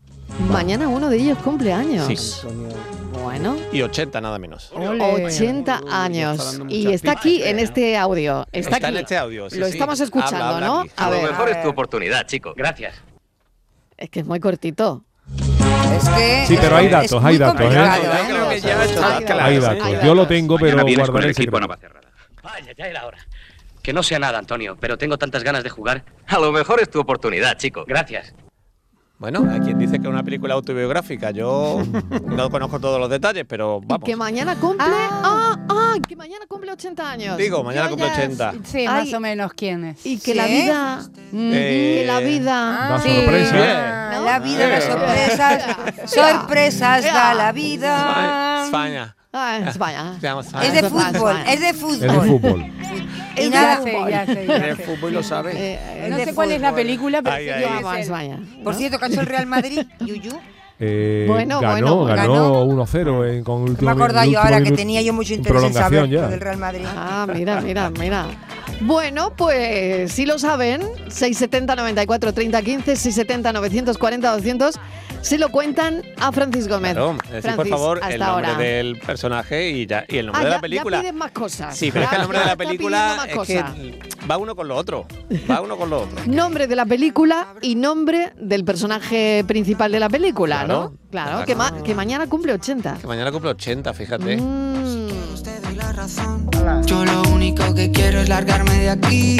Mañana 0.49 0.87
uno 0.87 1.09
de 1.09 1.17
ellos 1.17 1.37
cumple 1.43 1.71
años. 1.71 2.07
Sí. 2.07 2.17
Bueno, 3.23 3.55
Y 3.71 3.81
80 3.83 4.19
nada 4.19 4.39
menos. 4.39 4.71
80 4.73 5.11
Uy, 5.13 5.23
está 5.25 6.03
años. 6.03 6.37
dando 6.57 6.73
Y 6.73 6.87
está 6.87 6.91
pistas, 7.11 7.15
aquí 7.17 7.41
eh. 7.43 7.49
en 7.51 7.59
este 7.59 7.97
audio. 7.97 8.47
Está, 8.51 8.75
Está 8.77 8.87
en 8.89 8.95
aquí. 8.95 9.03
este 9.03 9.17
audio, 9.17 9.49
sí, 9.49 9.57
Lo 9.59 9.67
sí. 9.67 9.73
estamos 9.73 9.99
escuchando, 9.99 10.37
Habla, 10.43 10.55
habla 10.55 10.67
¿no? 10.67 10.79
aquí. 10.81 10.91
A 10.95 11.05
A 11.05 11.09
lo 11.11 11.17
ver, 11.21 11.29
mejor 11.31 11.49
es 11.49 11.61
tu 11.61 11.69
oportunidad, 11.69 12.25
chico. 12.25 12.53
Gracias. 12.55 12.95
Es 13.97 14.09
que 14.09 14.19
es 14.21 14.25
muy 14.25 14.39
cortito. 14.39 15.03
Es 15.95 16.09
que. 16.09 16.45
Sí, 16.47 16.57
pero 16.59 16.77
hay 16.77 16.87
datos, 16.87 17.23
hay 17.23 17.37
datos, 17.37 17.61
¿eh? 17.61 17.73
Yo 17.73 18.35
creo 18.35 18.49
que 18.49 18.61
ya 18.61 18.83
está 18.83 19.17
Hay 19.17 19.23
claro, 19.23 19.43
Hay 19.43 19.55
¿eh? 19.55 19.59
datos. 19.59 20.03
Yo 20.03 20.15
lo 20.15 20.27
tengo, 20.27 20.55
Mañana 20.55 20.75
pero 20.75 20.85
vienes 20.85 21.05
con 21.05 21.13
guardaré 21.13 21.25
el 21.25 21.31
equipo 21.31 21.57
a 21.57 21.61
secreto. 21.61 21.67
Navacerrada. 21.67 22.07
Vaya, 22.43 22.73
ya 22.77 22.85
era 22.87 23.05
hora. 23.05 23.17
Que 23.81 23.93
no 23.93 24.03
sea 24.03 24.19
nada, 24.19 24.37
Antonio, 24.37 24.77
pero 24.79 24.97
tengo 24.97 25.17
tantas 25.17 25.43
ganas 25.43 25.63
de 25.63 25.69
jugar. 25.69 26.03
A 26.27 26.39
lo 26.39 26.51
mejor 26.51 26.81
es 26.81 26.89
tu 26.89 26.99
oportunidad, 26.99 27.57
chico. 27.57 27.85
Gracias. 27.87 28.33
Bueno, 29.19 29.47
hay 29.51 29.59
quien 29.61 29.79
dice 29.79 29.93
que 29.99 30.03
es 30.03 30.13
una 30.13 30.21
película 30.23 30.53
autobiográfica. 30.53 31.31
Yo 31.31 31.81
no 32.25 32.49
conozco 32.51 32.79
todos 32.79 32.99
los 32.99 33.09
detalles, 33.09 33.45
pero 33.47 33.81
vamos. 33.83 34.05
que 34.05 34.15
mañana 34.15 34.55
cumple. 34.55 34.85
Ah, 34.87 35.57
ah, 35.69 35.95
que 36.07 36.15
mañana 36.15 36.45
cumple 36.47 36.71
80 36.71 37.11
años. 37.11 37.37
Digo, 37.37 37.63
mañana 37.63 37.85
Yo 37.85 37.95
cumple 37.95 38.07
ya 38.09 38.13
80. 38.13 38.53
Sí, 38.63 38.77
Ay. 38.79 38.87
más 38.87 39.13
o 39.13 39.19
menos 39.19 39.53
quién 39.53 39.85
es. 39.85 40.05
Y 40.05 40.19
que 40.19 40.33
¿Sí? 40.33 40.37
la 40.37 40.45
vida. 40.45 40.99
Eh, 41.33 41.99
Que 42.01 42.05
la 42.05 42.19
vida. 42.19 42.99
Sorpresa. 43.01 44.17
Ah, 44.17 44.21
La 44.23 44.39
vida, 44.39 44.67
las 44.67 44.83
Eh. 44.83 44.91
sorpresas. 44.91 46.11
Sorpresas 46.11 47.03
da 47.05 47.33
la 47.33 47.51
vida. 47.51 48.65
España. 48.65 49.15
Ah, 49.39 49.57
en 49.57 49.67
España. 49.67 50.13
Es 50.63 50.73
de 50.73 50.83
fútbol, 50.89 51.35
es 51.47 51.59
de 51.59 51.69
Es 51.69 51.71
de 51.71 51.73
fútbol. 51.73 52.27
fútbol. 52.27 52.65
Y 53.35 53.41
Es 53.41 53.49
nada, 53.51 53.81
sé, 53.83 53.91
fútbol. 53.91 54.09
ya 54.09 54.25
sé, 54.25 54.45
ya 54.47 54.55
el 54.55 54.77
sé. 54.77 54.83
fútbol 54.83 55.13
lo 55.13 55.23
sabe. 55.23 55.51
Eh, 55.53 55.79
eh, 55.79 56.07
No 56.09 56.17
sé 56.17 56.33
cuál 56.33 56.51
es 56.51 56.59
la 56.61 56.69
fútbol. 56.69 56.81
película, 56.81 57.21
pero 57.21 57.35
Ay, 57.35 57.49
ay. 57.49 57.63
que 57.63 57.69
Vamos 57.69 57.93
a. 57.93 57.99
España. 57.99 58.39
Por 58.63 58.73
cierto, 58.75 58.99
¿cachó 58.99 59.19
el 59.21 59.27
Real 59.27 59.45
Madrid, 59.45 59.81
Yuyu? 59.99 60.31
Eh, 60.79 61.25
Bueno, 61.27 61.59
ganó, 61.59 61.95
bueno, 61.97 62.15
ganó 62.15 62.63
1-0 62.65 63.25
en- 63.25 63.43
con 63.43 63.63
el 63.63 63.69
último 63.71 63.95
Me 63.95 64.05
el 64.05 64.29
yo 64.31 64.39
ahora 64.39 64.61
que 64.61 64.71
tenía 64.71 65.01
yo 65.01 65.11
mucho 65.13 65.33
interés 65.33 65.63
en 65.63 65.73
saber 65.73 66.07
ya. 66.07 66.27
del 66.27 66.39
Real 66.39 66.57
Madrid. 66.57 66.85
Ah, 66.95 67.25
mira, 67.33 67.61
mira, 67.61 67.89
mira. 67.89 68.25
Bueno, 68.81 69.33
pues 69.35 70.11
si 70.11 70.27
lo 70.27 70.37
saben, 70.37 70.81
670 71.07 71.75
94 71.75 72.31
30 72.31 72.61
15, 72.61 72.95
670 72.95 73.53
940 73.53 74.31
200, 74.31 74.79
se 75.27 75.37
lo 75.37 75.49
cuentan 75.49 76.01
a 76.19 76.31
Francis 76.31 76.67
Gómez. 76.67 76.93
Claro, 76.93 77.17
decid 77.29 77.41
por 77.41 77.41
Francis, 77.55 77.69
favor 77.71 77.97
hasta 78.01 78.13
el 78.13 78.19
nombre 78.19 78.47
ahora. 78.47 78.57
del 78.63 78.97
personaje 78.99 79.69
y, 79.71 79.85
ya, 79.85 80.05
y 80.07 80.17
el 80.17 80.27
nombre 80.27 80.41
Ah, 80.41 80.45
de 80.45 80.49
ya, 80.51 80.55
la 80.55 80.61
película. 80.61 80.97
Ya 80.97 81.01
piden 81.01 81.15
más 81.17 81.31
cosas. 81.31 81.75
Sí, 81.77 81.91
pero 81.91 82.05
es 82.05 82.09
que 82.09 82.15
el 82.15 82.19
Ya- 82.19 82.23
nombre 82.23 82.39
de 82.39 82.45
ya 82.45 82.51
la 82.51 82.55
película 82.57 83.27
es 83.27 83.39
que 83.47 83.63
va 84.29 84.37
uno 84.37 84.55
con 84.55 84.67
lo 84.67 84.75
otro. 84.75 85.05
Va 85.49 85.61
uno 85.61 85.77
con 85.77 85.89
lo 85.89 86.03
otro. 86.03 86.19
Nombre 86.27 86.67
de 86.67 86.75
la 86.75 86.85
película 86.85 87.47
y 87.61 87.75
nombre 87.75 88.31
del 88.39 88.63
personaje 88.63 89.43
principal 89.47 89.91
de 89.91 89.99
la 89.99 90.09
película, 90.09 90.63
Claro, 90.65 90.73
¿no? 90.73 90.89
Claro, 91.11 91.29
claro. 91.31 91.45
Que, 91.45 91.55
ma- 91.55 91.83
que 91.83 91.93
mañana 91.95 92.27
cumple 92.27 92.53
80. 92.53 92.97
Que 93.01 93.07
mañana 93.07 93.31
cumple 93.31 93.51
80, 93.51 93.93
fíjate. 93.93 94.37
Mm. 94.37 95.07
Yo 96.85 97.05
lo 97.05 97.21
único 97.33 97.73
que 97.73 97.91
quiero 97.91 98.21
es 98.21 98.29
largarme 98.29 98.73
de 98.79 98.89
aquí. 98.89 99.37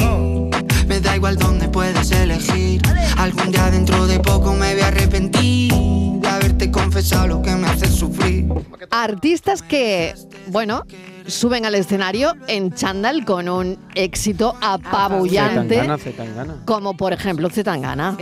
Me 0.98 1.02
da 1.02 1.16
igual 1.16 1.38
dónde 1.38 1.70
puedes 1.70 2.10
elegir. 2.12 2.82
Algún 3.18 3.52
día 3.52 3.70
dentro 3.70 4.08
de 4.08 4.20
poco 4.20 4.54
me 4.54 4.74
voy 4.74 4.82
a 4.82 4.88
arrepentir 4.88 5.72
de 5.72 6.28
haberte 6.28 6.72
confesado 6.72 7.28
lo 7.28 7.42
que 7.44 7.52
me 7.52 7.68
hace 7.68 7.86
sufrir. 7.86 8.48
Artistas 8.90 9.62
que, 9.62 10.16
bueno, 10.48 10.86
suben 11.28 11.68
al 11.68 11.76
escenario 11.76 12.34
en 12.48 12.74
chándal 12.74 13.26
con 13.26 13.48
un 13.48 13.78
éxito 13.94 14.56
apabullante, 14.60 15.76
Zetangana, 15.76 15.98
Zetangana. 16.00 16.64
como 16.66 16.98
por 16.98 17.14
ejemplo 17.14 17.48
Zetangana. 17.52 18.18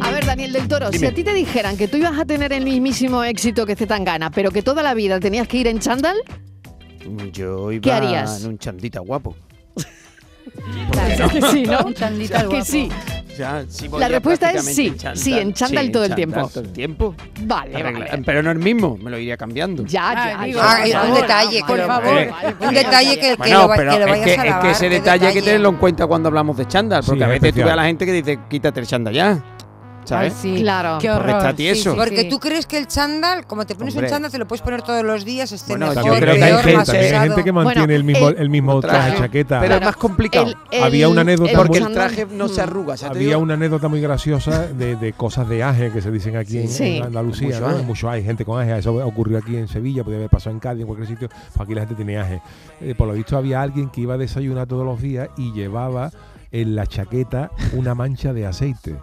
A 0.00 0.10
ver, 0.10 0.26
Daniel 0.26 0.52
del 0.52 0.66
Toro, 0.66 0.90
si 0.90 0.98
Dime. 0.98 1.06
a 1.06 1.14
ti 1.14 1.22
te 1.22 1.32
dijeran 1.32 1.76
que 1.76 1.86
tú 1.86 1.96
ibas 1.96 2.18
a 2.18 2.24
tener 2.24 2.52
el 2.52 2.64
mismísimo 2.64 3.22
éxito 3.22 3.66
que 3.66 3.76
Zetangana, 3.76 4.32
pero 4.32 4.50
que 4.50 4.62
toda 4.62 4.82
la 4.82 4.94
vida 4.94 5.20
tenías 5.20 5.46
que 5.46 5.58
ir 5.58 5.68
en 5.68 5.78
chándal, 5.78 6.16
Yo 7.32 7.72
iba 7.72 7.82
¿Qué 7.82 7.92
harías? 7.92 8.42
en 8.42 8.50
un 8.50 8.58
chandita 8.58 9.00
guapo. 9.00 9.36
Claro 10.92 11.28
que 11.28 11.42
sí, 11.42 11.62
¿no? 11.64 11.80
Un 11.84 11.94
chandita 11.94 12.48
que 12.48 12.64
sí. 12.64 12.88
Ya, 13.36 13.64
sí 13.68 13.86
voy 13.88 14.00
La 14.00 14.08
respuesta 14.08 14.50
es 14.52 14.64
sí, 14.64 14.86
en 14.86 14.96
chándal. 14.96 15.18
sí, 15.18 15.38
en 15.38 15.52
chándal 15.52 15.90
todo 15.90 16.04
el 16.04 16.14
tiempo. 16.14 16.48
todo 16.48 16.60
el 16.64 16.72
tiempo. 16.72 17.14
Vale, 17.42 17.74
Arregla- 17.76 18.08
vale. 18.10 18.22
Pero 18.24 18.42
no 18.42 18.50
el 18.50 18.58
mismo, 18.58 18.96
me 18.96 19.10
lo 19.10 19.18
iría 19.18 19.36
cambiando. 19.36 19.84
Ya, 19.84 20.14
ya, 20.38 20.44
digo, 20.44 20.58
ya, 20.58 20.72
Ah, 20.72 20.86
ya. 20.86 21.02
un 21.02 21.14
detalle, 21.14 21.60
por 21.66 21.86
favor. 21.86 22.18
eh, 22.18 22.30
un 22.60 22.74
detalle 22.74 23.14
que, 23.16 23.20
que 23.30 23.36
Bueno, 23.36 23.62
lo, 23.62 23.68
va- 23.68 23.76
pero 23.76 23.90
que 23.92 23.98
lo 23.98 24.04
es, 24.06 24.10
vayas 24.10 24.24
que, 24.24 24.30
a 24.30 24.34
es 24.44 24.50
lavar. 24.50 24.62
que 24.62 24.70
ese 24.70 24.88
detalle 24.88 25.26
hay 25.26 25.34
que 25.34 25.42
tenerlo 25.42 25.68
en 25.68 25.76
cuenta 25.76 26.06
cuando 26.06 26.28
hablamos 26.28 26.56
de 26.56 26.66
chándal, 26.66 27.02
porque 27.04 27.18
Sí, 27.18 27.24
a 27.30 27.34
es 27.34 27.40
veces 27.42 27.54
tú 27.54 27.60
ves 27.64 27.72
a 27.72 27.76
la 27.76 27.84
gente 27.84 28.06
que 28.06 28.12
dice, 28.12 28.38
quítate 28.48 28.80
el 28.80 28.86
chándal 28.86 29.12
ya. 29.14 29.44
¿Sabes? 30.06 30.32
Ay, 30.34 30.38
sí. 30.56 30.60
Claro. 30.62 30.98
Qué 31.00 31.08
Porque 31.08 31.20
horror. 31.30 31.36
está 31.38 31.52
tieso. 31.56 31.82
Sí, 31.82 31.90
sí, 31.90 31.96
Porque 31.96 32.20
sí. 32.22 32.28
tú 32.28 32.38
crees 32.38 32.66
que 32.66 32.78
el 32.78 32.86
chándal, 32.86 33.46
como 33.46 33.66
te 33.66 33.74
pones 33.74 33.92
Hombre. 33.94 34.06
un 34.06 34.12
chándal, 34.12 34.30
te 34.32 34.38
lo 34.38 34.46
puedes 34.46 34.62
poner 34.62 34.82
todos 34.82 35.02
los 35.04 35.24
días, 35.24 35.50
esté 35.52 35.72
Bueno, 35.72 35.88
mejor, 35.88 36.04
yo 36.04 36.14
creo 36.20 36.34
que 36.36 36.42
hay, 36.44 36.52
gente, 36.54 36.76
más 36.76 36.86
también 36.86 37.04
hay 37.06 37.10
usado. 37.10 37.26
gente 37.26 37.44
que 37.44 37.52
mantiene 37.52 37.80
Bueno, 37.86 37.94
el 37.94 38.04
mismo, 38.04 38.28
el- 38.28 38.38
el 38.38 38.50
mismo 38.50 38.80
traje, 38.80 38.96
traje, 39.10 39.18
chaqueta. 39.22 39.60
Pero 39.60 39.74
es 39.74 39.80
más 39.82 39.96
complicado. 39.96 40.46
El- 40.46 40.56
el- 40.78 40.82
Había 40.84 41.08
una 41.08 41.20
anécdota 41.22 41.50
el 41.50 41.56
porque 41.56 41.78
el 41.78 41.84
muy- 41.84 41.92
traje 41.92 42.26
no 42.30 42.48
se 42.48 42.60
arruga. 42.62 42.94
Había 43.10 43.38
una 43.38 43.54
anécdota 43.54 43.88
muy 43.88 44.00
graciosa 44.00 44.68
de, 44.68 44.94
de 44.96 45.12
cosas 45.12 45.48
de 45.48 45.62
aje 45.64 45.90
que 45.90 46.00
se 46.00 46.10
dicen 46.10 46.36
aquí 46.36 46.58
en, 46.58 46.68
Sí. 46.68 46.98
en 46.98 47.02
Andalucía. 47.04 47.48
Mucho 47.60 47.68
¿no? 47.68 47.82
Mucho 47.82 48.08
hay 48.08 48.22
gente 48.22 48.44
con 48.44 48.60
aje. 48.60 48.78
Eso 48.78 48.94
ocurrió 49.04 49.38
aquí 49.38 49.56
en 49.56 49.66
Sevilla, 49.68 50.04
podía 50.04 50.18
haber 50.18 50.30
pasado 50.30 50.52
en 50.54 50.60
Cádiz, 50.60 50.82
en 50.82 50.86
cualquier 50.86 51.08
sitio. 51.08 51.28
Pues 51.28 51.60
aquí 51.60 51.74
la 51.74 51.80
gente 51.80 51.96
tiene 51.96 52.18
aje. 52.18 52.40
Eh, 52.80 52.94
por 52.96 53.08
lo 53.08 53.14
visto, 53.14 53.36
había 53.36 53.60
alguien 53.60 53.88
que 53.90 54.02
iba 54.02 54.14
a 54.14 54.18
desayunar 54.18 54.68
todos 54.68 54.84
los 54.86 55.00
días 55.02 55.28
y 55.36 55.52
llevaba 55.52 56.10
en 56.52 56.76
la 56.76 56.86
chaqueta 56.86 57.50
una 57.72 57.94
mancha 57.94 58.32
de 58.32 58.46
aceite. 58.46 58.96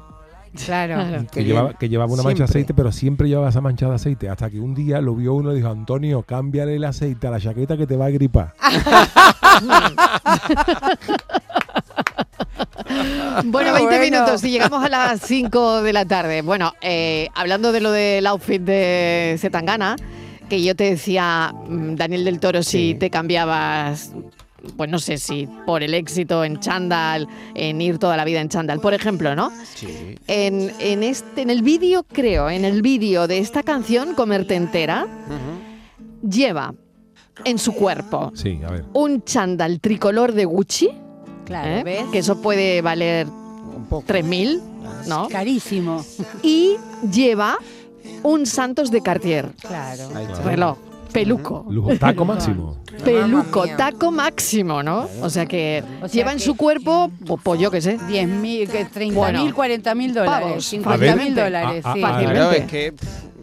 Claro. 0.66 0.96
Claro. 0.96 1.26
Que 1.32 1.44
llevaba, 1.44 1.74
que 1.74 1.90
llevaba 1.90 2.14
una 2.14 2.24
mancha 2.24 2.40
de 2.44 2.50
aceite, 2.50 2.74
pero 2.74 2.92
siempre 2.92 3.28
llevaba 3.28 3.50
esa 3.50 3.62
mancha 3.62 3.90
de 3.90 3.96
aceite. 3.96 4.30
Hasta 4.30 4.50
que 4.50 4.60
un 4.60 4.74
día 4.76 5.02
lo 5.02 5.16
vio 5.16 5.34
uno 5.34 5.52
y 5.52 5.56
dijo: 5.56 5.70
Antonio, 5.70 6.22
cámbiale 6.24 6.76
el 6.76 6.84
aceite 6.84 7.28
a 7.28 7.32
la 7.32 7.40
chaqueta 7.40 7.76
que 7.78 7.88
te 7.88 7.96
va 7.98 8.06
a 8.06 8.10
gripar. 8.12 8.54
Bueno, 13.46 13.70
Ah, 13.72 13.74
20 13.74 13.86
bueno. 13.98 14.04
minutos 14.04 14.44
y 14.44 14.52
llegamos 14.52 14.84
a 14.84 14.90
las 14.90 15.22
5 15.22 15.82
de 15.82 15.94
la 15.94 16.06
tarde. 16.06 16.42
Bueno, 16.42 16.74
eh, 16.82 17.28
hablando 17.34 17.72
de 17.72 17.82
lo 17.82 17.92
del 17.92 18.26
outfit 18.28 18.62
de 18.62 19.36
Zetangana, 19.40 19.96
que 20.50 20.62
yo 20.62 20.76
te 20.76 20.84
decía, 20.86 21.54
mm, 21.68 21.96
Daniel 21.96 22.26
del 22.26 22.40
Toro, 22.40 22.62
si 22.62 22.94
te 22.96 23.10
cambiabas, 23.10 24.12
pues 24.78 24.90
no 24.90 25.00
sé 25.00 25.18
si 25.18 25.48
por 25.66 25.84
el 25.84 25.94
éxito 25.94 26.44
en 26.44 26.60
chándal, 26.60 27.28
en 27.54 27.82
ir 27.82 27.98
toda 27.98 28.16
la 28.18 28.26
vida 28.26 28.40
en 28.42 28.50
chándal, 28.50 28.80
por 28.80 28.94
ejemplo, 28.94 29.36
¿no? 29.36 29.52
Sí. 29.76 30.18
En, 30.28 30.72
en, 30.80 31.04
este, 31.04 31.42
en 31.42 31.50
el 31.50 31.62
vídeo, 31.64 32.04
creo, 32.12 32.50
en 32.50 32.64
el 32.66 32.82
vídeo 32.82 33.28
de 33.28 33.40
esta 33.40 33.64
canción, 33.64 34.14
Comerte 34.16 34.56
entera, 34.56 35.08
lleva 36.28 36.74
en 37.46 37.58
su 37.58 37.74
cuerpo 37.74 38.32
Sí, 38.36 38.60
a 38.66 38.72
ver. 38.72 38.86
un 38.94 39.24
chándal 39.24 39.80
tricolor 39.80 40.34
de 40.34 40.46
Gucci, 40.46 40.90
Claro, 41.46 41.70
¿eh? 41.80 41.84
¿ves? 41.84 42.06
que 42.12 42.20
eso 42.20 42.42
puede 42.42 42.82
valer 42.82 43.28
Un 43.28 43.86
poco. 43.90 44.06
3.000, 44.08 44.62
¿no? 45.08 45.28
Carísimo. 45.30 46.06
y 46.42 46.76
lleva 47.12 47.58
un 48.24 48.46
Santos 48.46 48.92
de 48.92 49.02
Cartier, 49.02 49.50
Claro. 49.60 50.10
Ahí 50.16 50.26
está. 50.26 50.42
reloj. 50.44 50.78
Peluco. 51.14 51.66
Lujo, 51.70 51.96
taco 51.98 52.26
máximo. 52.26 52.78
Peluco, 53.04 53.66
taco 53.78 54.12
máximo, 54.12 54.82
¿no? 54.84 55.08
O 55.22 55.30
sea 55.30 55.46
que 55.46 55.84
O 56.02 56.08
sea 56.08 56.10
lleva 56.10 56.32
en 56.32 56.38
que- 56.40 56.44
su 56.44 56.56
cuerpo, 56.56 57.12
pues, 57.26 57.40
pues 57.44 57.60
yo 57.62 57.70
qué 57.72 57.82
sé. 57.82 57.98
10.000, 58.08 58.68
que 58.70 58.86
30.000, 58.86 59.14
Bueno, 59.14 59.56
40.000 59.56 60.14
dólares, 60.14 60.48
pavos. 60.48 60.66
50.000 60.66 61.36
dólares, 61.36 61.86
A- 61.86 61.92
a- 61.92 61.94
sí. 61.94 62.04
a- 62.04 62.20
Claro, 62.20 62.52
es 62.52 62.66
que. 62.66 62.94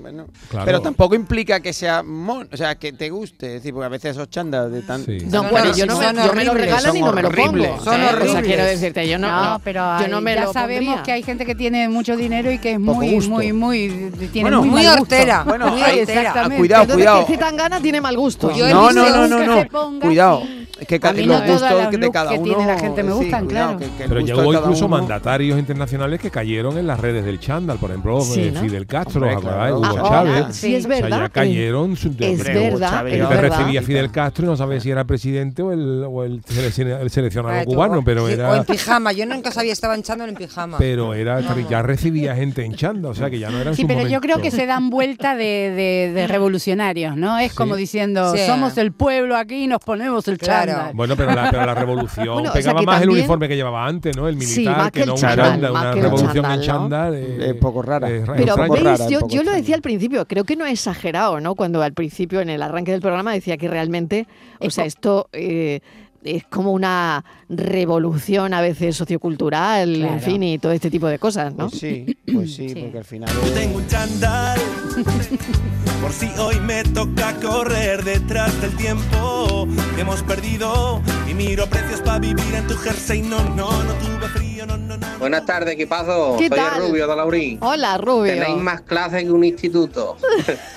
Bueno, 0.00 0.26
Claro. 0.48 0.66
Pero 0.66 0.80
tampoco 0.82 1.14
implica 1.14 1.60
que 1.60 1.72
sea 1.72 2.02
mon, 2.02 2.48
o 2.52 2.56
sea, 2.56 2.74
que 2.76 2.92
te 2.92 3.10
guste, 3.10 3.46
es 3.46 3.52
decir, 3.54 3.72
porque 3.72 3.86
a 3.86 3.88
veces 3.88 4.12
esos 4.12 4.28
chandas 4.30 4.70
de 4.72 4.82
tan 4.82 5.04
No, 5.30 5.44
bueno, 5.44 5.72
yo 5.74 5.86
no 5.86 5.98
me, 5.98 6.04
son 6.06 6.16
yo 6.16 6.32
me 6.32 6.44
lo 6.44 6.54
regalan 6.54 6.96
y 6.96 7.00
no 7.02 7.12
me 7.12 7.22
lo 7.22 7.30
pongo. 7.30 7.52
Son 7.52 7.62
¿eh? 7.64 7.70
O 7.78 7.82
sea, 7.84 8.12
horribles. 8.12 8.42
quiero 8.44 8.64
decirte, 8.64 9.08
yo 9.08 9.18
no, 9.18 9.28
No, 9.52 9.60
pero 9.62 10.00
yo 10.00 10.08
no 10.08 10.20
me 10.20 10.34
ya 10.34 10.44
lo 10.44 10.52
sabemos 10.52 10.84
pondría. 10.86 11.02
que 11.04 11.12
hay 11.12 11.22
gente 11.22 11.46
que 11.46 11.54
tiene 11.54 11.88
mucho 11.88 12.16
dinero 12.16 12.50
y 12.50 12.58
que 12.58 12.72
es 12.72 12.80
muy, 12.80 13.20
muy, 13.28 13.52
muy, 13.52 14.10
tiene 14.32 14.42
Bueno, 14.42 14.60
muy, 14.62 14.70
muy 14.70 14.86
hortera, 14.86 15.44
Bueno, 15.44 15.68
muy 15.68 15.82
hortera. 15.82 16.02
exactamente. 16.02 16.54
Ah, 16.54 16.58
cuidado, 16.58 16.82
Entonces, 16.82 16.96
cuidado. 17.06 17.26
que 17.26 17.32
Zetangana 17.34 17.80
tiene 17.80 18.00
mal 18.00 18.16
gusto. 18.16 18.50
Yo 18.56 18.66
he 18.66 18.72
No, 18.72 18.90
no, 18.92 19.08
no, 19.08 19.28
no, 19.28 19.38
que 19.38 19.46
no. 19.46 19.58
se 19.60 19.66
ponga, 19.66 20.06
Cuidado. 20.06 20.42
Que 20.86 20.94
A 20.96 20.98
ca- 21.00 21.12
mí 21.12 21.24
los 21.24 21.40
gustos 21.44 21.70
los 21.70 21.90
de 21.90 22.10
cada 22.10 22.30
que 22.30 22.38
uno. 22.38 22.44
tiene 22.44 22.66
la 22.66 22.78
gente 22.78 23.02
me 23.02 23.12
sí, 23.12 23.18
gustan, 23.18 23.44
cuidado, 23.46 23.76
claro. 23.76 23.78
que- 23.78 24.02
que 24.02 24.08
Pero 24.08 24.20
ya 24.20 24.36
hubo 24.36 24.54
incluso 24.54 24.86
uno- 24.86 24.96
mandatarios 24.96 25.58
internacionales 25.58 26.20
que 26.20 26.30
cayeron 26.30 26.78
en 26.78 26.86
las 26.86 26.98
redes 27.00 27.24
del 27.24 27.38
chándal. 27.40 27.78
Por 27.78 27.90
ejemplo, 27.90 28.20
Sí, 28.22 28.40
eh, 28.44 28.50
¿no? 28.52 28.60
Fidel 28.60 28.86
Castro, 28.86 29.20
Hombre, 29.26 29.40
claro. 29.40 29.78
Hugo 29.78 29.86
Ah, 29.86 30.08
Chávez. 30.08 30.32
hola, 30.44 30.52
sí, 30.52 30.74
es 30.74 30.84
O 30.84 30.88
sea, 30.88 31.00
verdad. 31.02 31.20
ya 31.20 31.28
cayeron. 31.28 31.96
su- 31.96 32.08
Es 32.18 32.44
verdad, 32.44 33.06
es 33.06 33.12
que 33.14 33.18
te 33.18 33.26
verdad. 33.26 33.40
recibía 33.58 33.82
Fidel 33.82 34.10
Castro 34.10 34.44
y 34.46 34.48
no 34.48 34.56
sabía 34.56 34.80
si 34.80 34.90
era 34.90 35.04
presidente 35.04 35.62
o 35.62 35.72
el, 35.72 36.04
o 36.08 36.24
el, 36.24 36.40
el 36.48 37.10
seleccionado 37.10 37.64
cubano, 37.64 37.98
o- 37.98 38.04
pero 38.04 38.26
sí, 38.26 38.32
O 38.32 38.34
era 38.36 38.56
en 38.56 38.64
pijama, 38.64 39.12
yo 39.12 39.26
nunca 39.26 39.50
sabía, 39.50 39.72
estaba 39.72 39.96
echando 39.96 40.24
en 40.24 40.34
pijama. 40.34 40.78
pero 40.78 41.14
era 41.14 41.40
ya 41.68 41.82
recibía 41.82 42.34
gente 42.34 42.64
en 42.64 42.74
chándal, 42.74 43.12
o 43.12 43.14
sea 43.14 43.28
que 43.30 43.38
ya 43.38 43.50
no 43.50 43.58
era 43.60 43.70
en 43.70 43.76
Sí, 43.76 43.84
pero 43.84 44.06
yo 44.06 44.20
creo 44.20 44.40
que 44.40 44.50
se 44.50 44.66
dan 44.66 44.90
vuelta 44.90 45.34
de, 45.36 46.26
revolucionarios, 46.28 47.16
¿no? 47.16 47.38
Es 47.38 47.52
como 47.54 47.76
diciendo, 47.76 48.34
somos 48.46 48.76
el 48.78 48.92
pueblo 48.92 49.36
aquí 49.36 49.64
y 49.64 49.66
nos 49.66 49.80
ponemos 49.80 50.26
el 50.28 50.38
Claro. 50.70 50.78
chándal. 50.80 50.96
Bueno, 50.96 51.16
pero 51.16 51.32
la, 51.34 51.50
pero 51.50 51.66
la 51.66 51.74
revolución 51.74 52.26
Bueno, 52.34 52.50
o 52.50 52.52
sea 52.52 52.62
pegaba 52.62 52.82
más 52.82 53.02
el 53.02 53.10
uniforme 53.10 53.48
que 53.48 53.56
llevaba 53.56 53.86
antes, 53.86 54.16
¿no? 54.16 54.28
El 54.28 54.40
Sí, 54.40 54.60
militar, 54.60 54.76
más 54.78 54.90
que 54.92 55.06
no 55.06 55.14
un 55.14 55.18
chándal, 55.20 55.70
una 55.70 55.90
que 55.92 56.00
revolución 56.02 56.32
chándal, 56.34 56.58
en 56.60 56.66
chándal. 56.66 57.14
eh, 57.14 57.50
Es 57.50 57.54
poco 57.56 57.82
rara. 57.82 58.08
es 58.10 58.24
Pero 58.36 58.56
veis, 58.56 58.82
rara, 58.84 59.08
yo, 59.08 59.20
poco 59.20 59.34
yo 59.34 59.42
lo 59.42 59.52
decía 59.52 59.74
al 59.74 59.82
principio, 59.82 60.26
creo 60.26 60.44
que 60.44 60.56
no 60.56 60.66
he 60.66 60.72
exagerado, 60.72 61.40
¿no? 61.40 61.54
Cuando 61.54 61.82
al 61.82 61.92
principio, 61.92 62.40
en 62.40 62.50
el 62.50 62.62
arranque 62.62 62.92
del 62.92 63.00
programa, 63.00 63.32
decía 63.32 63.56
que 63.56 63.68
realmente, 63.68 64.26
o 64.60 64.70
sea, 64.70 64.84
esto 64.84 65.28
eh, 65.32 65.80
es 66.24 66.44
como 66.44 66.72
una 66.72 67.24
revolución 67.48 68.52
a 68.54 68.60
veces 68.60 68.96
sociocultural, 68.96 69.94
Claro. 69.96 70.12
en 70.14 70.20
fin, 70.20 70.42
y 70.42 70.58
todo 70.58 70.72
este 70.72 70.90
tipo 70.90 71.06
de 71.06 71.18
cosas, 71.18 71.54
¿no? 71.54 71.68
Pues 71.68 71.80
sí, 71.80 72.16
pues 72.32 72.54
sí, 72.54 72.68
Sí. 72.68 72.74
porque 72.80 72.98
al 72.98 73.04
final. 73.04 73.28
Yo 73.44 73.52
tengo 73.52 73.76
un 73.78 73.86
chándal 73.86 74.60
Por 76.00 76.12
si 76.12 76.26
hoy 76.38 76.58
me 76.60 76.82
toca 76.82 77.34
correr 77.36 78.02
detrás 78.02 78.58
del 78.62 78.74
tiempo 78.76 79.68
que 79.94 80.00
hemos 80.00 80.22
perdido 80.22 81.02
Y 81.30 81.34
miro 81.34 81.66
precios 81.66 82.00
para 82.00 82.18
vivir 82.18 82.54
en 82.54 82.66
tu 82.66 82.74
jersey 82.76 83.20
No, 83.20 83.38
no, 83.50 83.70
no 83.70 83.92
tuve 83.94 84.28
frío, 84.34 84.64
no, 84.66 84.78
no, 84.78 84.96
no 84.96 85.06
Buenas 85.18 85.44
tardes, 85.44 85.74
equipazo. 85.74 86.36
¿Qué 86.38 86.48
Soy 86.48 86.56
tal? 86.56 86.82
el 86.82 86.88
Rubio 86.88 87.06
de 87.06 87.16
Laurín. 87.16 87.58
Hola, 87.60 87.98
Rubio. 87.98 88.32
Tenéis 88.32 88.56
más 88.56 88.80
clases 88.80 89.24
que 89.24 89.30
un 89.30 89.44
instituto. 89.44 90.16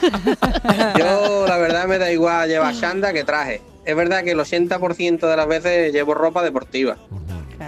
Yo, 0.99 1.45
la 1.47 1.57
verdad, 1.57 1.87
me 1.87 1.97
da 1.97 2.11
igual 2.11 2.49
llevar 2.49 2.75
chanda 2.75 3.13
que 3.13 3.23
traje. 3.23 3.61
Es 3.85 3.95
verdad 3.95 4.23
que 4.23 4.31
el 4.31 4.39
80% 4.39 5.19
de 5.29 5.35
las 5.37 5.47
veces 5.47 5.91
llevo 5.93 6.13
ropa 6.13 6.41
deportiva, 6.43 6.97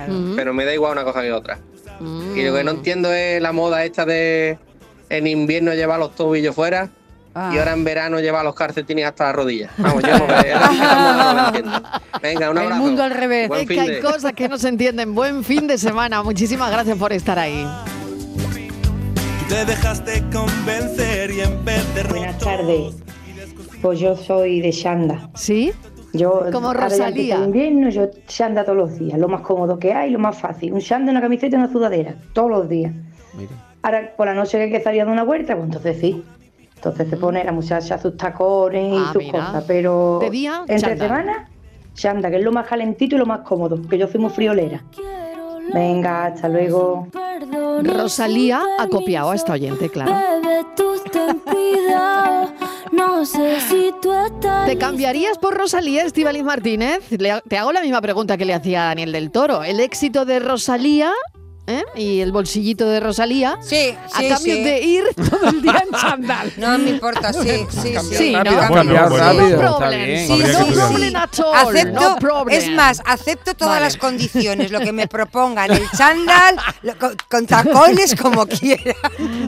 Mm, 0.07 0.35
pero 0.35 0.53
me 0.53 0.65
da 0.65 0.73
igual 0.73 0.91
una 0.93 1.03
cosa 1.03 1.21
que 1.21 1.31
otra. 1.31 1.57
mm. 1.99 2.37
Y 2.37 2.43
lo 2.43 2.53
que 2.53 2.63
no 2.63 2.71
entiendo 2.71 3.13
es 3.13 3.41
la 3.41 3.51
moda 3.53 3.83
esta 3.85 4.05
de 4.05 4.57
en 5.09 5.27
invierno 5.27 5.73
llevar 5.73 5.99
los 5.99 6.15
tobillos 6.15 6.53
fuera 6.55 6.89
Ah. 7.33 7.51
y 7.53 7.57
ahora 7.57 7.73
en 7.73 7.83
verano 7.83 8.19
llevar 8.19 8.43
los 8.45 8.55
calcetines 8.55 9.05
hasta 9.05 9.25
las 9.25 9.35
rodillas. 9.35 9.71
Vamos, 9.77 10.01
yo 10.03 10.17
no, 10.17 10.27
la 10.27 11.45
entiendo. 11.47 11.81
Venga, 12.21 12.49
un 12.49 12.57
El 12.57 12.63
abrazo. 12.63 12.81
mundo 12.81 13.03
al 13.03 13.11
revés. 13.11 13.47
Buen 13.49 13.61
Es 13.61 13.67
que 13.67 13.73
fin 13.73 13.83
hay 13.83 13.89
de- 13.91 13.99
cosas 14.01 14.33
que 14.33 14.47
no 14.49 14.57
se 14.57 14.69
entienden. 14.69 15.13
Buen 15.15 15.43
fin 15.43 15.67
de 15.67 15.77
semana. 15.77 16.23
Muchísimas 16.23 16.71
gracias 16.71 16.97
por 16.97 17.11
estar 17.13 17.37
ahí. 17.37 17.65
Te 19.49 19.63
dejaste 19.65 20.23
convencer 20.33 21.31
y 21.31 21.41
en 21.41 21.63
vez 21.63 21.93
de 21.95 22.03
Buenas 22.03 22.37
tardes. 22.39 22.95
Pues 23.81 23.99
yo 23.99 24.15
soy 24.15 24.61
de 24.61 24.71
Shanda. 24.71 25.29
¿Sí? 25.35 25.71
Yo, 26.17 26.45
Como 26.51 26.73
Rosalía. 26.73 27.35
el 27.37 27.43
invierno, 27.45 27.89
yo 27.89 28.07
Shanda 28.27 28.63
todos 28.63 28.77
los 28.77 28.97
días. 28.99 29.17
Lo 29.19 29.27
más 29.27 29.41
cómodo 29.41 29.77
que 29.79 29.93
hay, 29.93 30.11
lo 30.11 30.19
más 30.19 30.37
fácil. 30.37 30.73
Un 30.73 30.79
Shanda, 30.79 31.11
una 31.11 31.21
camiseta 31.21 31.55
y 31.55 31.59
una 31.59 31.71
sudadera. 31.71 32.15
Todos 32.33 32.49
los 32.49 32.69
días. 32.69 32.93
Ahora, 33.81 34.13
por 34.15 34.27
la 34.27 34.33
noche 34.33 34.57
que 34.57 34.63
hay 34.65 34.71
que 34.71 34.81
salir 34.81 35.01
a 35.01 35.05
dar 35.05 35.13
una 35.13 35.23
vuelta, 35.23 35.53
pues 35.55 35.65
entonces 35.65 35.97
sí. 35.99 36.23
Entonces 36.75 37.09
se 37.09 37.17
pone 37.17 37.43
la 37.43 37.51
muchacha 37.51 37.97
sus 37.97 38.15
tacones 38.17 38.93
y 38.93 38.97
Ah, 38.97 39.09
sus 39.13 39.23
mira. 39.23 39.45
cosas. 39.45 39.63
Pero 39.67 40.19
De 40.21 40.29
día, 40.29 40.61
entre 40.67 40.77
chándal. 40.97 41.07
semana, 41.07 41.49
Shanda, 41.95 42.29
que 42.29 42.37
es 42.37 42.43
lo 42.43 42.51
más 42.51 42.67
calentito 42.67 43.15
y 43.15 43.19
lo 43.19 43.25
más 43.25 43.39
cómodo. 43.41 43.81
Que 43.87 43.97
yo 43.97 44.07
soy 44.07 44.19
muy 44.21 44.29
friolera. 44.29 44.83
Venga, 45.73 46.25
hasta 46.25 46.47
luego. 46.47 47.07
Rosalía 47.83 48.61
ha 48.79 48.87
copiado 48.87 49.31
a 49.31 49.35
esta 49.35 49.53
oyente, 49.53 49.89
claro. 49.89 50.13
No 52.91 53.25
sé 53.25 53.59
si 53.61 53.91
tú 54.01 54.13
estás. 54.13 54.65
¿Te 54.67 54.77
cambiarías 54.77 55.37
por 55.37 55.55
Rosalía, 55.57 56.03
Estivaliz 56.03 56.43
Martínez? 56.43 56.99
Le- 57.11 57.41
te 57.47 57.57
hago 57.57 57.71
la 57.73 57.81
misma 57.81 58.01
pregunta 58.01 58.37
que 58.37 58.45
le 58.45 58.53
hacía 58.53 58.83
a 58.83 58.87
Daniel 58.87 59.11
del 59.11 59.31
Toro. 59.31 59.63
¿El 59.63 59.79
éxito 59.79 60.25
de 60.25 60.39
Rosalía 60.39 61.11
¿eh? 61.67 61.83
y 61.95 62.19
el 62.21 62.31
bolsillito 62.31 62.87
de 62.89 62.99
Rosalía 62.99 63.57
Sí, 63.61 63.95
a 64.13 64.19
sí, 64.19 64.29
cambio 64.29 64.55
sí. 64.55 64.63
de 64.63 64.81
ir 64.81 65.03
todo 65.15 65.49
el 65.49 65.61
día 65.61 65.83
en 65.85 65.91
chándal? 65.99 66.51
No 66.57 66.77
me 66.77 66.89
importa, 66.91 67.33
sí, 67.33 67.65
sí, 67.69 67.93
sí. 68.15 68.31
¿no? 68.33 68.43
rápido, 68.43 68.67
Bueno, 68.69 69.09
bueno, 69.09 69.17
rápido, 69.17 69.61
no 69.63 69.77
problem. 69.77 70.27
Sí, 70.27 70.43
no 70.53 70.67
problem 70.67 71.15
at 71.15 71.39
all. 71.39 71.55
Acepto, 71.75 71.99
no 71.99 72.15
problem. 72.17 72.57
es 72.57 72.69
más, 72.71 73.01
acepto 73.05 73.53
todas 73.55 73.75
Vale. 73.75 73.85
las 73.85 73.97
condiciones, 73.97 74.71
lo 74.71 74.79
que 74.79 74.91
me 74.91 75.07
propongan, 75.15 75.71
el 75.71 75.83
chándal, 75.97 76.55
lo- 76.83 76.97
con, 76.97 77.15
con 77.29 77.45
tacones 77.45 78.15
como 78.15 78.45
quiera. 78.47 78.93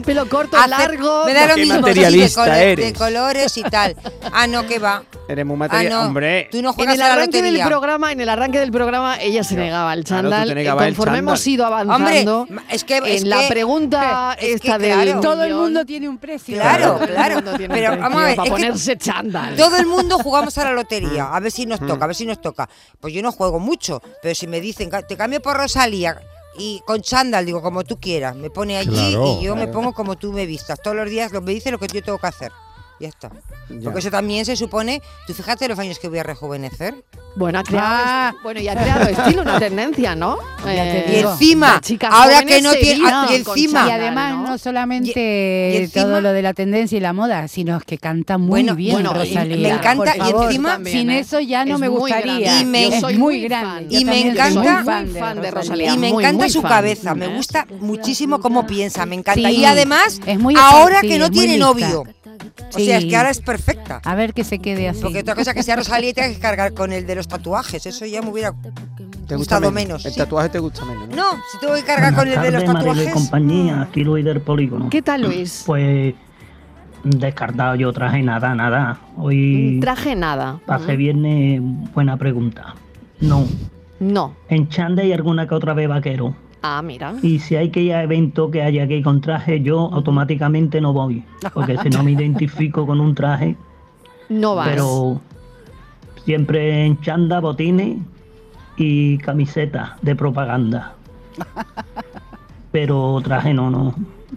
Pelo 0.04 0.28
corto, 0.28 0.56
largo. 0.66 1.24
Me 1.24 1.34
da 1.34 1.46
lo 1.46 1.54
Qué 1.54 1.60
mismo, 1.60 1.74
sí, 1.76 1.80
de, 1.82 1.88
materialista 1.88 2.44
colo- 2.44 2.54
eres. 2.54 2.86
de 2.86 2.92
colores 2.98 3.56
y 3.56 3.62
tal. 3.62 3.96
Ah, 4.32 4.46
no, 4.46 4.66
que 4.66 4.78
va. 4.78 5.02
Eres 5.28 5.44
muy 5.44 5.54
Ah, 5.54 5.58
material. 5.58 5.92
no. 5.92 6.02
Hombre, 6.06 6.48
Tú 6.50 6.62
no 6.62 6.70
En 6.70 6.74
juegas 6.74 6.94
el 6.94 7.02
a 7.02 7.08
la 7.08 7.14
arranque 7.14 7.42
del 7.42 7.60
programa, 7.62 8.12
en 8.12 8.20
el 8.20 8.28
arranque 8.28 8.58
del 8.58 8.70
programa, 8.72 9.20
ella 9.20 9.44
se 9.44 9.54
negaba 9.56 9.92
al 9.92 10.04
Claro, 10.04 10.30
chándal. 10.30 10.54
negabas 10.54 10.86
el 10.86 10.94
Conforme 10.94 11.18
chándal. 11.18 11.28
hemos 11.34 11.46
ido 11.46 11.66
Hombre, 11.68 12.07
avanzando, 12.08 12.46
ma- 12.50 12.64
es 12.70 12.84
que, 12.84 12.96
en 12.96 13.06
es 13.06 13.24
la 13.24 13.40
que- 13.40 13.48
pregunta 13.48 14.36
es 14.40 14.46
que 14.46 14.54
esta 14.54 14.78
del 14.78 14.92
claro. 14.92 15.20
Todo 15.20 15.44
el 15.44 15.54
mundo 15.54 15.84
tiene 15.84 16.08
un 16.08 16.18
precio. 16.18 16.56
Claro, 16.56 16.98
claro. 17.06 17.40
Pero 17.56 17.96
vamos 17.98 18.22
a 18.22 18.24
ver, 18.26 18.36
para 18.36 18.50
ponerse 18.50 18.96
chándal. 18.96 19.56
Todo 19.56 19.76
el 19.76 19.86
mundo 19.86 20.18
jugamos 20.18 20.56
a 20.58 20.64
la 20.64 20.72
lotería, 20.72 21.26
a 21.34 21.40
ver 21.40 21.52
si 21.52 21.66
nos 21.66 21.80
toca, 21.80 22.04
a 22.04 22.08
ver 22.08 22.16
si 22.16 22.26
nos 22.26 22.40
toca. 22.40 22.68
Pues 23.00 23.12
yo 23.14 23.22
no 23.22 23.32
juego 23.32 23.58
mucho, 23.58 24.02
pero 24.22 24.34
si 24.34 24.46
me 24.46 24.60
dicen, 24.60 24.90
"Ca- 24.90 25.02
te 25.02 25.16
cambio 25.16 25.40
por 25.40 25.56
Rosalía 25.56 26.20
y 26.58 26.80
con 26.86 27.00
chándal, 27.02 27.46
digo, 27.46 27.62
como 27.62 27.84
tú 27.84 27.98
quieras, 28.00 28.34
me 28.34 28.50
pone 28.50 28.76
allí 28.78 28.90
Claro. 29.12 29.38
y 29.40 29.44
yo 29.44 29.54
me 29.54 29.68
pongo 29.68 29.92
como 29.92 30.16
tú 30.16 30.32
me 30.32 30.44
vistas. 30.46 30.80
Todos 30.82 30.96
los 30.96 31.08
días 31.08 31.30
me 31.32 31.52
dice 31.52 31.70
lo 31.70 31.78
que 31.78 31.86
yo 31.86 32.02
tengo 32.02 32.18
que 32.18 32.26
hacer. 32.26 32.50
Ya 33.00 33.08
está. 33.08 33.30
Ya. 33.70 33.80
Porque 33.84 34.00
eso 34.00 34.10
también 34.10 34.44
se 34.44 34.56
supone, 34.56 35.00
tú 35.26 35.32
fíjate 35.34 35.68
los 35.68 35.78
años 35.78 35.98
que 36.00 36.08
voy 36.08 36.18
a 36.18 36.22
rejuvenecer. 36.24 36.94
Bueno, 37.36 37.60
ha 37.60 37.62
creado, 37.62 37.86
Ah. 37.90 38.34
bueno, 38.42 38.60
y 38.60 38.66
ha 38.66 38.74
creado 38.74 39.04
estilo, 39.08 39.42
una 39.42 39.60
tendencia, 39.60 40.16
¿no? 40.16 40.38
Eh, 40.66 41.06
Y 41.12 41.16
encima, 41.20 41.80
ahora 42.10 42.42
que 42.42 42.60
no 42.60 42.72
tiene- 42.72 43.04
y 43.30 43.34
encima- 43.36 43.86
Y 43.86 43.90
además 43.92 44.34
¿no? 44.34 44.42
no 44.48 44.58
solamente 44.58 45.70
Y- 45.72 45.74
y 45.74 45.82
encima- 45.84 46.04
todo 46.06 46.20
lo 46.20 46.32
de 46.32 46.42
la 46.42 46.54
tendencia 46.54 46.98
y 46.98 47.00
la 47.00 47.12
moda, 47.12 47.46
sino 47.46 47.78
que 47.78 47.98
canta 47.98 48.38
muy 48.38 48.48
Bueno, 48.48 48.74
bien 48.74 48.94
bueno, 48.94 49.12
y 49.14 49.18
Rosalía. 49.28 49.56
me 49.56 49.68
encanta, 49.74 50.16
y 50.16 50.30
encima- 50.30 50.70
También, 50.72 50.98
sin 50.98 51.10
¿eh? 51.10 51.18
eso 51.20 51.38
ya 51.38 51.64
no 51.64 51.74
Es 51.74 51.80
me 51.80 51.88
gustaría. 51.88 52.60
Y 52.60 52.64
me- 52.64 52.86
es 52.88 52.94
Yo 52.94 53.00
soy 53.02 53.18
muy 53.18 53.40
grande. 53.42 53.94
Y 53.96 54.04
me 54.04 54.20
encanta- 54.28 54.58
muy 54.60 54.84
fan 54.84 55.04
Muy 55.04 55.14
de 55.14 55.20
fan 55.20 55.40
de 55.40 55.50
Rosalía. 55.50 55.50
Rosalía. 55.52 55.94
Y 55.94 55.98
me 55.98 56.12
muy, 56.12 56.24
encanta 56.24 56.42
muy 56.44 56.50
su 56.50 56.62
fan. 56.62 56.70
cabeza, 56.70 57.14
me 57.14 57.26
¿eh? 57.26 57.36
gusta 57.36 57.66
muchísimo 57.78 58.40
cómo 58.40 58.66
piensa, 58.66 59.06
me 59.06 59.14
encanta. 59.14 59.48
Sí, 59.48 59.56
y 59.56 59.64
además, 59.64 60.20
es 60.26 60.38
muy 60.40 60.54
ahora 60.58 61.02
que 61.02 61.18
no 61.18 61.30
tiene 61.30 61.56
lista. 61.58 62.02
O 62.74 62.78
sea, 62.78 62.98
es 62.98 63.04
que 63.06 63.16
ahora 63.16 63.30
es 63.30 63.40
perfecta. 63.40 64.00
A 64.04 64.14
ver 64.14 64.34
que 64.34 64.44
se 64.44 64.58
quede 64.58 64.88
así. 64.88 65.00
Porque 65.02 65.20
otra 65.20 65.34
cosa 65.34 65.54
que 65.54 65.62
sea 65.62 65.76
Rosalía 65.76 66.10
y 66.10 66.12
tenga 66.14 66.28
que 66.28 66.38
cargar 66.38 66.74
con 66.74 66.92
el 66.92 67.06
de 67.06 67.14
los 67.14 67.26
tatuajes, 67.28 67.84
eso 67.86 68.04
ya 68.06 68.20
me 68.22 68.30
hubiera 68.30 68.52
te 68.52 69.36
gusta 69.36 69.56
gustado 69.56 69.70
menos. 69.72 70.04
El 70.06 70.12
sí. 70.12 70.18
tatuaje 70.18 70.48
te 70.48 70.58
gusta 70.58 70.84
menos. 70.84 71.08
¿no? 71.08 71.16
No, 71.16 71.24
si 71.52 71.58
tengo 71.60 71.74
que 71.74 71.82
cargar 71.82 72.14
con 72.14 72.28
el 72.28 72.40
de 72.40 72.50
los 72.50 72.64
tatuajes. 72.64 73.12
compañía, 73.12 73.82
aquí 73.82 74.04
Luis 74.04 74.24
del 74.24 74.40
Polígono. 74.40 74.88
¿Qué 74.90 75.02
tal, 75.02 75.22
Luis? 75.22 75.62
Pues 75.66 76.14
descartado 77.04 77.74
yo 77.76 77.92
traje 77.92 78.22
nada, 78.22 78.54
nada. 78.54 78.98
Hoy 79.16 79.78
Traje 79.80 80.14
nada. 80.16 80.60
hace 80.66 80.96
viernes, 80.96 81.60
buena 81.94 82.16
pregunta. 82.16 82.74
No, 83.20 83.46
No. 84.00 84.34
en 84.48 84.68
Chanda 84.68 85.04
y 85.04 85.12
alguna 85.12 85.46
que 85.48 85.54
otra 85.54 85.74
vez 85.74 85.88
vaquero. 85.88 86.34
Ah, 86.62 86.82
mira. 86.82 87.14
Y 87.22 87.38
si 87.38 87.54
hay 87.56 87.70
que 87.70 87.80
ir 87.82 87.94
a 87.94 88.02
evento 88.02 88.50
que 88.50 88.62
haya 88.62 88.86
que 88.88 88.96
ir 88.98 89.04
con 89.04 89.20
traje, 89.20 89.60
yo 89.62 89.90
automáticamente 89.92 90.80
no 90.80 90.92
voy. 90.92 91.24
Porque 91.54 91.78
si 91.78 91.88
no 91.90 92.02
me 92.02 92.10
identifico 92.18 92.86
con 92.86 93.00
un 93.00 93.14
traje, 93.14 93.56
No 94.28 94.54
vas. 94.56 94.68
pero 94.68 95.20
siempre 96.24 96.84
en 96.86 97.00
chanda, 97.00 97.40
botines 97.40 97.98
y 98.76 99.18
camiseta 99.18 99.96
de 100.02 100.14
propaganda. 100.16 100.94
Pero 102.72 103.20
traje 103.24 103.54
no, 103.54 103.70
no. 103.70 103.94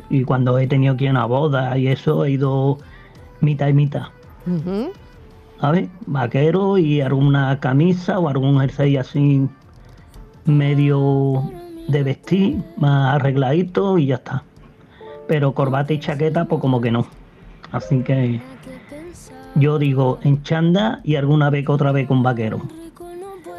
Y 0.09 0.23
cuando 0.23 0.57
he 0.57 0.65
tenido 0.67 0.95
que 0.95 1.03
ir 1.05 1.09
a 1.09 1.13
una 1.13 1.25
boda 1.25 1.77
y 1.77 1.87
eso, 1.87 2.23
he 2.25 2.31
ido 2.31 2.77
mitad 3.41 3.67
y 3.67 3.73
mitad. 3.73 4.03
Ujú. 4.47 4.91
¿sabes? 5.59 5.89
Vaquero 6.07 6.77
y 6.77 7.01
alguna 7.01 7.59
camisa 7.59 8.17
o 8.19 8.27
algún 8.29 8.59
jersey 8.59 8.97
así 8.97 9.47
medio 10.45 11.43
de 11.87 12.03
vestir, 12.03 12.63
más 12.77 13.15
arregladito 13.15 13.97
y 13.97 14.07
ya 14.07 14.15
está. 14.15 14.43
Pero 15.27 15.53
corbata 15.53 15.93
y 15.93 15.99
chaqueta, 15.99 16.45
pues 16.45 16.61
como 16.61 16.81
que 16.81 16.91
no. 16.91 17.07
Así 17.71 17.99
que 17.99 18.41
yo 19.55 19.79
digo 19.79 20.19
en 20.23 20.41
chanda 20.43 20.99
y 21.03 21.15
alguna 21.15 21.49
vez 21.49 21.65
que 21.65 21.71
otra 21.71 21.91
vez 21.91 22.07
con 22.07 22.23
vaquero. 22.23 22.61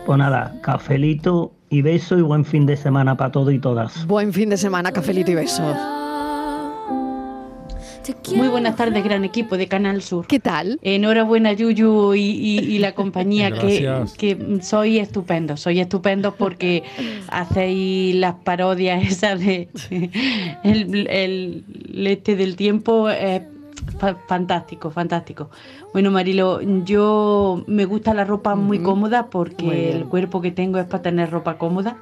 Pues 0.06 0.18
nada, 0.18 0.54
cafelito 0.62 1.52
y 1.70 1.82
beso 1.82 2.18
y 2.18 2.22
buen 2.22 2.44
fin 2.44 2.66
de 2.66 2.76
semana 2.76 3.16
para 3.16 3.32
todos 3.32 3.52
y 3.52 3.58
todas. 3.58 4.06
Buen 4.06 4.32
fin 4.32 4.50
de 4.50 4.56
semana, 4.56 4.92
cafelito 4.92 5.30
y 5.30 5.36
beso. 5.36 5.62
Muy 8.34 8.48
buenas 8.48 8.74
tardes, 8.76 9.04
gran 9.04 9.24
equipo 9.24 9.56
de 9.56 9.68
Canal 9.68 10.02
Sur. 10.02 10.26
¿Qué 10.26 10.40
tal? 10.40 10.78
Enhorabuena, 10.82 11.52
Yuyu 11.52 12.14
y, 12.14 12.20
y- 12.20 12.58
y 12.58 12.78
la 12.78 12.92
compañía, 12.94 13.50
que, 13.52 13.80
Gracias. 13.80 14.14
que 14.14 14.58
soy 14.62 14.98
estupendo, 14.98 15.56
soy 15.56 15.80
estupendo 15.80 16.34
porque 16.34 16.82
hacéis 17.28 18.16
las 18.16 18.34
parodias 18.34 19.02
esas 19.12 19.38
de 19.40 19.68
el, 20.64 21.06
el 21.08 21.64
este 22.06 22.34
del 22.36 22.56
tiempo, 22.56 23.08
es 23.08 23.42
fa- 23.98 24.16
fantástico, 24.26 24.90
fantástico. 24.90 25.50
Bueno, 25.92 26.10
Marilo, 26.10 26.60
yo 26.84 27.62
me 27.66 27.84
gusta 27.84 28.14
la 28.14 28.24
ropa 28.24 28.54
muy 28.56 28.80
cómoda 28.80 29.26
porque 29.26 29.92
el 29.92 30.04
cuerpo 30.06 30.40
que 30.40 30.50
tengo 30.50 30.78
es 30.78 30.86
para 30.86 31.02
tener 31.02 31.30
ropa 31.30 31.56
cómoda. 31.58 31.98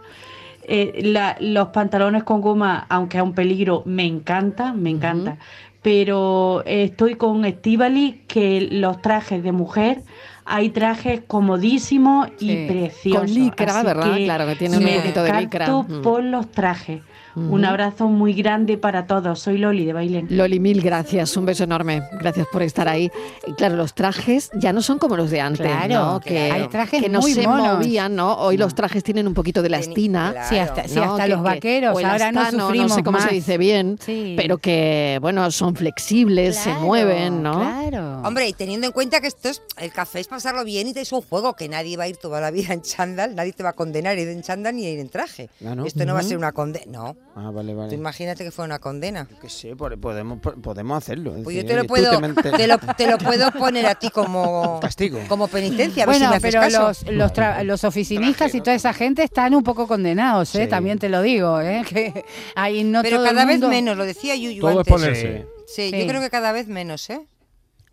Eh, 0.72 1.00
la- 1.02 1.36
los 1.40 1.68
pantalones 1.68 2.22
con 2.22 2.40
goma, 2.40 2.86
aunque 2.88 3.16
es 3.18 3.22
un 3.24 3.32
peligro, 3.34 3.82
me 3.86 4.04
encanta, 4.06 4.72
me 4.72 4.90
encanta. 4.90 5.36
Pero 5.82 6.62
eh, 6.66 6.84
estoy 6.84 7.14
con 7.14 7.44
Estivali 7.44 8.22
que 8.28 8.68
los 8.70 9.00
trajes 9.00 9.42
de 9.42 9.52
mujer, 9.52 10.02
hay 10.44 10.70
trajes 10.70 11.22
comodísimos 11.26 12.28
Sí. 12.38 12.50
y 12.50 12.66
preciosos. 12.68 13.22
Con 13.22 13.34
licra, 13.34 13.76
Así 13.78 13.86
¿verdad? 13.86 14.16
Claro, 14.16 14.46
que 14.46 14.56
tiene 14.56 14.78
un 14.78 14.84
poquito 14.84 15.22
de 15.22 15.40
licra. 15.40 15.66
Mm. 15.70 16.02
por 16.02 16.22
los 16.22 16.50
trajes. 16.50 17.00
Un 17.36 17.64
abrazo 17.64 18.08
muy 18.08 18.32
grande 18.34 18.76
para 18.78 19.06
todos. 19.06 19.40
Soy 19.40 19.58
Loli 19.58 19.84
de 19.84 19.92
Bailén. 19.92 20.26
Loli, 20.30 20.58
mil 20.60 20.80
gracias, 20.82 21.36
un 21.36 21.46
beso 21.46 21.64
enorme. 21.64 22.02
Gracias 22.20 22.46
por 22.52 22.62
estar 22.62 22.88
ahí. 22.88 23.10
Y 23.46 23.52
claro, 23.52 23.76
los 23.76 23.94
trajes 23.94 24.50
ya 24.54 24.72
no 24.72 24.82
son 24.82 24.98
como 24.98 25.16
los 25.16 25.30
de 25.30 25.40
antes, 25.40 25.66
Claro, 25.66 25.94
¿no? 26.14 26.20
Que, 26.20 26.50
hay 26.50 26.68
trajes 26.68 27.02
que 27.02 27.08
no 27.08 27.20
muy 27.20 27.32
se 27.32 27.46
monos. 27.46 27.74
movían, 27.78 28.14
¿no? 28.16 28.36
Hoy 28.38 28.56
los 28.56 28.74
trajes 28.74 29.02
tienen 29.04 29.26
un 29.28 29.34
poquito 29.34 29.62
de 29.62 29.68
elastina. 29.68 30.34
Sí, 30.48 30.58
hasta- 30.58 30.88
sí, 30.88 30.98
hasta 30.98 31.24
Que- 31.24 31.28
los 31.30 31.38
que- 31.38 31.44
vaqueros, 31.44 31.96
o 31.96 32.06
ahora 32.06 32.32
no 32.32 32.44
sufrimos 32.50 32.90
No 32.90 32.94
sé 32.96 33.02
cómo 33.02 33.18
más. 33.18 33.28
se 33.28 33.34
dice 33.34 33.58
bien, 33.58 33.98
Sí. 34.04 34.34
pero 34.36 34.58
que, 34.58 35.18
bueno, 35.20 35.50
son 35.50 35.74
flexibles, 35.76 36.56
se 36.56 36.64
Claro, 36.70 36.80
mueven, 36.80 37.42
¿no? 37.42 37.58
Claro. 37.60 38.22
Hombre, 38.22 38.48
y 38.48 38.52
teniendo 38.52 38.86
en 38.86 38.92
cuenta 38.92 39.20
que 39.20 39.26
esto 39.28 39.48
es, 39.48 39.62
el 39.78 39.92
café 39.92 40.20
es 40.20 40.28
pasarlo 40.28 40.64
bien 40.64 40.88
y 40.88 40.98
es 40.98 41.12
un 41.12 41.22
juego, 41.22 41.54
que 41.54 41.68
nadie 41.68 41.96
va 41.96 42.04
a 42.04 42.08
ir 42.08 42.16
toda 42.16 42.40
la 42.40 42.50
vida 42.50 42.72
en 42.74 42.82
chándal, 42.82 43.34
nadie 43.34 43.52
te 43.52 43.62
va 43.62 43.70
a 43.70 43.72
condenar 43.74 44.18
ir 44.18 44.28
en 44.28 44.42
chándal 44.42 44.74
ni 44.76 44.86
a 44.86 44.90
ir 44.90 44.98
en 44.98 45.08
traje. 45.08 45.48
¿no? 45.60 45.84
Esto 45.86 46.04
no 46.04 46.14
va 46.14 46.20
a 46.20 46.22
ser 46.22 46.36
una 46.36 46.52
condena, 46.52 46.84
no. 46.90 47.16
Ah, 47.36 47.50
vale, 47.52 47.72
Tú 47.72 47.78
vale. 47.78 47.94
imagínate 47.94 48.42
que 48.44 48.50
fue 48.50 48.64
una 48.64 48.80
condena. 48.80 49.26
Que 49.40 49.48
sé, 49.48 49.76
po- 49.76 49.88
podemos, 50.00 50.40
podemos 50.40 50.98
hacerlo. 50.98 51.36
es 51.36 51.44
Pues 51.44 51.54
yo 51.56 51.62
decir, 51.62 51.68
te 51.70 51.76
lo 51.76 51.82
tú 51.82 51.88
puedo, 51.88 52.10
te 52.34 52.50
te 52.52 52.66
lo, 52.66 52.78
te 52.96 53.06
lo 53.08 53.18
puedo 53.18 53.50
poner 53.52 53.86
a 53.86 53.94
ti 53.94 54.10
como 54.10 54.80
Castigo. 54.80 55.20
como 55.28 55.46
penitencia, 55.46 56.02
a 56.02 56.06
ver 56.06 56.16
Bueno, 56.16 56.26
si 56.26 56.30
me 56.30 56.36
haces 56.36 56.50
pero 56.54 56.60
caso. 56.60 56.88
los, 57.06 57.14
los, 57.16 57.32
tra- 57.32 57.62
los 57.62 57.84
oficinistas 57.84 58.52
y 58.54 58.60
toda 58.60 58.74
esa 58.74 58.92
gente 58.92 59.22
están 59.22 59.54
un 59.54 59.62
poco 59.62 59.86
condenados, 59.86 60.54
¿eh? 60.56 60.64
Sí. 60.64 60.68
También 60.68 60.98
te 60.98 61.08
lo 61.08 61.22
digo, 61.22 61.60
¿eh? 61.60 61.84
Que 61.88 62.24
ahí 62.56 62.82
no 62.84 63.00
Pero 63.02 63.18
todo 63.18 63.26
el 63.26 63.30
cada 63.32 63.44
vez 63.46 63.54
mundo- 63.60 63.68
menos, 63.68 63.96
lo 63.96 64.04
decía 64.04 64.34
Yuyu 64.34 64.60
Todo 64.60 64.70
es 64.72 64.76
antes. 64.78 64.92
ponerse. 64.92 65.46
Sí, 65.68 65.90
Sí. 65.90 66.00
yo 66.00 66.06
creo 66.08 66.20
que 66.20 66.30
cada 66.30 66.50
vez 66.50 66.66
menos, 66.66 67.08
¿eh? 67.10 67.20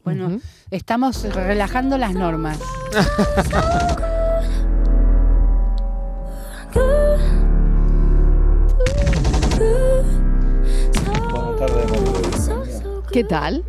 Bueno, 0.03 0.39
estamos 0.71 1.23
relajando 1.33 1.97
las 1.97 2.13
normas. 2.13 2.57
¿Qué 13.18 13.24
tal? 13.24 13.63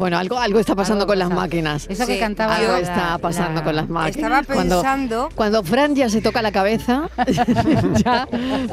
Bueno, 0.00 0.16
algo, 0.16 0.38
algo 0.38 0.58
está 0.58 0.74
pasando 0.74 1.02
Algo 1.02 1.10
con 1.12 1.18
las 1.18 1.28
máquinas. 1.28 1.86
Eso 1.90 2.06
que 2.06 2.18
cantaba 2.18 2.56
Algo 2.56 2.72
la- 2.72 2.78
está 2.80 3.18
pasando 3.18 3.60
la- 3.60 3.64
con 3.66 3.76
las 3.76 3.86
máquinas. 3.90 4.16
Estaba 4.16 4.42
pensando, 4.42 5.28
Cuando 5.34 5.62
Fran 5.62 5.94
ya 5.94 6.08
se 6.08 6.22
toca 6.22 6.40
la 6.40 6.50
cabeza, 6.50 7.10
ya, 8.02 8.26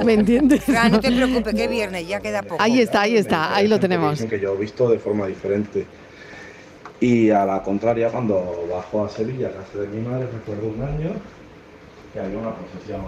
¿me 0.06 0.14
entiendes? 0.14 0.64
Fran, 0.64 0.90
no 0.94 1.02
te 1.02 1.12
preocupes, 1.12 1.54
que 1.54 1.66
es 1.66 1.70
viernes, 1.70 2.08
ya 2.08 2.22
queda 2.22 2.44
poco. 2.44 2.64
Ahí 2.64 2.80
está, 2.80 3.02
ahí 3.02 3.18
está, 3.18 3.54
ahí 3.54 3.68
lo 3.68 3.78
tenemos. 3.78 4.12
Dicen 4.12 4.30
que 4.30 4.40
yo 4.40 4.54
he 4.54 4.58
visto 4.58 4.88
de 4.90 5.00
forma 5.00 5.28
diferente. 5.28 5.86
Y 7.02 7.30
a 7.30 7.44
la 7.46 7.62
contraria, 7.62 8.08
cuando 8.08 8.66
bajo 8.74 9.04
a 9.04 9.10
Sevilla, 9.10 9.48
a 9.50 9.52
casa 9.52 9.80
de 9.80 9.88
mi 9.90 10.08
madre, 10.08 10.28
recuerdo 10.32 10.68
un 10.70 10.82
año 10.82 11.12
que 12.14 12.22
había 12.22 12.38
una 12.38 12.56
procesión 12.56 13.02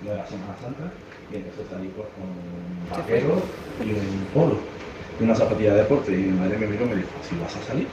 de 0.00 0.16
la 0.16 0.26
Semana 0.26 0.56
Santa 0.60 0.92
y 1.32 1.36
entonces 1.36 1.64
salí 1.70 1.92
pues 1.94 2.08
con 2.16 2.26
un 2.26 2.90
vaquero 2.90 3.40
y 3.86 3.90
un 3.92 4.26
polo 4.34 4.58
y 5.20 5.24
una 5.24 5.34
zapatilla 5.34 5.72
de 5.74 5.82
deporte 5.82 6.12
y 6.12 6.16
mi 6.16 6.38
madre 6.38 6.58
me 6.58 6.66
miró 6.66 6.86
y 6.86 6.88
me 6.90 6.96
dijo, 6.96 7.08
¿si 7.28 7.36
vas 7.36 7.54
a 7.56 7.62
salir? 7.66 7.86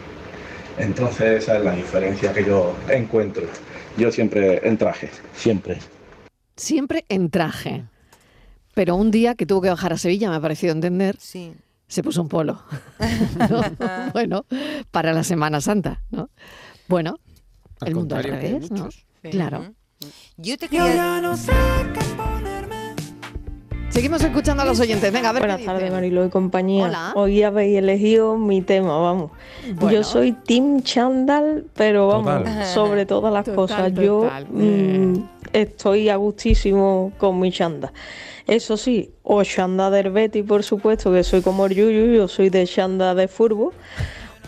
Entonces 0.78 1.44
esa 1.44 1.58
es 1.58 1.64
la 1.64 1.76
diferencia 1.76 2.34
que 2.34 2.46
yo 2.46 2.76
encuentro. 2.90 3.44
Yo 3.98 4.12
siempre 4.12 4.66
en 4.68 4.78
traje, 4.78 5.10
siempre. 5.34 5.80
Siempre 6.56 7.06
en 7.10 7.30
traje. 7.30 7.84
Pero 8.74 8.96
un 8.96 9.12
día 9.12 9.36
que 9.36 9.46
tuvo 9.46 9.62
que 9.62 9.70
bajar 9.70 9.92
a 9.94 9.98
Sevilla, 9.98 10.30
me 10.30 10.38
ha 10.38 10.40
parecido 10.42 10.72
entender, 10.72 11.18
Sí. 11.20 11.54
se 11.88 12.02
puso 12.04 12.22
un 12.22 12.30
polo. 12.30 12.64
¿No? 13.50 13.62
Bueno, 14.14 14.46
para 14.92 15.12
la 15.12 15.24
Semana 15.24 15.60
Santa, 15.60 16.02
¿no? 16.12 16.30
Bueno, 16.88 17.20
Al 17.82 17.90
el 17.90 17.96
mundo 17.96 18.16
al 18.16 18.24
revés, 18.24 18.72
¿no? 18.72 18.90
Claro. 19.24 19.74
Yo 20.38 20.58
te 20.58 20.70
quería... 20.70 21.20
Seguimos 24.00 24.24
escuchando 24.24 24.64
a 24.64 24.66
los 24.66 24.80
oyentes. 24.80 25.12
Venga, 25.12 25.28
a 25.28 25.34
ver 25.34 25.42
Buenas 25.42 25.62
tardes. 25.62 25.92
Marilo 25.92 26.26
y 26.26 26.30
compañía. 26.30 26.86
Hola. 26.86 27.12
Hoy 27.16 27.44
habéis 27.44 27.80
elegido 27.80 28.38
mi 28.38 28.62
tema, 28.62 28.98
vamos. 28.98 29.32
Bueno. 29.74 29.92
Yo 29.92 30.06
soy 30.06 30.32
Team 30.32 30.84
Chandal, 30.84 31.66
pero 31.76 32.08
vamos, 32.08 32.46
Total. 32.46 32.66
sobre 32.68 33.06
todas 33.06 33.34
las 33.34 33.44
Total, 33.44 33.56
cosas. 33.58 33.94
Yo 33.96 34.30
mm, 34.52 35.16
estoy 35.52 36.08
a 36.08 36.16
gustísimo 36.16 37.12
con 37.18 37.42
mi 37.42 37.52
chanda. 37.52 37.92
Eso 38.48 38.78
sí, 38.78 39.12
o 39.22 39.44
chanda 39.44 39.90
del 39.90 40.12
Betty, 40.12 40.44
por 40.44 40.64
supuesto, 40.64 41.12
que 41.12 41.26
soy 41.26 41.42
como 41.42 41.66
el 41.66 41.76
Yuyu, 41.76 42.14
yo 42.14 42.30
soy 42.30 42.50
de 42.50 42.66
chanda 42.66 43.14
de 43.16 43.28
furbo, 43.28 43.74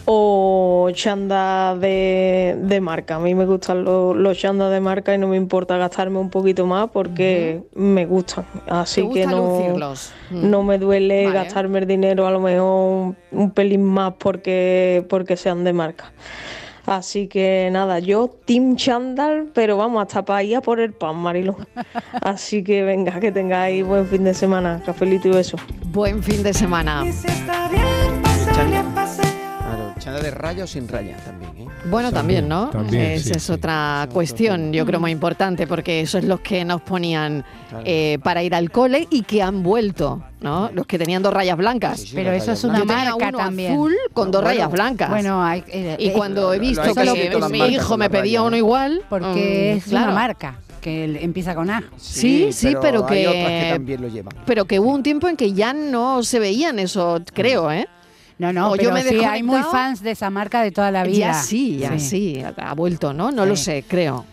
o 0.06 0.90
chanda 0.94 1.76
de, 1.76 2.58
de 2.60 2.82
marca. 2.82 3.16
A 3.16 3.20
mí 3.20 3.36
me 3.36 3.46
gustan 3.46 3.84
los, 3.84 4.16
los 4.16 4.38
chandas 4.38 4.72
de 4.72 4.80
marca 4.80 5.14
y 5.14 5.18
no 5.18 5.28
me 5.28 5.38
importa 5.38 5.78
gastarme 5.78 6.20
un 6.20 6.30
poquito 6.30 6.66
más 6.66 6.90
porque 6.92 7.62
me 7.74 8.06
gustan. 8.06 8.46
Así 8.68 9.04
¿Te 9.08 9.14
que 9.14 9.26
no, 9.28 9.60
lucirlos? 9.60 10.14
Mm. 10.32 10.50
no 10.50 10.64
me 10.64 10.78
duele 10.78 11.26
Vale. 11.26 11.36
gastarme 11.36 11.80
el 11.80 11.88
dinero 11.88 12.28
a 12.28 12.32
lo 12.32 12.40
mejor 12.40 12.62
un, 12.62 13.18
un 13.32 13.52
pelín 13.52 13.84
más 13.84 14.14
porque, 14.18 15.06
porque 15.10 15.38
sean 15.38 15.64
de 15.64 15.74
marca. 15.74 16.12
Así 16.86 17.28
que 17.28 17.70
nada, 17.72 18.00
yo 18.00 18.28
Team 18.46 18.76
Chandal, 18.76 19.52
pero 19.54 19.78
vamos 19.78 20.02
hasta 20.02 20.26
para 20.26 20.42
ir 20.44 20.56
a 20.56 20.62
por 20.62 20.80
el 20.80 20.94
pan, 20.94 21.16
Marilo. 21.16 21.56
Así 22.22 22.64
que 22.64 22.84
venga, 22.84 23.20
que 23.20 23.32
tengáis 23.32 23.86
buen 23.86 24.08
fin 24.08 24.24
de 24.24 24.34
semana. 24.34 24.82
Cafelito 24.84 25.28
y 25.28 25.32
beso. 25.32 25.58
Buen 25.86 26.24
fin 26.24 26.42
de 26.42 26.54
semana. 26.54 27.04
Chanda 30.02 30.20
de 30.20 30.32
raya 30.32 30.64
o 30.64 30.68
sin 30.68 30.88
raya 30.88 31.16
también, 31.18 31.52
¿eh? 31.58 31.68
Bueno, 31.86 32.12
también, 32.12 32.48
¿no? 32.50 32.72
también, 32.72 33.04
Esa 33.12 33.24
sí, 33.26 33.32
es 33.36 33.44
sí. 33.44 33.52
otra 33.52 34.10
cuestión, 34.12 34.74
yo 34.74 34.84
creo 34.86 35.00
muy 35.00 35.12
importante, 35.12 35.68
porque 35.68 36.02
eso 36.02 36.18
es 36.18 36.24
los 36.26 36.40
que 36.40 36.66
nos 36.66 36.82
ponían 36.82 37.46
Claro. 37.70 37.84
eh, 37.88 38.18
para 38.24 38.42
ir 38.42 38.56
al 38.56 38.72
cole 38.72 39.08
y 39.12 39.22
que 39.22 39.44
han 39.44 39.62
vuelto, 39.62 40.24
¿no? 40.42 40.72
Los 40.74 40.88
que 40.88 40.98
tenían 40.98 41.22
dos 41.22 41.32
rayas 41.34 41.56
blancas. 41.56 42.00
Sí, 42.02 42.08
sí, 42.08 42.16
Pero 42.16 42.32
eso 42.32 42.52
es 42.52 42.64
una 42.64 42.80
Yo 42.80 42.86
tenía 42.88 43.12
marca 43.12 43.28
uno 43.30 43.38
también. 43.38 43.74
azul 43.74 43.96
con 44.14 44.32
dos 44.32 44.42
Bueno, 44.42 44.56
rayas 44.58 44.72
blancas. 44.72 45.10
Bueno, 45.12 45.44
hay, 45.44 45.64
eh, 45.68 45.96
y 46.00 46.08
eh, 46.08 46.14
cuando 46.14 46.52
he 46.54 46.60
visto 46.60 46.82
que 46.96 47.50
mi 47.52 47.66
hijo 47.68 47.96
me 47.98 48.10
pedía 48.10 48.40
raya, 48.40 48.48
uno 48.48 48.58
igual, 48.58 49.04
porque 49.08 49.74
mm, 49.76 49.78
es 49.78 49.84
claro. 49.86 50.06
una 50.08 50.16
marca 50.16 50.56
que 50.82 51.20
empieza 51.24 51.54
con 51.54 51.70
A. 51.70 51.84
Sí, 51.98 52.52
sí, 52.52 52.74
pero 52.82 53.06
hay 53.08 53.26
otras 53.28 53.44
que- 53.46 53.60
que 53.66 53.70
también 53.74 54.02
lo 54.02 54.08
llevan. 54.08 54.34
Pero 54.48 54.66
que 54.66 54.80
hubo 54.80 54.90
un 54.92 55.04
tiempo 55.04 55.28
en 55.30 55.38
que 55.38 55.54
ya 55.54 55.74
no 55.74 56.24
se 56.24 56.40
veían 56.40 56.80
eso, 56.80 57.22
creo, 57.34 57.72
¿eh? 57.72 57.88
No, 58.42 58.52
no, 58.52 58.72
O 58.72 58.76
yo 58.76 58.90
pero 58.90 58.94
me 58.96 59.04
sí, 59.04 59.24
hay 59.24 59.44
muy 59.44 59.62
fans 59.62 60.02
de 60.02 60.10
esa 60.10 60.32
marca 60.32 60.64
de 60.64 60.72
toda 60.72 60.90
la 60.90 61.04
vida. 61.04 61.28
Ya 61.28 61.34
sí, 61.36 61.78
ya 61.78 62.00
sí, 62.00 62.42
ha 62.58 62.74
vuelto, 62.74 63.14
¿no? 63.14 63.32
No 63.32 63.46
lo 63.46 63.56
sé, 63.56 63.86
creo. 63.88 64.26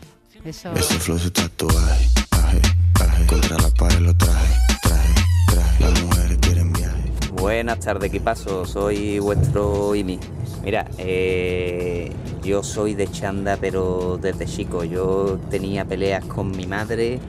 Eso. 0.47 0.73
Ese 0.73 0.95
flow 0.99 1.19
su 1.19 1.31
tatuaje, 1.31 2.09
aje, 2.31 2.61
aje. 3.05 3.27
Contra 3.27 3.59
la 3.59 3.69
pared 3.69 3.99
lo 3.99 4.17
traje, 4.17 4.55
traje, 4.83 5.15
traje. 5.49 5.85
Las 5.85 6.03
mujeres 6.03 6.39
quieren 6.41 6.73
viaje. 6.73 7.13
Buenas 7.33 7.81
tardes, 7.81 8.09
equipazo. 8.09 8.65
Soy 8.65 9.19
vuestro 9.19 9.95
IMI. 9.95 10.19
Mira, 10.65 10.87
eh, 10.97 12.11
yo 12.43 12.63
soy 12.63 12.95
de 12.95 13.11
chanda, 13.11 13.59
pero 13.61 14.19
desde 14.19 14.47
chico. 14.47 14.85
Yo 14.85 15.39
tenía 15.51 15.85
peleas 15.85 16.25
con 16.25 16.51
mi 16.51 16.67
madre 16.67 17.21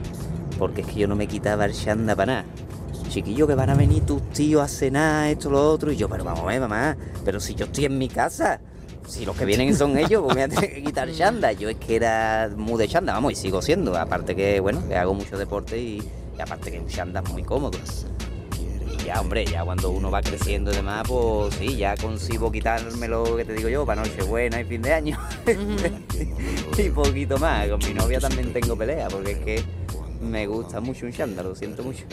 porque 0.58 0.80
es 0.80 0.86
que 0.86 1.00
yo 1.00 1.08
no 1.08 1.14
me 1.14 1.26
quitaba 1.26 1.66
el 1.66 1.74
chanda 1.74 2.16
para 2.16 2.32
nada. 2.36 2.44
Chiquillo, 3.10 3.44
que 3.44 3.56
van 3.56 3.70
a 3.70 3.74
venir 3.74 4.06
tus 4.06 4.22
tíos 4.30 4.62
a 4.62 4.68
cenar, 4.68 5.28
esto, 5.28 5.50
lo 5.50 5.68
otro. 5.68 5.90
Y 5.90 5.96
yo, 5.96 6.08
pero 6.08 6.22
vamos 6.22 6.44
a 6.44 6.46
ver, 6.46 6.60
mamá, 6.60 6.96
pero 7.24 7.40
si 7.40 7.56
yo 7.56 7.66
estoy 7.66 7.86
en 7.86 7.98
mi 7.98 8.08
casa. 8.08 8.60
Si 9.08 9.26
los 9.26 9.36
que 9.36 9.44
vienen 9.44 9.74
son 9.74 9.98
ellos, 9.98 10.22
pues 10.22 10.36
me 10.36 10.46
voy 10.46 10.52
a 10.52 10.54
tener 10.54 10.72
que 10.72 10.82
quitar 10.84 11.12
chanda. 11.12 11.50
Yo 11.50 11.68
es 11.68 11.76
que 11.76 11.96
era 11.96 12.48
muy 12.56 12.78
de 12.78 12.86
chanda, 12.86 13.12
vamos, 13.12 13.32
y 13.32 13.34
sigo 13.34 13.60
siendo. 13.60 13.96
Aparte 13.96 14.36
que, 14.36 14.60
bueno, 14.60 14.86
que 14.86 14.94
hago 14.94 15.12
mucho 15.12 15.36
deporte 15.36 15.76
y, 15.76 16.00
y 16.38 16.40
aparte 16.40 16.70
que 16.70 16.78
un 16.78 16.86
chanda 16.86 17.20
es 17.24 17.32
muy 17.32 17.42
cómodo. 17.42 17.76
Y 18.86 19.04
ya, 19.04 19.20
hombre, 19.20 19.44
ya 19.44 19.64
cuando 19.64 19.90
uno 19.90 20.08
va 20.12 20.22
creciendo 20.22 20.70
y 20.70 20.76
demás, 20.76 21.02
pues 21.08 21.54
sí, 21.56 21.76
ya 21.76 21.96
consigo 21.96 22.52
quitarme 22.52 23.08
lo 23.08 23.36
que 23.36 23.44
te 23.44 23.54
digo 23.54 23.68
yo, 23.68 23.84
para 23.84 24.02
Nochebuena 24.02 24.60
y 24.60 24.64
fin 24.64 24.82
de 24.82 24.94
año. 24.94 25.18
y 26.78 26.90
poquito 26.90 27.38
más. 27.38 27.66
Con 27.66 27.80
mi 27.80 27.92
novia 27.92 28.20
también 28.20 28.52
tengo 28.52 28.76
pelea, 28.76 29.08
porque 29.08 29.32
es 29.32 29.38
que 29.38 29.64
me 30.20 30.46
gusta 30.46 30.80
mucho 30.80 31.06
un 31.06 31.12
chanda, 31.12 31.42
lo 31.42 31.56
siento 31.56 31.82
mucho. 31.82 32.04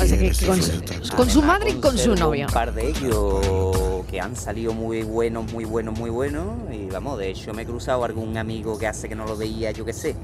O 0.00 0.04
sea, 0.06 0.16
que- 0.18 0.30
que 0.30 0.46
con, 0.46 0.62
su- 0.62 1.16
con 1.16 1.28
su 1.30 1.42
madre 1.42 1.70
y 1.70 1.74
con 1.80 1.98
su 1.98 2.14
novio. 2.14 2.46
Un 2.46 2.52
par 2.52 2.72
de 2.72 2.88
ellos 2.88 4.04
que 4.08 4.20
han 4.20 4.36
salido 4.36 4.72
muy 4.72 5.02
buenos, 5.02 5.52
muy 5.52 5.64
buenos, 5.64 5.98
muy 5.98 6.08
buenos. 6.10 6.46
Y 6.72 6.86
vamos, 6.86 7.18
de 7.18 7.30
hecho 7.30 7.52
me 7.52 7.62
he 7.62 7.66
cruzado 7.66 8.04
algún 8.04 8.36
amigo 8.36 8.78
que 8.78 8.86
hace 8.86 9.08
que 9.08 9.16
no 9.16 9.26
lo 9.26 9.36
veía, 9.36 9.72
yo 9.72 9.84
qué 9.84 9.92
sé. 9.92 10.14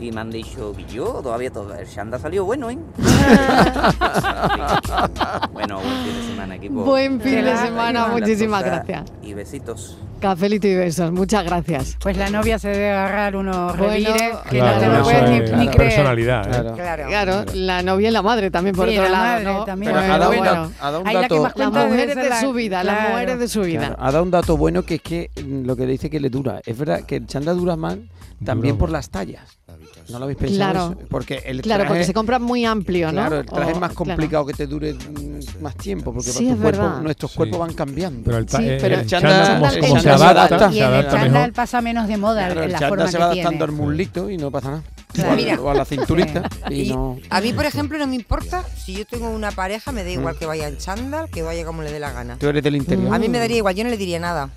Y 0.00 0.12
me 0.12 0.20
han 0.20 0.30
dicho 0.30 0.72
que 0.76 0.84
yo 0.84 1.20
todavía 1.22 1.50
todo. 1.50 1.74
El 1.74 1.86
Shanda 1.86 2.18
salió 2.20 2.44
bueno, 2.44 2.70
¿eh? 2.70 2.78
bueno, 5.52 5.80
buen 5.80 6.04
fin 6.04 6.14
de 6.14 6.22
semana, 6.28 6.54
equipo. 6.56 6.84
Buen 6.84 7.20
fin 7.20 7.44
de 7.44 7.56
semana, 7.56 8.08
muchísimas 8.08 8.62
gracias. 8.62 9.04
Y 9.22 9.34
besitos. 9.34 9.96
Cafelito 10.20 10.66
y 10.66 10.74
besos, 10.74 11.12
muchas 11.12 11.44
gracias. 11.44 11.96
Pues 12.00 12.16
la 12.16 12.28
novia 12.28 12.58
se 12.58 12.70
debe 12.70 12.90
agarrar 12.90 13.36
unos 13.36 13.76
Bueno, 13.76 13.92
revires 13.92 14.32
que 14.50 14.58
Claro, 14.58 14.74
no 14.74 14.80
te 14.92 14.98
lo 14.98 15.04
puedes 15.04 15.30
ni, 15.30 15.36
es 15.36 15.52
ni 15.52 15.64
la 15.66 15.70
creer. 15.70 15.76
personalidad, 15.76 16.46
¿eh? 16.48 16.72
Claro. 16.74 17.06
Claro, 17.06 17.44
la 17.54 17.82
novia 17.82 18.08
y 18.08 18.12
la 18.12 18.22
madre 18.22 18.50
también, 18.50 18.74
por 18.74 18.88
Sí, 18.88 18.98
otro 18.98 19.04
la 19.04 19.10
lado. 19.10 19.24
madre 19.24 19.44
¿no? 19.44 19.64
también. 19.64 19.92
Pero 19.92 20.00
Bueno, 20.06 20.14
ha 20.14 20.18
dado 20.18 20.30
un 20.30 20.36
bueno. 20.38 20.52
dato- 20.52 20.72
ha 20.80 20.84
dado 20.86 21.00
un 21.00 21.06
Ahí 21.08 21.14
la 21.14 21.20
que 21.20 21.22
dato- 21.28 21.34
más 21.36 21.42
Las 21.44 21.52
cuenta 21.54 21.78
debe 21.78 21.90
mujeres 21.92 22.16
de 22.16 22.28
la- 22.28 22.40
su 22.40 22.52
vida, 22.52 22.84
las 22.84 22.96
claro. 22.96 23.10
mujeres 23.10 23.38
de 23.38 23.48
su 23.48 23.60
vida. 23.62 23.78
Claro, 23.80 23.96
ha 24.00 24.10
dado 24.12 24.24
un 24.24 24.30
dato 24.32 24.56
bueno 24.56 24.82
que 24.82 24.94
es 24.96 25.02
que 25.02 25.30
lo 25.46 25.76
que 25.76 25.86
dice 25.86 26.10
que 26.10 26.18
le 26.18 26.30
dura. 26.30 26.60
Es 26.66 26.76
verdad 26.76 27.02
que 27.04 27.16
el 27.16 27.26
chanda 27.26 27.52
dura 27.52 27.76
mal 27.76 28.08
también 28.44 28.76
por 28.76 28.90
las 28.90 29.10
tallas. 29.10 29.57
¿No 30.08 30.18
lo 30.18 30.24
habéis 30.24 30.38
pensado? 30.38 30.70
Claro. 30.72 30.96
eso? 30.98 31.08
Porque 31.08 31.42
el 31.44 31.62
Claro, 31.62 31.84
porque 31.86 32.04
se 32.04 32.14
compra 32.14 32.38
muy 32.38 32.64
amplio, 32.64 33.06
¿no? 33.08 33.12
Claro, 33.12 33.40
el 33.40 33.46
traje 33.46 33.70
O- 33.72 33.74
es 33.74 33.80
más 33.80 33.90
claro. 33.90 33.94
complicado 33.94 34.46
que 34.46 34.52
te 34.54 34.66
dure 34.66 34.94
mm, 34.94 35.62
más 35.62 35.76
tiempo, 35.76 36.12
porque 36.12 36.30
Sí, 36.30 36.46
tu 36.46 36.52
es 36.54 36.60
cuerpo- 36.60 36.82
verdad. 36.82 37.02
nuestros 37.02 37.30
Sí. 37.32 37.36
cuerpos 37.36 37.58
van 37.60 37.72
cambiando. 37.74 38.22
Pero 38.24 38.38
el, 38.38 38.48
Sí, 38.48 38.56
eh, 38.60 38.78
pero 38.80 38.94
el 38.94 39.00
el 39.02 39.06
chanda, 39.06 39.28
chándal- 39.30 39.60
como, 39.80 39.96
el 39.96 40.02
chándal 40.02 40.18
se 40.18 40.24
adapta, 40.24 40.70
Y 40.72 40.80
en 40.82 40.94
el 40.94 41.08
chándal 41.08 41.52
pasa 41.52 41.80
menos 41.80 42.08
de 42.08 42.16
moda 42.16 42.46
Claro, 42.46 42.60
en 42.60 42.64
el 42.66 42.72
la 42.72 42.78
chándal 42.78 42.88
forma 42.98 43.10
se 43.12 43.18
va 43.18 43.32
que 43.34 43.40
adaptando 43.42 43.64
al 43.64 43.72
mulito 43.72 44.30
y 44.30 44.36
no 44.38 44.50
pasa 44.50 44.70
nada. 44.70 44.82
Claro. 45.12 45.30
O, 45.30 45.32
a, 45.32 45.36
Mira. 45.36 45.60
o 45.60 45.70
a 45.70 45.74
la 45.74 45.84
cinturita 45.84 46.42
y, 46.70 46.82
Y 46.82 46.88
no... 46.90 47.16
a 47.30 47.40
mí, 47.40 47.52
por 47.52 47.64
ejemplo, 47.64 47.98
no 47.98 48.06
me 48.06 48.14
importa 48.14 48.62
si 48.76 48.94
yo 48.94 49.04
tengo 49.06 49.28
una 49.30 49.50
pareja, 49.52 49.90
me 49.90 50.04
da 50.04 50.10
igual 50.10 50.34
Mm. 50.34 50.38
que 50.38 50.46
vaya 50.46 50.68
en 50.68 50.76
chándal, 50.78 51.28
que 51.30 51.42
vaya 51.42 51.64
como 51.64 51.82
le 51.82 51.90
dé 51.90 51.98
la 51.98 52.12
gana. 52.12 52.36
Tú 52.38 52.46
eres 52.48 52.62
del 52.62 52.76
interior. 52.76 53.12
A 53.14 53.18
mí 53.18 53.28
me 53.28 53.38
daría 53.38 53.56
igual, 53.56 53.74
yo 53.74 53.84
no 53.84 53.90
le 53.90 53.96
diría 53.96 54.18
nada. 54.20 54.50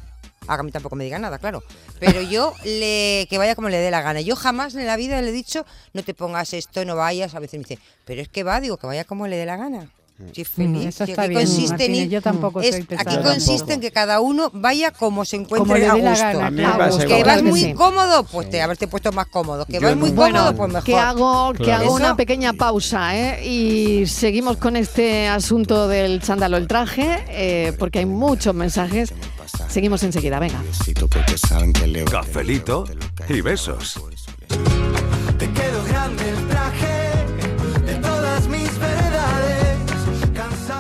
A 0.48 0.64
mí 0.64 0.72
tampoco 0.72 0.96
me 0.96 1.04
diga 1.04 1.20
nada, 1.20 1.40
claro. 1.40 1.64
Pero 2.00 2.22
yo 2.30 2.56
le 2.64 3.28
que 3.30 3.38
vaya 3.38 3.56
como 3.56 3.70
le 3.70 3.78
dé 3.78 3.92
la 3.92 4.02
gana. 4.02 4.22
Yo 4.22 4.36
jamás 4.36 4.76
en 4.76 4.86
la 4.88 4.98
vida 4.98 5.22
le 5.22 5.30
he 5.30 5.32
dicho, 5.32 5.66
no 5.94 6.04
te 6.04 6.14
pongas 6.14 6.54
esto, 6.54 6.84
no 6.86 6.96
vayas. 6.96 7.36
A 7.36 7.40
veces 7.40 7.60
me 7.60 7.66
dice, 7.66 7.80
pero 8.06 8.22
es 8.22 8.30
que 8.30 8.44
va, 8.44 8.60
digo, 8.60 8.78
que 8.78 8.88
vaya 8.88 9.06
como 9.06 9.28
le 9.28 9.38
dé 9.38 9.46
la 9.46 9.58
gana. 9.58 9.90
Feliz. 10.46 10.50
Mm, 10.56 10.88
eso 10.88 11.06
Si 11.06 11.12
está 11.12 11.24
aquí 11.24 11.30
bien, 11.30 11.42
consiste 11.42 11.64
en 11.66 11.70
Martínez, 11.72 12.06
ir- 12.06 12.10
yo 12.10 12.22
tampoco 12.22 12.62
es- 12.62 12.72
soy 12.76 12.84
pesada. 12.84 13.12
Aquí 13.12 13.24
consiste 13.24 13.52
tampoco. 13.58 13.72
en 13.74 13.80
que 13.82 13.92
cada 13.92 14.20
uno 14.22 14.50
vaya 14.54 14.92
como 14.92 15.26
se 15.26 15.36
encuentre 15.38 15.82
Como 15.88 15.92
a 15.92 15.96
gusto. 15.96 16.24
gana, 16.24 16.48
A 16.48 16.50
mí 16.52 16.58
me 16.58 16.64
claro. 16.64 16.78
pasa 16.78 17.06
que 17.06 17.24
vas 17.24 17.44
muy 17.44 17.60
sí. 17.62 17.74
cómodo, 17.74 18.24
pues 18.24 18.50
te 18.50 18.62
haberte 18.62 18.88
puesto 18.88 19.12
más 19.12 19.28
cómodo. 19.28 19.66
Que 19.66 19.74
Yo 19.74 19.82
vas 19.82 19.96
muy 19.96 20.12
no. 20.12 20.16
cómodo, 20.16 20.32
Bueno, 20.44 20.56
pues 20.58 20.68
mejor. 20.70 20.84
que 20.86 20.96
hago, 20.98 21.54
que 21.54 21.64
Claro. 21.64 21.84
hago 21.84 21.96
una 21.96 22.16
pequeña 22.16 22.54
pausa 22.54 23.16
¿eh? 23.18 23.46
y 23.48 24.06
seguimos 24.08 24.58
con 24.58 24.76
este 24.76 25.28
asunto 25.28 25.88
del 25.88 26.22
chándalo 26.22 26.58
el 26.58 26.68
traje, 26.68 27.24
eh, 27.30 27.74
porque 27.80 28.00
hay 28.00 28.06
muchos 28.06 28.54
mensajes. 28.56 29.14
Seguimos 29.70 30.04
enseguida, 30.04 30.40
venga. 30.40 30.62
Cafelito 32.10 32.86
y 33.30 33.42
besos. 33.42 34.00
Te 35.38 35.50
quedó 35.50 35.84
grande 35.86 36.24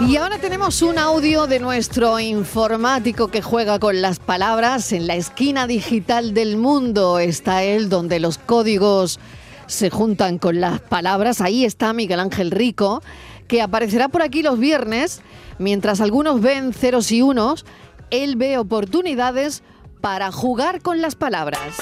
Y 0.08 0.18
ahora 0.18 0.39
tenemos 0.39 0.82
un 0.82 0.97
audio 0.97 1.45
de 1.45 1.60
nuestro 1.60 2.20
informático 2.20 3.28
que 3.28 3.41
juega 3.41 3.78
con 3.78 4.02
las 4.02 4.20
palabras. 4.20 4.91
En 4.93 5.06
la 5.06 5.16
esquina 5.16 5.68
digital 5.68 6.34
del 6.34 6.58
mundo 6.58 7.20
está 7.20 7.64
él, 7.64 7.88
donde 7.88 8.20
los 8.20 8.39
códigos 8.39 9.20
se 9.68 9.89
juntan 9.91 10.39
con 10.39 10.60
las 10.60 10.82
palabras. 10.82 11.39
Ahí 11.39 11.66
está 11.66 11.93
Miguel 11.93 12.20
Ángel 12.20 12.49
Rico, 12.49 13.04
que 13.47 13.62
aparecerá 13.62 14.10
por 14.10 14.24
aquí 14.24 14.41
los 14.41 14.58
viernes. 14.58 15.22
Mientras 15.60 16.02
algunos 16.02 16.41
ven 16.41 16.74
ceros 16.74 17.12
y 17.12 17.22
unos, 17.22 17.66
él 18.10 18.36
ve 18.38 18.58
oportunidades 18.58 19.62
para 20.02 20.32
jugar 20.32 20.82
con 20.82 20.99
las 21.02 21.14
palabras. 21.16 21.78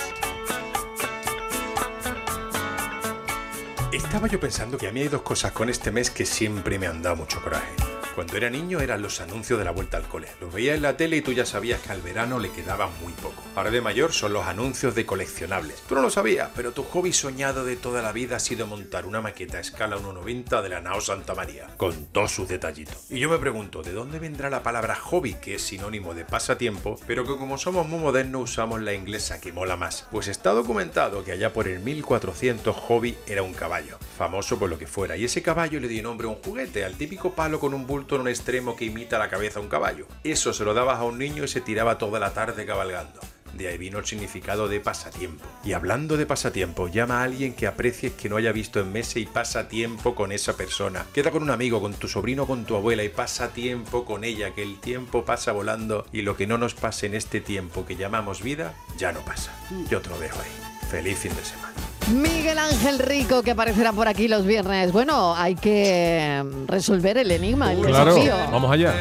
Estaba 3.93 4.27
yo 4.27 4.39
pensando 4.39 4.77
que 4.77 4.87
a 4.87 4.91
mí 4.91 4.99
hay 5.01 5.07
dos 5.07 5.21
cosas 5.21 5.53
con 5.53 5.69
este 5.69 5.89
mes 5.89 6.11
que 6.11 6.25
siempre 6.25 6.77
me 6.77 6.85
han 6.85 7.01
dado 7.01 7.15
mucho 7.15 7.41
coraje. 7.41 7.73
Cuando 8.19 8.35
era 8.35 8.49
niño 8.49 8.81
eran 8.81 9.01
los 9.01 9.21
anuncios 9.21 9.57
de 9.57 9.63
la 9.63 9.71
vuelta 9.71 9.95
al 9.95 10.09
cole. 10.09 10.27
Los 10.41 10.51
veías 10.51 10.75
en 10.75 10.81
la 10.81 10.97
tele 10.97 11.15
y 11.15 11.21
tú 11.21 11.31
ya 11.31 11.45
sabías 11.45 11.79
que 11.79 11.93
al 11.93 12.01
verano 12.01 12.37
le 12.37 12.51
quedaba 12.51 12.89
muy 13.01 13.13
poco. 13.13 13.41
Ahora 13.55 13.71
de 13.71 13.79
mayor 13.79 14.11
son 14.11 14.33
los 14.33 14.45
anuncios 14.45 14.93
de 14.93 15.05
coleccionables. 15.05 15.81
Tú 15.87 15.95
no 15.95 16.01
lo 16.01 16.09
sabías, 16.09 16.49
pero 16.53 16.73
tu 16.73 16.83
hobby 16.83 17.13
soñado 17.13 17.63
de 17.63 17.77
toda 17.77 18.01
la 18.01 18.11
vida 18.11 18.35
ha 18.35 18.39
sido 18.41 18.67
montar 18.67 19.05
una 19.05 19.21
maqueta 19.21 19.59
a 19.59 19.61
escala 19.61 19.95
1.90 19.95 20.61
de 20.61 20.67
la 20.67 20.81
Nao 20.81 20.99
Santa 20.99 21.33
María, 21.33 21.67
con 21.77 22.07
todos 22.07 22.31
sus 22.31 22.49
detallitos. 22.49 23.05
Y 23.09 23.19
yo 23.19 23.29
me 23.29 23.37
pregunto, 23.37 23.83
¿de 23.83 23.93
dónde 23.93 24.19
vendrá 24.19 24.49
la 24.49 24.63
palabra 24.63 24.95
hobby, 24.95 25.35
que 25.35 25.55
es 25.55 25.61
sinónimo 25.61 26.13
de 26.13 26.25
pasatiempo, 26.25 26.99
pero 27.07 27.23
que 27.23 27.37
como 27.37 27.57
somos 27.57 27.87
muy 27.87 27.99
modernos 27.99 28.51
usamos 28.51 28.81
la 28.81 28.93
inglesa 28.93 29.39
que 29.39 29.53
mola 29.53 29.77
más? 29.77 30.07
Pues 30.11 30.27
está 30.27 30.51
documentado 30.51 31.23
que 31.23 31.31
allá 31.31 31.53
por 31.53 31.69
el 31.69 31.79
1400 31.79 32.75
hobby 32.75 33.17
era 33.27 33.43
un 33.43 33.53
caballo, 33.53 33.97
famoso 34.17 34.59
por 34.59 34.69
lo 34.69 34.77
que 34.77 34.87
fuera, 34.87 35.15
y 35.15 35.23
ese 35.23 35.41
caballo 35.41 35.79
le 35.79 35.87
dio 35.87 36.03
nombre 36.03 36.27
a 36.27 36.31
un 36.31 36.43
juguete, 36.43 36.83
al 36.83 36.95
típico 36.95 37.33
palo 37.33 37.61
con 37.61 37.73
un 37.73 37.87
bulto 37.87 38.08
en 38.15 38.21
un 38.21 38.27
extremo 38.27 38.75
que 38.75 38.85
imita 38.85 39.19
la 39.19 39.29
cabeza 39.29 39.59
a 39.59 39.61
un 39.61 39.69
caballo. 39.69 40.07
Eso 40.23 40.53
se 40.53 40.63
lo 40.63 40.73
dabas 40.73 40.99
a 40.99 41.03
un 41.03 41.17
niño 41.17 41.43
y 41.43 41.47
se 41.47 41.61
tiraba 41.61 41.97
toda 41.97 42.19
la 42.19 42.33
tarde 42.33 42.65
cabalgando. 42.65 43.19
De 43.53 43.67
ahí 43.67 43.77
vino 43.77 43.99
el 43.99 44.05
significado 44.05 44.67
de 44.67 44.79
pasatiempo. 44.79 45.45
Y 45.63 45.73
hablando 45.73 46.17
de 46.17 46.25
pasatiempo, 46.25 46.87
llama 46.87 47.19
a 47.19 47.23
alguien 47.23 47.53
que 47.53 47.67
aprecies 47.67 48.13
que 48.13 48.29
no 48.29 48.37
haya 48.37 48.51
visto 48.51 48.79
en 48.79 48.91
meses 48.91 49.17
y 49.17 49.25
pasa 49.25 49.67
tiempo 49.67 50.15
con 50.15 50.31
esa 50.31 50.55
persona. 50.55 51.05
Queda 51.13 51.31
con 51.31 51.43
un 51.43 51.49
amigo, 51.49 51.81
con 51.81 51.93
tu 51.93 52.07
sobrino, 52.07 52.45
con 52.45 52.65
tu 52.65 52.75
abuela 52.75 53.03
y 53.03 53.09
pasa 53.09 53.49
tiempo 53.49 54.05
con 54.05 54.23
ella, 54.23 54.53
que 54.53 54.63
el 54.63 54.79
tiempo 54.79 55.25
pasa 55.25 55.51
volando 55.51 56.05
y 56.11 56.21
lo 56.21 56.37
que 56.37 56.47
no 56.47 56.57
nos 56.57 56.75
pase 56.75 57.07
en 57.07 57.15
este 57.15 57.41
tiempo 57.41 57.85
que 57.85 57.95
llamamos 57.95 58.43
vida, 58.43 58.75
ya 58.97 59.11
no 59.11 59.21
pasa. 59.21 59.51
Yo 59.89 60.01
te 60.01 60.09
lo 60.09 60.19
dejo 60.19 60.39
ahí. 60.39 60.89
Feliz 60.89 61.17
fin 61.17 61.35
de 61.35 61.43
semana. 61.43 61.88
Miguel 62.07 62.57
Ángel 62.57 62.97
Rico, 62.99 63.43
que 63.43 63.51
aparecerá 63.51 63.93
por 63.93 64.07
aquí 64.07 64.27
los 64.27 64.45
viernes. 64.45 64.91
Bueno, 64.91 65.35
hay 65.35 65.55
que 65.55 66.43
resolver 66.67 67.17
el 67.19 67.29
enigma, 67.29 67.71
el 67.73 67.81
Claro, 67.81 68.15
desafío. 68.15 68.35
vamos 68.51 68.71
allá. 68.71 68.93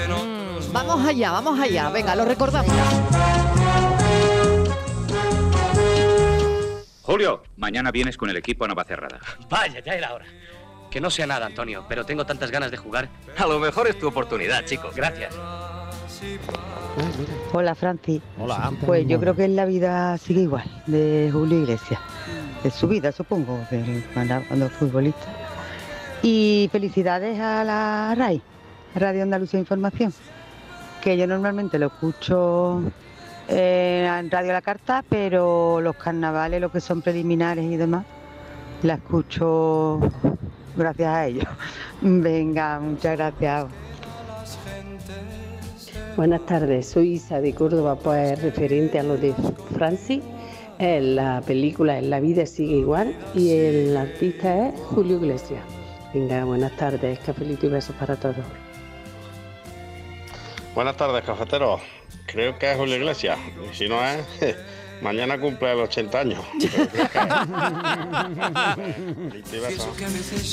Vamos 0.73 1.07
allá, 1.07 1.31
vamos 1.33 1.59
allá. 1.59 1.89
Venga, 1.89 2.15
lo 2.15 2.25
recordamos. 2.27 2.75
Julio, 7.03 7.43
mañana 7.57 7.91
vienes 7.91 8.19
con 8.19 8.29
el 8.29 8.37
equipo 8.37 8.67
a 8.67 8.69
Navacerrada. 8.69 9.19
Vaya, 9.49 9.81
ya 9.81 9.93
era 9.95 10.13
hora. 10.13 10.27
Que 10.91 11.01
no 11.01 11.09
sea 11.11 11.27
nada, 11.27 11.47
Antonio, 11.47 11.85
pero 11.89 12.05
tengo 12.05 12.27
tantas 12.27 12.51
ganas 12.51 12.71
de 12.71 12.77
jugar. 12.77 13.09
A 13.39 13.47
lo 13.47 13.59
mejor 13.59 13.89
es 13.89 13.99
tu 13.99 14.09
oportunidad, 14.09 14.65
chico. 14.67 14.91
Gracias. 14.95 15.35
Hola, 17.53 17.75
Francis. 17.75 18.21
Hola. 18.39 18.73
Pues 18.85 19.07
yo 19.07 19.19
creo 19.21 19.35
que 19.35 19.49
la 19.49 19.65
vida 19.65 20.19
sigue 20.19 20.43
igual, 20.43 20.65
de 20.87 21.31
Julio 21.33 21.61
Iglesias. 21.63 22.01
Es 22.65 22.75
su 22.75 22.89
vida, 22.89 23.13
supongo, 23.13 23.61
cuando 24.15 24.67
es 24.67 24.73
futbolista. 24.73 25.27
Y 26.23 26.69
felicidades 26.73 27.39
a 27.39 27.63
la 27.63 28.15
RAI, 28.17 28.43
Radio 28.95 29.23
Andalucía 29.23 29.61
Información, 29.61 30.13
que 31.01 31.17
yo 31.17 31.27
normalmente 31.27 31.79
lo 31.79 31.87
escucho 31.87 32.83
eh, 33.49 34.11
en 34.19 34.31
Radio 34.31 34.53
La 34.53 34.63
Carta, 34.63 35.05
pero 35.09 35.81
los 35.81 35.95
carnavales, 35.97 36.61
lo 36.61 36.73
que 36.73 36.81
son 36.81 37.01
preliminares 37.01 37.65
y 37.65 37.77
demás, 37.77 38.05
la 38.83 38.95
escucho 38.95 40.01
gracias 40.77 41.09
a 41.09 41.27
ellos. 41.27 41.45
Venga, 42.01 42.81
muchas 42.81 43.17
gracias. 43.17 43.67
Buenas 46.17 46.45
tardes, 46.47 46.89
soy 46.89 47.13
Isa 47.13 47.41
de 47.41 47.55
Córdoba, 47.55 47.95
pues 47.95 48.43
referente 48.43 48.99
a 48.99 49.05
lo 49.05 49.17
de 49.17 49.33
Francis, 49.75 50.21
eh, 50.79 51.01
la 51.01 51.41
película 51.41 51.99
en 51.99 52.11
La 52.11 52.21
vida 52.21 52.47
sigue 52.47 52.77
igual 52.77 53.17
y 53.35 53.51
el 53.51 53.97
artista 53.97 54.69
es 54.69 54.81
Julio 54.81 55.17
Iglesias. 55.17 55.63
Venga, 56.15 56.45
buenas 56.45 56.77
tardes, 56.77 57.19
cafelito 57.19 57.67
y 57.67 57.69
besos 57.69 57.95
para 57.97 58.17
todos. 58.17 58.37
Buenas 60.75 60.97
tardes, 60.97 61.25
cafeteros. 61.25 61.81
creo 62.27 62.59
que 62.59 62.71
es 62.71 62.77
Julio 62.77 62.97
Iglesias. 62.97 63.39
Si 63.73 63.89
no 63.89 64.01
es, 64.05 64.25
mañana 65.03 65.39
cumple 65.39 65.75
los 65.75 65.89
80 65.89 66.21
años. 66.21 66.41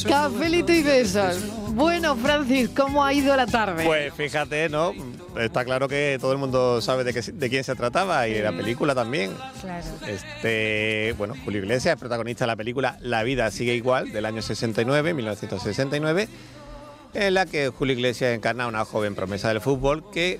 Cafelito 0.07 0.71
y 0.71 0.83
besos. 0.83 1.43
Bueno, 1.73 2.15
Francis, 2.15 2.69
¿cómo 2.69 3.03
ha 3.03 3.13
ido 3.13 3.35
la 3.35 3.45
tarde? 3.45 3.83
Pues 3.85 4.13
fíjate, 4.13 4.69
¿no? 4.69 4.93
Está 5.39 5.65
claro 5.65 5.87
que 5.87 6.17
todo 6.21 6.31
el 6.31 6.37
mundo 6.37 6.81
sabe 6.81 7.03
de, 7.03 7.13
qué- 7.13 7.31
de 7.31 7.49
quién 7.49 7.63
se 7.63 7.75
trataba 7.75 8.27
y 8.27 8.33
de 8.33 8.43
la 8.43 8.51
película 8.53 8.95
también. 8.95 9.33
Claro. 9.61 9.85
Este, 10.07 11.13
bueno, 11.17 11.33
Julio 11.43 11.59
Iglesias 11.61 11.95
es 11.95 11.99
protagonista 11.99 12.45
de 12.45 12.47
la 12.47 12.55
película 12.55 12.97
La 13.01 13.23
vida 13.23 13.49
sigue 13.51 13.75
igual 13.75 14.11
del 14.11 14.25
año 14.25 14.41
69, 14.41 15.13
1969, 15.13 16.29
en 17.13 17.33
la 17.33 17.45
que 17.45 17.69
Julio 17.69 17.93
Iglesias 17.95 18.33
encarna 18.35 18.65
a 18.65 18.67
una 18.67 18.85
joven 18.85 19.15
promesa 19.15 19.49
del 19.49 19.61
fútbol 19.61 20.09
que 20.11 20.39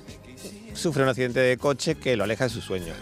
sufre 0.76 1.02
un 1.02 1.08
accidente 1.08 1.40
de 1.40 1.56
coche 1.56 1.94
que 1.96 2.16
lo 2.16 2.24
aleja 2.24 2.44
de 2.44 2.50
sus 2.50 2.64
sueños. 2.64 2.96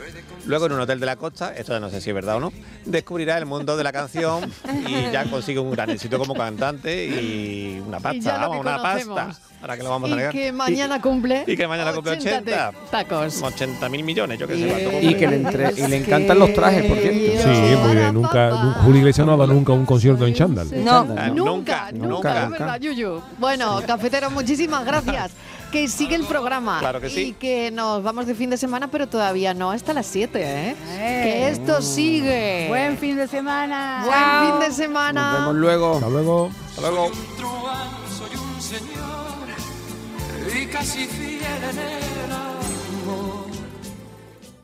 Luego 0.47 0.67
en 0.67 0.73
un 0.73 0.81
hotel 0.81 1.01
de 1.01 1.07
la 1.07 1.17
costa, 1.17 1.53
esto 1.57 1.73
ya 1.73 1.81
no 1.81 1.91
sé 1.91 2.01
si 2.01 2.11
es 2.11 2.15
verdad 2.15 2.37
o 2.37 2.41
no, 2.41 2.53
descubrirá 2.85 3.37
el 3.39 3.47
mundo 3.47 3.77
de 3.77 3.85
la 3.85 3.93
canción 3.93 4.51
y 4.87 5.11
ya 5.13 5.25
consigue 5.25 5.59
un 5.59 5.71
gran 5.71 5.91
éxito 5.91 6.19
como 6.19 6.35
cantante 6.35 7.07
y 7.07 7.83
una 7.87 7.99
Y 7.99 8.01
pasta, 8.01 8.33
lo 8.35 8.39
vamos, 8.41 8.57
que 8.57 8.61
una 8.61 8.83
pasta. 8.83 9.29
¿Para 9.61 9.79
que 9.79 9.83
lo 9.83 9.89
vamos 9.89 10.11
a 10.11 10.13
y 10.13 10.17
negar? 10.17 10.33
que 10.33 10.53
mañana 10.53 11.01
cumple. 11.01 11.45
Y 11.47 11.57
que 11.57 11.67
mañana 11.67 11.95
cumple 11.95 12.13
80. 12.13 12.73
tacos. 12.91 13.41
80 13.41 13.89
mil 13.89 14.05
millones, 14.05 14.39
yo 14.39 14.47
qué 14.47 14.57
sé. 14.59 14.69
cuánto 14.69 15.01
Y 15.01 15.15
que 15.15 15.27
le, 15.27 15.37
entre- 15.37 15.73
y 15.75 15.87
le 15.87 15.97
encantan 15.97 16.39
los 16.39 16.53
trajes, 16.53 16.85
por 16.85 16.99
cierto. 16.99 17.43
Sí, 17.43 17.77
muy 17.83 17.97
bien. 17.97 18.13
Nunca, 18.13 18.51
nu- 18.51 18.73
Julio 18.85 18.99
Iglesias 18.99 19.27
no 19.27 19.33
ha 19.33 19.37
dado 19.39 19.55
nunca 19.55 19.73
un 19.73 19.87
concierto 19.87 20.27
en 20.27 20.35
chándal. 20.35 20.69
No, 20.85 21.07
Ah, 21.17 21.29
nunca, 21.29 21.91
nunca, 21.95 22.45
es 22.45 22.51
verdad, 22.51 22.79
Yuyu. 22.79 23.23
Bueno, 23.39 23.81
cafetero, 23.87 24.31
muchísimas 24.31 24.85
gracias. 24.85 25.31
Que 25.75 25.89
sigue 25.89 26.15
el 26.15 26.25
programa. 26.25 26.79
Claro 26.79 27.01
que 27.01 27.11
sí. 27.11 27.21
Y 27.23 27.33
que 27.33 27.73
nos 27.73 28.01
vamos 28.01 28.27
de 28.27 28.37
fin 28.37 28.49
de 28.49 28.57
semana, 28.57 28.93
pero 28.93 29.09
todavía 29.09 29.55
no 29.55 29.73
hasta 29.73 29.93
las 29.93 30.07
7, 30.07 30.41
¿eh? 30.41 30.77
Que 30.97 31.49
esto 31.49 31.83
sigue. 31.83 32.67
Buen 32.69 32.97
fin 32.97 33.17
de 33.17 33.27
semana. 33.27 34.05
Buen 34.07 34.53
fin 34.53 34.69
de 34.69 34.73
semana. 34.73 35.33
Nos 35.33 35.41
vemos 35.41 35.55
luego. 35.57 35.95
Hasta 35.95 36.09
luego. 36.11 36.51
Hasta 36.69 36.81
luego. 36.81 37.11
soy 38.17 38.37
un 38.39 38.63
señor 38.63 39.35
y 40.57 40.67
casi 40.67 41.07
fiel 41.07 41.43
en 41.43 41.79
el 41.79 42.33
amor. 42.33 43.44